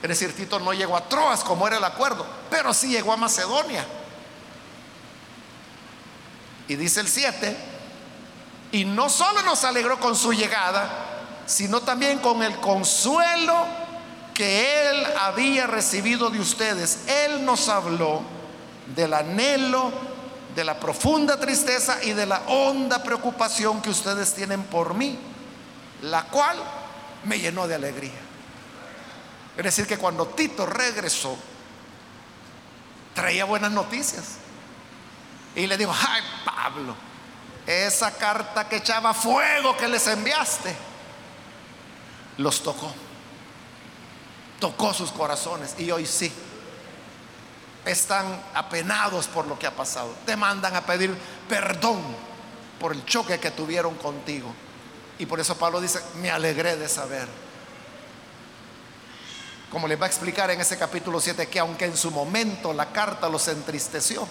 Es 0.02 0.08
decir, 0.08 0.34
Tito 0.34 0.62
no 0.62 0.72
llegó 0.72 0.96
a 0.96 1.10
Troas 1.10 1.44
como 1.44 1.68
era 1.68 1.76
el 1.76 1.84
acuerdo, 1.84 2.26
pero 2.50 2.74
sí 2.74 2.88
llegó 2.88 3.12
a 3.12 3.18
Macedonia. 3.18 3.86
Y 6.70 6.76
dice 6.78 7.02
el 7.02 7.10
7, 7.10 7.58
y 8.72 8.86
no 8.86 9.10
solo 9.10 9.42
nos 9.42 9.66
alegró 9.66 10.00
con 10.00 10.16
su 10.16 10.32
llegada, 10.32 10.90
sino 11.46 11.82
también 11.82 12.20
con 12.20 12.42
el 12.42 12.58
consuelo 12.62 13.66
que 14.34 14.90
Él 14.90 15.06
había 15.20 15.68
recibido 15.68 16.30
de 16.30 16.40
ustedes. 16.40 17.00
Él 17.10 17.44
nos 17.44 17.68
habló 17.68 18.22
del 18.96 19.14
anhelo, 19.14 19.92
de 20.56 20.64
la 20.64 20.80
profunda 20.80 21.40
tristeza 21.40 22.04
y 22.04 22.14
de 22.14 22.26
la 22.26 22.42
honda 22.48 23.04
preocupación 23.04 23.82
que 23.82 23.90
ustedes 23.90 24.34
tienen 24.34 24.64
por 24.64 24.94
mí, 24.94 25.18
la 26.02 26.24
cual 26.26 26.58
me 27.26 27.40
llenó 27.40 27.68
de 27.68 27.76
alegría. 27.76 28.20
Es 29.58 29.64
decir, 29.64 29.86
que 29.86 29.98
cuando 29.98 30.28
Tito 30.28 30.66
regresó, 30.66 31.38
traía 33.14 33.46
buenas 33.46 33.72
noticias. 33.72 34.38
Y 35.56 35.68
le 35.68 35.78
dijo, 35.78 35.94
ay 35.94 36.22
Pablo, 36.46 36.96
esa 37.66 38.12
carta 38.12 38.68
que 38.68 38.78
echaba 38.78 39.14
fuego 39.14 39.76
que 39.76 39.88
les 39.88 40.08
enviaste, 40.08 40.76
los 42.38 42.64
tocó. 42.64 42.92
Tocó 44.60 44.94
sus 44.94 45.12
corazones 45.12 45.76
y 45.78 45.92
hoy 45.92 46.06
sí. 46.06 46.32
Están 47.86 48.26
apenados 48.54 49.28
por 49.28 49.48
lo 49.48 49.58
que 49.58 49.68
ha 49.68 49.76
pasado. 49.76 50.14
Te 50.26 50.36
mandan 50.36 50.76
a 50.76 50.86
pedir 50.86 51.16
perdón 51.48 52.02
por 52.80 52.94
el 52.94 53.06
choque 53.06 53.40
que 53.40 53.52
tuvieron 53.52 53.96
contigo. 53.96 54.54
Y 55.18 55.26
por 55.26 55.40
eso 55.40 55.58
Pablo 55.58 55.82
dice, 55.82 56.00
me 56.22 56.32
alegré 56.32 56.76
de 56.78 56.88
saber. 56.88 57.28
Como 59.72 59.88
les 59.88 60.00
va 60.00 60.06
a 60.06 60.10
explicar 60.10 60.50
en 60.52 60.62
ese 60.62 60.78
capítulo 60.78 61.20
7, 61.20 61.48
que 61.48 61.60
aunque 61.60 61.86
en 61.86 61.96
su 61.96 62.12
momento 62.12 62.74
la 62.74 62.92
carta 62.92 63.30
los 63.30 63.48
entristeció, 63.48 64.28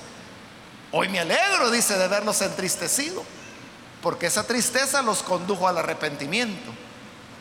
Hoy 0.91 1.09
me 1.09 1.21
alegro, 1.21 1.71
dice, 1.71 1.99
de 1.99 2.09
verlos 2.09 2.41
entristecido, 2.41 3.23
porque 4.03 4.27
esa 4.27 4.47
tristeza 4.47 5.03
los 5.03 5.23
condujo 5.23 5.69
al 5.69 5.79
arrepentimiento. 5.79 6.73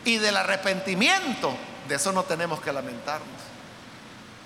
Y 0.04 0.18
del 0.18 0.36
arrepentimiento, 0.36 1.54
de 1.88 1.94
eso 1.94 2.12
no 2.12 2.24
tenemos 2.24 2.60
que 2.60 2.72
lamentarnos. 2.72 3.28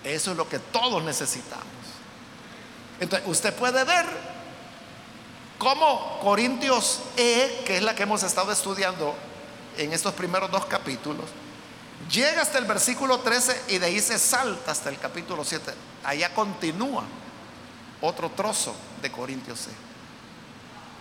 Eso 0.04 0.32
es 0.32 0.36
lo 0.36 0.48
que 0.48 0.58
todos 0.58 1.02
necesitamos. 1.02 1.66
Entonces, 3.00 3.28
usted 3.28 3.54
puede 3.54 3.84
ver 3.84 4.06
cómo 5.58 6.18
Corintios 6.20 7.00
E, 7.16 7.62
que 7.66 7.76
es 7.76 7.82
la 7.82 7.94
que 7.94 8.02
hemos 8.02 8.22
estado 8.22 8.52
estudiando 8.52 9.14
en 9.76 9.92
estos 9.92 10.14
primeros 10.14 10.50
dos 10.50 10.66
capítulos, 10.66 11.26
llega 12.10 12.42
hasta 12.42 12.58
el 12.58 12.64
versículo 12.64 13.20
13 13.20 13.62
y 13.68 13.78
de 13.78 13.86
ahí 13.86 14.00
se 14.00 14.18
salta 14.18 14.72
hasta 14.72 14.88
el 14.88 14.98
capítulo 14.98 15.44
7. 15.44 15.72
Allá 16.04 16.34
continúa 16.34 17.04
otro 18.00 18.30
trozo 18.30 18.74
de 19.00 19.10
Corintios 19.10 19.60
C. 19.60 19.70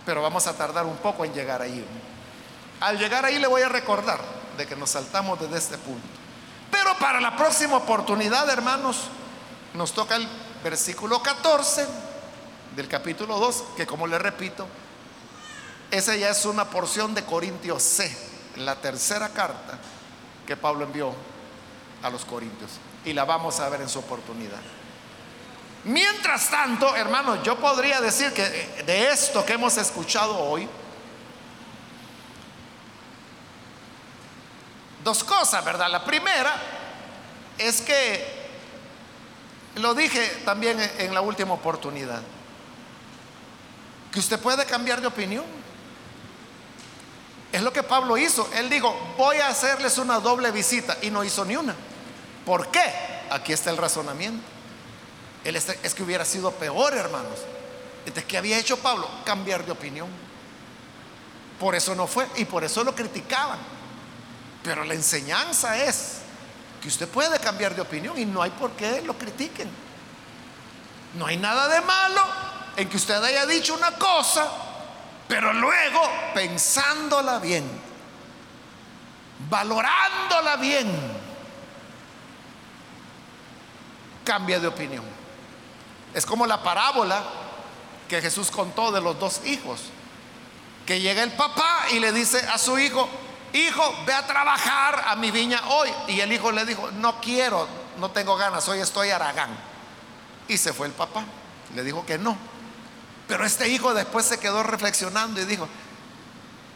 Pero 0.05 0.21
vamos 0.21 0.47
a 0.47 0.55
tardar 0.55 0.85
un 0.85 0.97
poco 0.97 1.25
en 1.25 1.33
llegar 1.33 1.61
ahí. 1.61 1.83
Al 2.79 2.97
llegar 2.97 3.25
ahí 3.25 3.39
le 3.39 3.47
voy 3.47 3.61
a 3.61 3.69
recordar 3.69 4.19
de 4.57 4.65
que 4.65 4.75
nos 4.75 4.91
saltamos 4.91 5.39
desde 5.39 5.57
este 5.57 5.77
punto. 5.77 6.20
Pero 6.72 6.97
para 6.97 7.19
la 7.19 7.36
próxima 7.36 7.78
oportunidad, 7.78 8.49
hermanos, 8.49 9.03
nos 9.74 9.91
toca 9.93 10.15
el 10.15 10.28
versículo 10.63 11.22
14 11.22 11.86
del 12.76 12.88
capítulo 12.88 13.38
2, 13.38 13.63
que 13.76 13.86
como 13.86 14.07
le 14.07 14.17
repito, 14.17 14.65
esa 15.91 16.15
ya 16.15 16.30
es 16.30 16.45
una 16.45 16.65
porción 16.69 17.13
de 17.13 17.26
Corintios 17.26 17.84
C, 17.84 18.15
la 18.55 18.76
tercera 18.76 19.30
carta 19.30 19.78
que 20.47 20.55
Pablo 20.55 20.86
envió 20.86 21.13
a 22.01 22.09
los 22.09 22.26
Corintios. 22.26 22.72
Y 23.03 23.13
la 23.13 23.26
vamos 23.26 23.59
a 23.59 23.69
ver 23.69 23.82
en 23.82 23.89
su 23.89 23.99
oportunidad. 23.99 24.59
Mientras 25.84 26.49
tanto, 26.49 26.95
hermanos, 26.95 27.39
yo 27.43 27.57
podría 27.57 27.99
decir 27.99 28.32
que 28.34 28.43
de 28.86 29.09
esto 29.09 29.43
que 29.43 29.53
hemos 29.53 29.78
escuchado 29.78 30.38
hoy, 30.38 30.69
dos 35.03 35.23
cosas, 35.23 35.63
¿verdad? 35.63 35.89
La 35.89 36.03
primera 36.03 36.53
es 37.57 37.81
que, 37.81 38.41
lo 39.75 39.93
dije 39.93 40.25
también 40.45 40.79
en 40.97 41.13
la 41.13 41.21
última 41.21 41.53
oportunidad, 41.53 42.21
que 44.11 44.19
usted 44.19 44.39
puede 44.39 44.65
cambiar 44.65 45.01
de 45.01 45.07
opinión. 45.07 45.45
Es 47.51 47.61
lo 47.61 47.73
que 47.73 47.83
Pablo 47.83 48.17
hizo. 48.17 48.49
Él 48.53 48.69
dijo, 48.69 48.95
voy 49.17 49.37
a 49.37 49.47
hacerles 49.47 49.97
una 49.97 50.19
doble 50.19 50.51
visita 50.51 50.97
y 51.01 51.09
no 51.09 51.23
hizo 51.23 51.43
ni 51.45 51.55
una. 51.55 51.75
¿Por 52.45 52.69
qué? 52.71 52.83
Aquí 53.29 53.53
está 53.53 53.69
el 53.69 53.77
razonamiento. 53.77 54.43
Él 55.43 55.55
es 55.55 55.93
que 55.93 56.03
hubiera 56.03 56.23
sido 56.23 56.51
peor, 56.51 56.93
hermanos. 56.93 57.39
Entonces, 58.05 58.25
¿qué 58.25 58.37
había 58.37 58.57
hecho 58.57 58.77
Pablo? 58.77 59.07
Cambiar 59.25 59.65
de 59.65 59.71
opinión. 59.71 60.07
Por 61.59 61.75
eso 61.75 61.93
no 61.93 62.07
fue 62.07 62.27
y 62.37 62.45
por 62.45 62.63
eso 62.63 62.83
lo 62.83 62.95
criticaban. 62.95 63.59
Pero 64.64 64.84
la 64.84 64.93
enseñanza 64.93 65.78
es 65.84 66.22
que 66.82 66.88
usted 66.88 67.07
puede 67.07 67.39
cambiar 67.39 67.76
de 67.76 67.82
opinión 67.82 68.18
y 68.18 68.26
no 68.26 68.41
hay 68.41 68.51
por 68.51 68.72
qué 68.72 69.01
lo 69.01 69.18
critiquen. 69.18 69.70
No 71.16 71.26
hay 71.26 71.38
nada 71.38 71.68
de 71.68 71.82
malo 71.82 72.22
en 72.76 72.89
que 72.89 72.97
usted 72.97 73.24
haya 73.24 73.45
dicho 73.45 73.74
una 73.74 73.91
cosa, 73.91 74.49
pero 75.28 75.53
luego 75.53 76.01
pensándola 76.34 77.39
bien, 77.39 77.64
valorándola 79.49 80.55
bien, 80.57 80.91
cambia 84.24 84.59
de 84.59 84.68
opinión. 84.68 85.03
Es 86.14 86.26
como 86.26 86.45
la 86.45 86.62
parábola 86.62 87.24
que 88.07 88.22
Jesús 88.22 88.51
contó 88.51 88.91
de 88.91 89.01
los 89.01 89.20
dos 89.20 89.41
hijos, 89.45 89.82
que 90.86 90.99
llega 90.99 91.24
el 91.24 91.32
papá 91.32 91.86
y 91.91 91.99
le 91.99 92.12
dice 92.12 92.39
a 92.47 92.57
su 92.57 92.78
hijo, 92.80 93.09
hijo, 93.53 93.95
ve 94.05 94.13
a 94.13 94.25
trabajar 94.25 95.03
a 95.07 95.15
mi 95.15 95.31
viña 95.31 95.61
hoy. 95.69 95.89
Y 96.07 96.19
el 96.19 96.31
hijo 96.31 96.51
le 96.51 96.65
dijo, 96.65 96.89
no 96.91 97.19
quiero, 97.19 97.67
no 97.97 98.11
tengo 98.11 98.35
ganas, 98.35 98.67
hoy 98.67 98.79
estoy 98.79 99.09
aragán. 99.09 99.49
Y 100.47 100.57
se 100.57 100.73
fue 100.73 100.87
el 100.87 100.93
papá, 100.93 101.23
le 101.75 101.83
dijo 101.83 102.05
que 102.05 102.17
no. 102.17 102.37
Pero 103.27 103.45
este 103.45 103.69
hijo 103.69 103.93
después 103.93 104.25
se 104.25 104.39
quedó 104.39 104.63
reflexionando 104.63 105.39
y 105.41 105.45
dijo, 105.45 105.67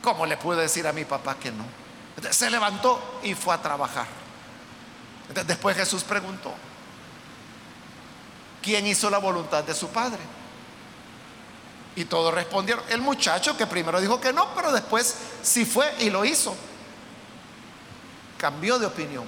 ¿cómo 0.01 0.25
le 0.25 0.37
pude 0.37 0.61
decir 0.61 0.87
a 0.87 0.93
mi 0.93 1.05
papá 1.05 1.35
que 1.35 1.51
no? 1.51 1.65
se 2.29 2.49
levantó 2.49 3.19
y 3.23 3.33
fue 3.33 3.53
a 3.53 3.61
trabajar. 3.61 4.07
después 5.45 5.75
Jesús 5.75 6.03
preguntó, 6.03 6.53
¿quién 8.61 8.87
hizo 8.87 9.09
la 9.09 9.17
voluntad 9.17 9.63
de 9.63 9.73
su 9.73 9.89
padre? 9.89 10.19
Y 11.95 12.05
todos 12.05 12.33
respondieron, 12.33 12.83
el 12.89 13.01
muchacho 13.01 13.55
que 13.55 13.65
primero 13.67 14.01
dijo 14.01 14.19
que 14.19 14.33
no, 14.33 14.53
pero 14.53 14.71
después 14.71 15.15
sí 15.41 15.65
fue 15.65 15.93
y 15.99 16.09
lo 16.09 16.25
hizo. 16.25 16.55
Cambió 18.37 18.77
de 18.77 18.85
opinión. 18.85 19.25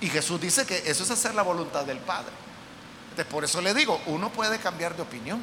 Y 0.00 0.08
Jesús 0.08 0.40
dice 0.40 0.64
que 0.64 0.78
eso 0.86 1.02
es 1.02 1.10
hacer 1.10 1.34
la 1.34 1.42
voluntad 1.42 1.84
del 1.84 1.98
Padre. 1.98 2.32
Entonces, 3.10 3.26
por 3.32 3.44
eso 3.44 3.60
le 3.60 3.74
digo, 3.74 4.00
uno 4.06 4.30
puede 4.30 4.58
cambiar 4.58 4.96
de 4.96 5.02
opinión. 5.02 5.40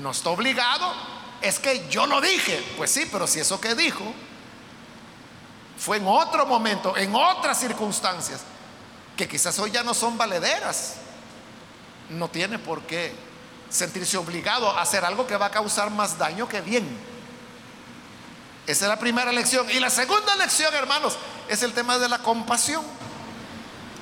No 0.00 0.10
está 0.10 0.30
obligado. 0.30 0.92
Es 1.40 1.58
que 1.58 1.88
yo 1.88 2.06
lo 2.06 2.20
dije. 2.20 2.64
Pues 2.76 2.90
sí, 2.90 3.08
pero 3.10 3.26
si 3.26 3.40
eso 3.40 3.60
que 3.60 3.74
dijo 3.74 4.04
fue 5.78 5.98
en 5.98 6.06
otro 6.06 6.46
momento, 6.46 6.96
en 6.96 7.14
otras 7.14 7.58
circunstancias, 7.60 8.42
que 9.16 9.28
quizás 9.28 9.58
hoy 9.58 9.70
ya 9.70 9.82
no 9.82 9.94
son 9.94 10.16
valederas, 10.16 10.96
no 12.10 12.28
tiene 12.28 12.58
por 12.58 12.82
qué 12.82 13.14
sentirse 13.68 14.16
obligado 14.16 14.70
a 14.70 14.82
hacer 14.82 15.04
algo 15.04 15.26
que 15.26 15.36
va 15.36 15.46
a 15.46 15.50
causar 15.50 15.90
más 15.90 16.18
daño 16.18 16.48
que 16.48 16.60
bien. 16.60 16.86
Esa 18.66 18.84
es 18.86 18.88
la 18.88 18.98
primera 18.98 19.32
lección. 19.32 19.68
Y 19.70 19.78
la 19.78 19.90
segunda 19.90 20.34
lección, 20.36 20.74
hermanos, 20.74 21.16
es 21.48 21.62
el 21.62 21.72
tema 21.72 21.98
de 21.98 22.08
la 22.08 22.18
compasión. 22.18 22.82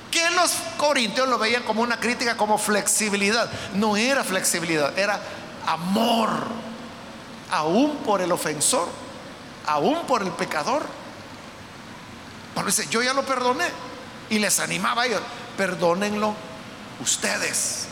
Que 0.09 0.29
los 0.31 0.51
corintios 0.77 1.27
lo 1.27 1.37
veían 1.37 1.63
como 1.63 1.81
una 1.81 1.99
crítica, 1.99 2.37
como 2.37 2.57
flexibilidad. 2.57 3.49
No 3.73 3.97
era 3.97 4.23
flexibilidad, 4.23 4.97
era 4.97 5.19
amor. 5.67 6.29
Aún 7.51 7.97
por 7.97 8.21
el 8.21 8.31
ofensor, 8.31 8.87
aún 9.67 10.05
por 10.07 10.23
el 10.23 10.31
pecador. 10.31 10.83
Pablo 12.55 12.71
dice, 12.71 12.87
yo 12.89 13.03
ya 13.03 13.13
lo 13.13 13.23
perdoné. 13.23 13.65
Y 14.29 14.39
les 14.39 14.59
animaba 14.59 15.03
a 15.03 15.05
ellos, 15.05 15.21
perdónenlo 15.57 16.33
ustedes. 17.01 17.87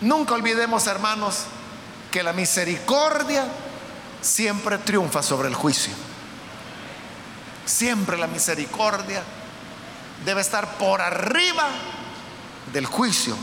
Nunca 0.00 0.34
olvidemos, 0.34 0.86
hermanos, 0.86 1.44
que 2.10 2.22
la 2.22 2.32
misericordia 2.32 3.46
siempre 4.22 4.78
triunfa 4.78 5.22
sobre 5.22 5.48
el 5.48 5.54
juicio. 5.54 5.92
Siempre 7.66 8.16
la 8.16 8.26
misericordia 8.26 9.22
debe 10.24 10.40
estar 10.40 10.78
por 10.78 11.02
arriba 11.02 11.68
del 12.72 12.86
juicio, 12.86 13.36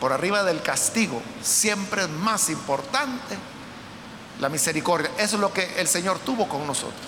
por 0.00 0.12
arriba 0.12 0.42
del 0.44 0.62
castigo. 0.62 1.22
Siempre 1.42 2.02
es 2.02 2.08
más 2.08 2.48
importante 2.48 3.36
la 4.40 4.48
misericordia. 4.48 5.10
Eso 5.18 5.36
es 5.36 5.40
lo 5.40 5.52
que 5.52 5.74
el 5.78 5.88
Señor 5.88 6.18
tuvo 6.20 6.48
con 6.48 6.66
nosotros. 6.66 7.06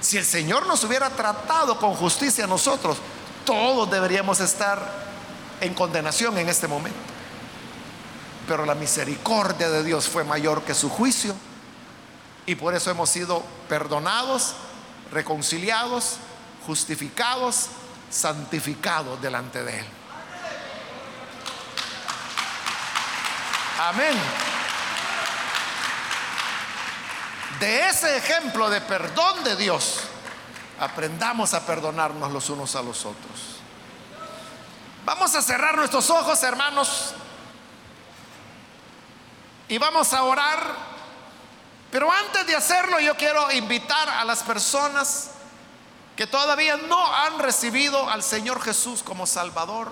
Si 0.00 0.16
el 0.16 0.24
Señor 0.24 0.66
nos 0.66 0.82
hubiera 0.82 1.08
tratado 1.10 1.78
con 1.78 1.94
justicia 1.94 2.44
a 2.44 2.48
nosotros, 2.48 2.98
todos 3.44 3.88
deberíamos 3.90 4.40
estar 4.40 5.06
en 5.60 5.72
condenación 5.74 6.36
en 6.38 6.48
este 6.48 6.66
momento 6.66 7.17
pero 8.48 8.64
la 8.64 8.74
misericordia 8.74 9.68
de 9.68 9.84
Dios 9.84 10.08
fue 10.08 10.24
mayor 10.24 10.62
que 10.62 10.74
su 10.74 10.88
juicio 10.88 11.36
y 12.46 12.54
por 12.54 12.74
eso 12.74 12.90
hemos 12.90 13.10
sido 13.10 13.44
perdonados, 13.68 14.54
reconciliados, 15.12 16.16
justificados, 16.66 17.66
santificados 18.10 19.20
delante 19.20 19.62
de 19.62 19.80
Él. 19.80 19.86
Amén. 23.80 24.18
De 27.60 27.88
ese 27.88 28.16
ejemplo 28.16 28.70
de 28.70 28.80
perdón 28.80 29.44
de 29.44 29.56
Dios, 29.56 30.00
aprendamos 30.80 31.52
a 31.52 31.66
perdonarnos 31.66 32.32
los 32.32 32.48
unos 32.48 32.74
a 32.76 32.82
los 32.82 33.04
otros. 33.04 33.58
Vamos 35.04 35.34
a 35.34 35.42
cerrar 35.42 35.76
nuestros 35.76 36.08
ojos, 36.08 36.42
hermanos. 36.42 37.14
Y 39.68 39.78
vamos 39.78 40.12
a 40.12 40.22
orar. 40.24 40.74
Pero 41.90 42.10
antes 42.10 42.46
de 42.46 42.56
hacerlo 42.56 43.00
yo 43.00 43.16
quiero 43.16 43.50
invitar 43.52 44.08
a 44.08 44.24
las 44.24 44.42
personas 44.42 45.30
que 46.16 46.26
todavía 46.26 46.76
no 46.76 47.14
han 47.14 47.38
recibido 47.38 48.08
al 48.10 48.22
Señor 48.22 48.60
Jesús 48.60 49.02
como 49.02 49.26
Salvador. 49.26 49.88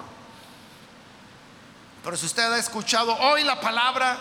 Pero 2.03 2.17
si 2.17 2.27
usted 2.27 2.53
ha 2.53 2.59
escuchado 2.59 3.15
hoy 3.17 3.45
la 3.45 3.61
palabra, 3.61 4.19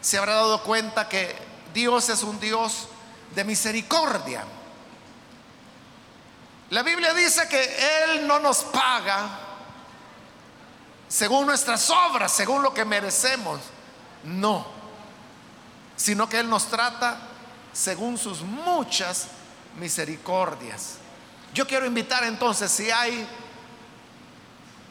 se 0.00 0.18
habrá 0.18 0.34
dado 0.34 0.62
cuenta 0.62 1.08
que 1.08 1.36
Dios 1.72 2.08
es 2.08 2.22
un 2.22 2.38
Dios 2.38 2.88
de 3.34 3.44
misericordia. 3.44 4.44
La 6.70 6.82
Biblia 6.82 7.12
dice 7.12 7.48
que 7.48 8.04
Él 8.04 8.26
no 8.26 8.38
nos 8.38 8.64
paga 8.64 9.28
según 11.08 11.46
nuestras 11.46 11.90
obras, 11.90 12.32
según 12.32 12.62
lo 12.62 12.72
que 12.72 12.84
merecemos. 12.84 13.60
No, 14.24 14.66
sino 15.96 16.28
que 16.28 16.40
Él 16.40 16.48
nos 16.48 16.66
trata 16.66 17.18
según 17.72 18.16
sus 18.16 18.40
muchas 18.40 19.26
misericordias. 19.78 20.96
Yo 21.52 21.66
quiero 21.66 21.86
invitar 21.86 22.24
entonces 22.24 22.70
si 22.70 22.90
hay 22.90 23.26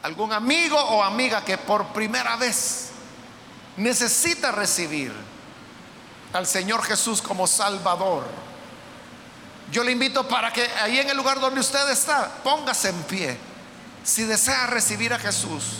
algún 0.02 0.32
amigo 0.32 0.78
o 0.78 1.02
amiga 1.02 1.44
que 1.44 1.58
por 1.58 1.86
primera 1.88 2.36
vez 2.36 2.90
necesita 3.76 4.52
recibir 4.52 5.12
al 6.32 6.46
Señor 6.46 6.82
Jesús 6.82 7.20
como 7.20 7.46
Salvador. 7.46 8.24
Yo 9.72 9.82
le 9.82 9.92
invito 9.92 10.28
para 10.28 10.52
que 10.52 10.62
ahí 10.82 10.98
en 10.98 11.10
el 11.10 11.16
lugar 11.16 11.40
donde 11.40 11.60
usted 11.60 11.88
está, 11.90 12.28
póngase 12.44 12.90
en 12.90 13.02
pie. 13.04 13.38
Si 14.04 14.24
desea 14.24 14.66
recibir 14.66 15.12
a 15.14 15.18
Jesús, 15.18 15.78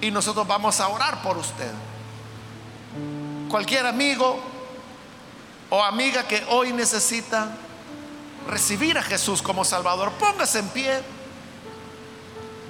y 0.00 0.10
nosotros 0.10 0.46
vamos 0.46 0.80
a 0.80 0.88
orar 0.88 1.22
por 1.22 1.36
usted 1.36 1.70
cualquier 3.50 3.84
amigo 3.84 4.40
o 5.68 5.82
amiga 5.82 6.26
que 6.26 6.42
hoy 6.48 6.72
necesita 6.72 7.50
recibir 8.48 8.96
a 8.96 9.02
Jesús 9.02 9.42
como 9.42 9.64
Salvador, 9.64 10.12
póngase 10.12 10.60
en 10.60 10.68
pie. 10.68 11.02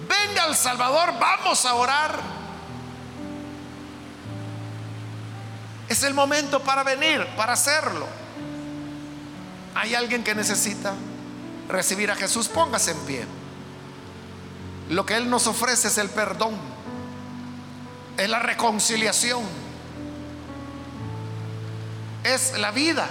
Venga 0.08 0.44
al 0.44 0.56
Salvador, 0.56 1.14
vamos 1.20 1.64
a 1.64 1.74
orar. 1.74 2.18
Es 5.88 6.02
el 6.02 6.14
momento 6.14 6.60
para 6.60 6.82
venir, 6.82 7.26
para 7.36 7.52
hacerlo. 7.52 8.06
Hay 9.74 9.94
alguien 9.94 10.24
que 10.24 10.34
necesita 10.34 10.94
recibir 11.68 12.10
a 12.10 12.16
Jesús, 12.16 12.48
póngase 12.48 12.92
en 12.92 12.98
pie. 13.00 13.26
Lo 14.88 15.06
que 15.06 15.16
Él 15.16 15.30
nos 15.30 15.46
ofrece 15.46 15.88
es 15.88 15.98
el 15.98 16.10
perdón, 16.10 16.56
es 18.16 18.28
la 18.28 18.40
reconciliación 18.40 19.59
es 22.24 22.58
la 22.58 22.70
vida. 22.70 23.08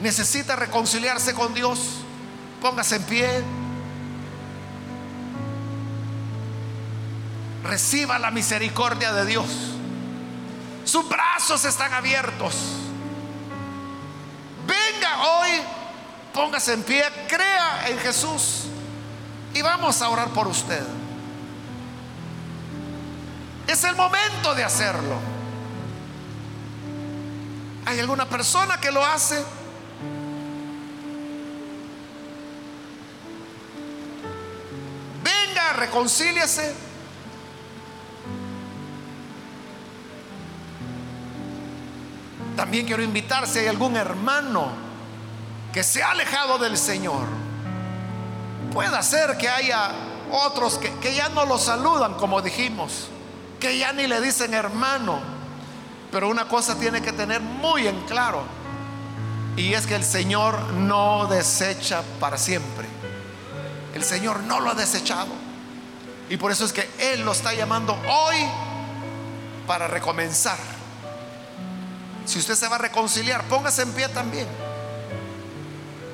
Necesita 0.00 0.56
reconciliarse 0.56 1.34
con 1.34 1.54
Dios. 1.54 1.78
Póngase 2.60 2.96
en 2.96 3.02
pie. 3.04 3.44
Reciba 7.64 8.18
la 8.18 8.30
misericordia 8.30 9.12
de 9.12 9.26
Dios. 9.26 9.46
sus 10.84 11.08
brazos 11.08 11.64
están 11.64 11.94
abiertos. 11.94 12.54
Venga 14.66 15.22
hoy, 15.22 15.50
póngase 16.34 16.72
en 16.72 16.82
pie, 16.82 17.04
crea 17.28 17.88
en 17.88 17.98
Jesús 17.98 18.64
y 19.54 19.62
vamos 19.62 20.02
a 20.02 20.08
orar 20.08 20.28
por 20.30 20.48
usted. 20.48 20.82
Es 23.66 23.84
el 23.84 23.94
momento 23.94 24.54
de 24.54 24.64
hacerlo. 24.64 25.31
¿Hay 27.84 27.98
alguna 27.98 28.28
persona 28.28 28.80
que 28.80 28.90
lo 28.90 29.04
hace? 29.04 29.44
Venga, 35.22 35.72
reconcíliese. 35.74 36.74
También 42.56 42.86
quiero 42.86 43.02
invitar 43.02 43.46
si 43.48 43.60
hay 43.60 43.66
algún 43.66 43.96
hermano 43.96 44.68
que 45.72 45.82
se 45.82 46.02
ha 46.02 46.10
alejado 46.10 46.58
del 46.58 46.76
Señor. 46.76 47.26
Puede 48.72 49.02
ser 49.02 49.36
que 49.36 49.48
haya 49.48 49.90
otros 50.30 50.78
que, 50.78 50.92
que 51.00 51.14
ya 51.14 51.28
no 51.30 51.44
lo 51.44 51.58
saludan, 51.58 52.14
como 52.14 52.40
dijimos, 52.40 53.08
que 53.58 53.78
ya 53.78 53.92
ni 53.92 54.06
le 54.06 54.20
dicen 54.20 54.54
hermano. 54.54 55.41
Pero 56.12 56.28
una 56.28 56.46
cosa 56.46 56.78
tiene 56.78 57.00
que 57.00 57.12
tener 57.12 57.40
muy 57.40 57.88
en 57.88 57.98
claro, 58.02 58.44
y 59.56 59.74
es 59.74 59.86
que 59.86 59.94
el 59.94 60.04
Señor 60.04 60.72
no 60.74 61.26
desecha 61.26 62.02
para 62.20 62.38
siempre. 62.38 62.86
El 63.94 64.04
Señor 64.04 64.40
no 64.44 64.60
lo 64.60 64.70
ha 64.70 64.74
desechado. 64.74 65.30
Y 66.30 66.36
por 66.38 66.50
eso 66.50 66.64
es 66.64 66.72
que 66.72 66.88
Él 66.98 67.22
lo 67.22 67.32
está 67.32 67.52
llamando 67.52 67.92
hoy 68.08 68.36
para 69.66 69.88
recomenzar. 69.88 70.58
Si 72.24 72.38
usted 72.38 72.54
se 72.54 72.68
va 72.68 72.76
a 72.76 72.78
reconciliar, 72.78 73.42
póngase 73.44 73.82
en 73.82 73.92
pie 73.92 74.08
también. 74.08 74.46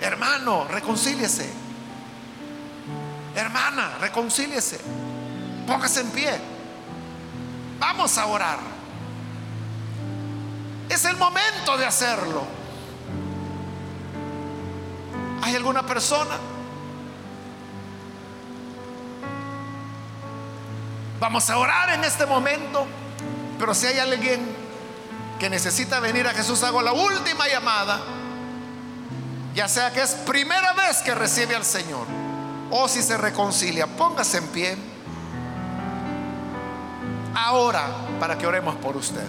Hermano, 0.01 0.67
reconcíliese. 0.69 1.49
Hermana, 3.37 3.99
reconcíliese. 4.01 4.81
Póngase 5.67 6.01
en 6.01 6.11
pie. 6.11 6.41
Vamos 7.79 8.19
a 8.19 8.27
orar. 8.27 8.78
Es 10.89 11.05
el 11.05 11.17
momento 11.17 11.77
de 11.77 11.87
hacerlo. 11.87 12.43
¿Hay 15.43 15.55
alguna 15.55 15.87
persona? 15.87 16.37
Vamos 21.21 21.51
a 21.51 21.59
orar 21.59 21.91
en 21.91 22.05
este 22.05 22.27
momento. 22.27 22.87
Pero 23.59 23.75
si 23.75 23.87
hay 23.87 23.99
alguien 23.99 24.41
que 25.39 25.51
necesita 25.51 26.01
venir 26.01 26.27
a 26.27 26.31
Jesús, 26.31 26.63
hago 26.63 26.83
la 26.83 26.93
última 26.93 27.49
llamada. 27.49 28.01
Ya 29.55 29.69
sea 29.69 29.93
que 29.93 30.03
es 30.03 30.13
primera 30.15 30.73
vez 30.73 30.99
que 30.99 31.15
recibe 31.15 31.57
al 31.57 31.65
Señor 31.65 32.07
o 32.71 32.87
si 32.89 33.03
se 33.03 33.17
reconcilia, 33.17 33.87
póngase 33.87 34.39
en 34.39 34.47
pie. 34.49 34.77
Ahora, 37.35 37.87
para 38.21 38.37
que 38.37 38.47
oremos 38.47 38.77
por 38.77 38.97
usted. 38.97 39.27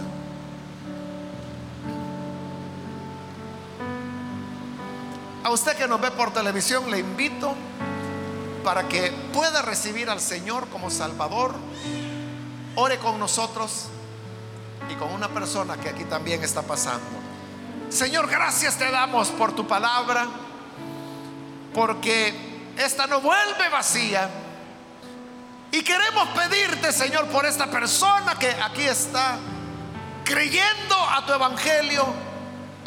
A 5.44 5.52
usted 5.52 5.78
que 5.78 5.88
nos 5.88 6.02
ve 6.02 6.12
por 6.12 6.32
televisión, 6.32 6.92
le 6.92 7.00
invito 7.00 7.56
para 8.64 8.88
que 8.88 9.12
pueda 9.34 9.62
recibir 9.62 10.10
al 10.10 10.20
Señor 10.20 10.68
como 10.68 10.90
Salvador. 10.90 11.56
Ore 12.76 12.98
con 13.00 13.20
nosotros 13.20 13.88
y 14.90 14.96
con 14.96 15.12
una 15.12 15.30
persona 15.30 15.78
que 15.78 15.90
aquí 15.90 16.04
también 16.04 16.44
está 16.44 16.62
pasando. 16.62 17.06
Señor, 17.90 18.28
gracias 18.28 18.78
te 18.78 18.92
damos 18.92 19.30
por 19.30 19.56
tu 19.56 19.66
palabra, 19.66 20.28
porque 21.74 22.72
esta 22.78 23.08
no 23.08 23.22
vuelve 23.22 23.70
vacía. 23.70 24.30
Y 25.72 25.84
queremos 25.84 26.28
pedirte, 26.30 26.92
Señor, 26.92 27.28
por 27.28 27.46
esta 27.46 27.68
persona 27.68 28.36
que 28.36 28.50
aquí 28.50 28.84
está, 28.84 29.38
creyendo 30.24 30.96
a 30.96 31.26
tu 31.26 31.34
evangelio, 31.34 32.06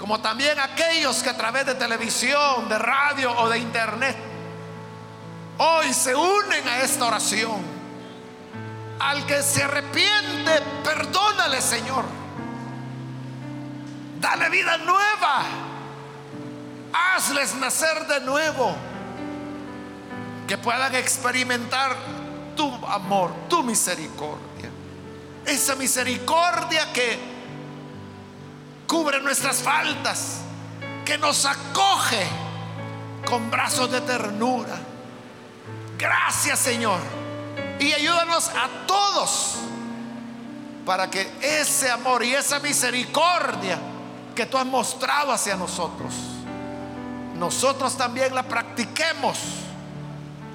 como 0.03 0.21
también 0.21 0.59
aquellos 0.59 1.23
que 1.23 1.31
a 1.31 1.37
través 1.37 1.65
de 1.65 1.77
televisión, 1.77 2.69
de 2.69 2.77
radio 2.77 3.33
o 3.39 3.49
de 3.49 3.61
internet, 3.61 4.17
hoy 5.59 5.95
se 5.95 6.13
unen 6.13 6.67
a 6.67 6.81
esta 6.81 7.05
oración. 7.05 7.63
Al 8.99 9.25
que 9.27 9.41
se 9.45 9.63
arrepiente, 9.63 10.61
perdónale, 10.83 11.61
Señor. 11.61 12.05
Dale 14.19 14.51
vida 14.51 14.77
nueva. 14.79 15.45
Hazles 16.93 17.55
nacer 17.55 18.05
de 18.09 18.23
nuevo. 18.23 18.75
Que 20.49 20.59
puedan 20.59 20.97
experimentar 20.97 21.97
tu 22.57 22.69
amor, 22.87 23.33
tu 23.49 23.63
misericordia. 23.63 24.69
Esa 25.47 25.77
misericordia 25.77 26.93
que 26.93 27.32
cubre 28.93 29.23
nuestras 29.23 29.63
faltas, 29.63 30.43
que 31.03 31.17
nos 31.17 31.47
acoge 31.47 32.27
con 33.27 33.51
brazos 33.51 33.91
de 33.91 34.03
ternura. 34.03 34.77
Gracias 35.97 36.59
Señor. 36.59 37.01
Y 37.81 37.91
ayúdanos 37.95 38.51
a 38.51 38.69
todos 38.87 39.55
para 40.85 41.09
que 41.09 41.27
ese 41.41 41.91
amor 41.91 42.23
y 42.23 42.35
esa 42.35 42.61
misericordia 42.61 43.79
que 44.35 44.45
tú 44.45 44.59
has 44.59 44.67
mostrado 44.67 45.33
hacia 45.33 45.57
nosotros, 45.57 46.13
nosotros 47.35 47.97
también 47.97 48.35
la 48.35 48.43
practiquemos 48.43 49.39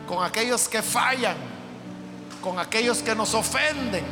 con 0.08 0.24
aquellos 0.24 0.70
que 0.70 0.84
fallan, 0.84 1.38
con 2.44 2.60
aquellos 2.60 3.00
que 3.00 3.16
nos 3.16 3.34
ofenden, 3.34 4.06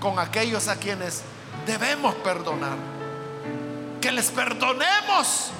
con 0.00 0.18
aquellos 0.18 0.66
a 0.66 0.74
quienes 0.74 1.22
debemos 1.66 2.12
perdonar. 2.16 2.95
Que 4.06 4.12
les 4.12 4.30
perdonemos 4.30 5.50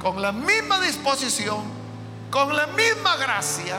con 0.00 0.20
la 0.20 0.32
misma 0.32 0.80
disposición, 0.80 1.62
con 2.32 2.56
la 2.56 2.66
misma 2.66 3.14
gracia 3.14 3.78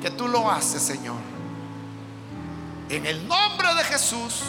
que 0.00 0.10
tú 0.10 0.26
lo 0.26 0.50
haces, 0.50 0.80
Señor. 0.80 1.18
En 2.88 3.04
el 3.04 3.28
nombre 3.28 3.74
de 3.74 3.84
Jesús, 3.84 4.40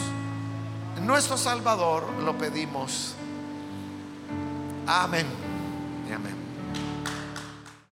nuestro 1.01 1.37
Salvador, 1.37 2.09
lo 2.23 2.37
pedimos. 2.37 3.15
Amén 4.87 5.27
y 6.09 6.13
amén. 6.13 6.44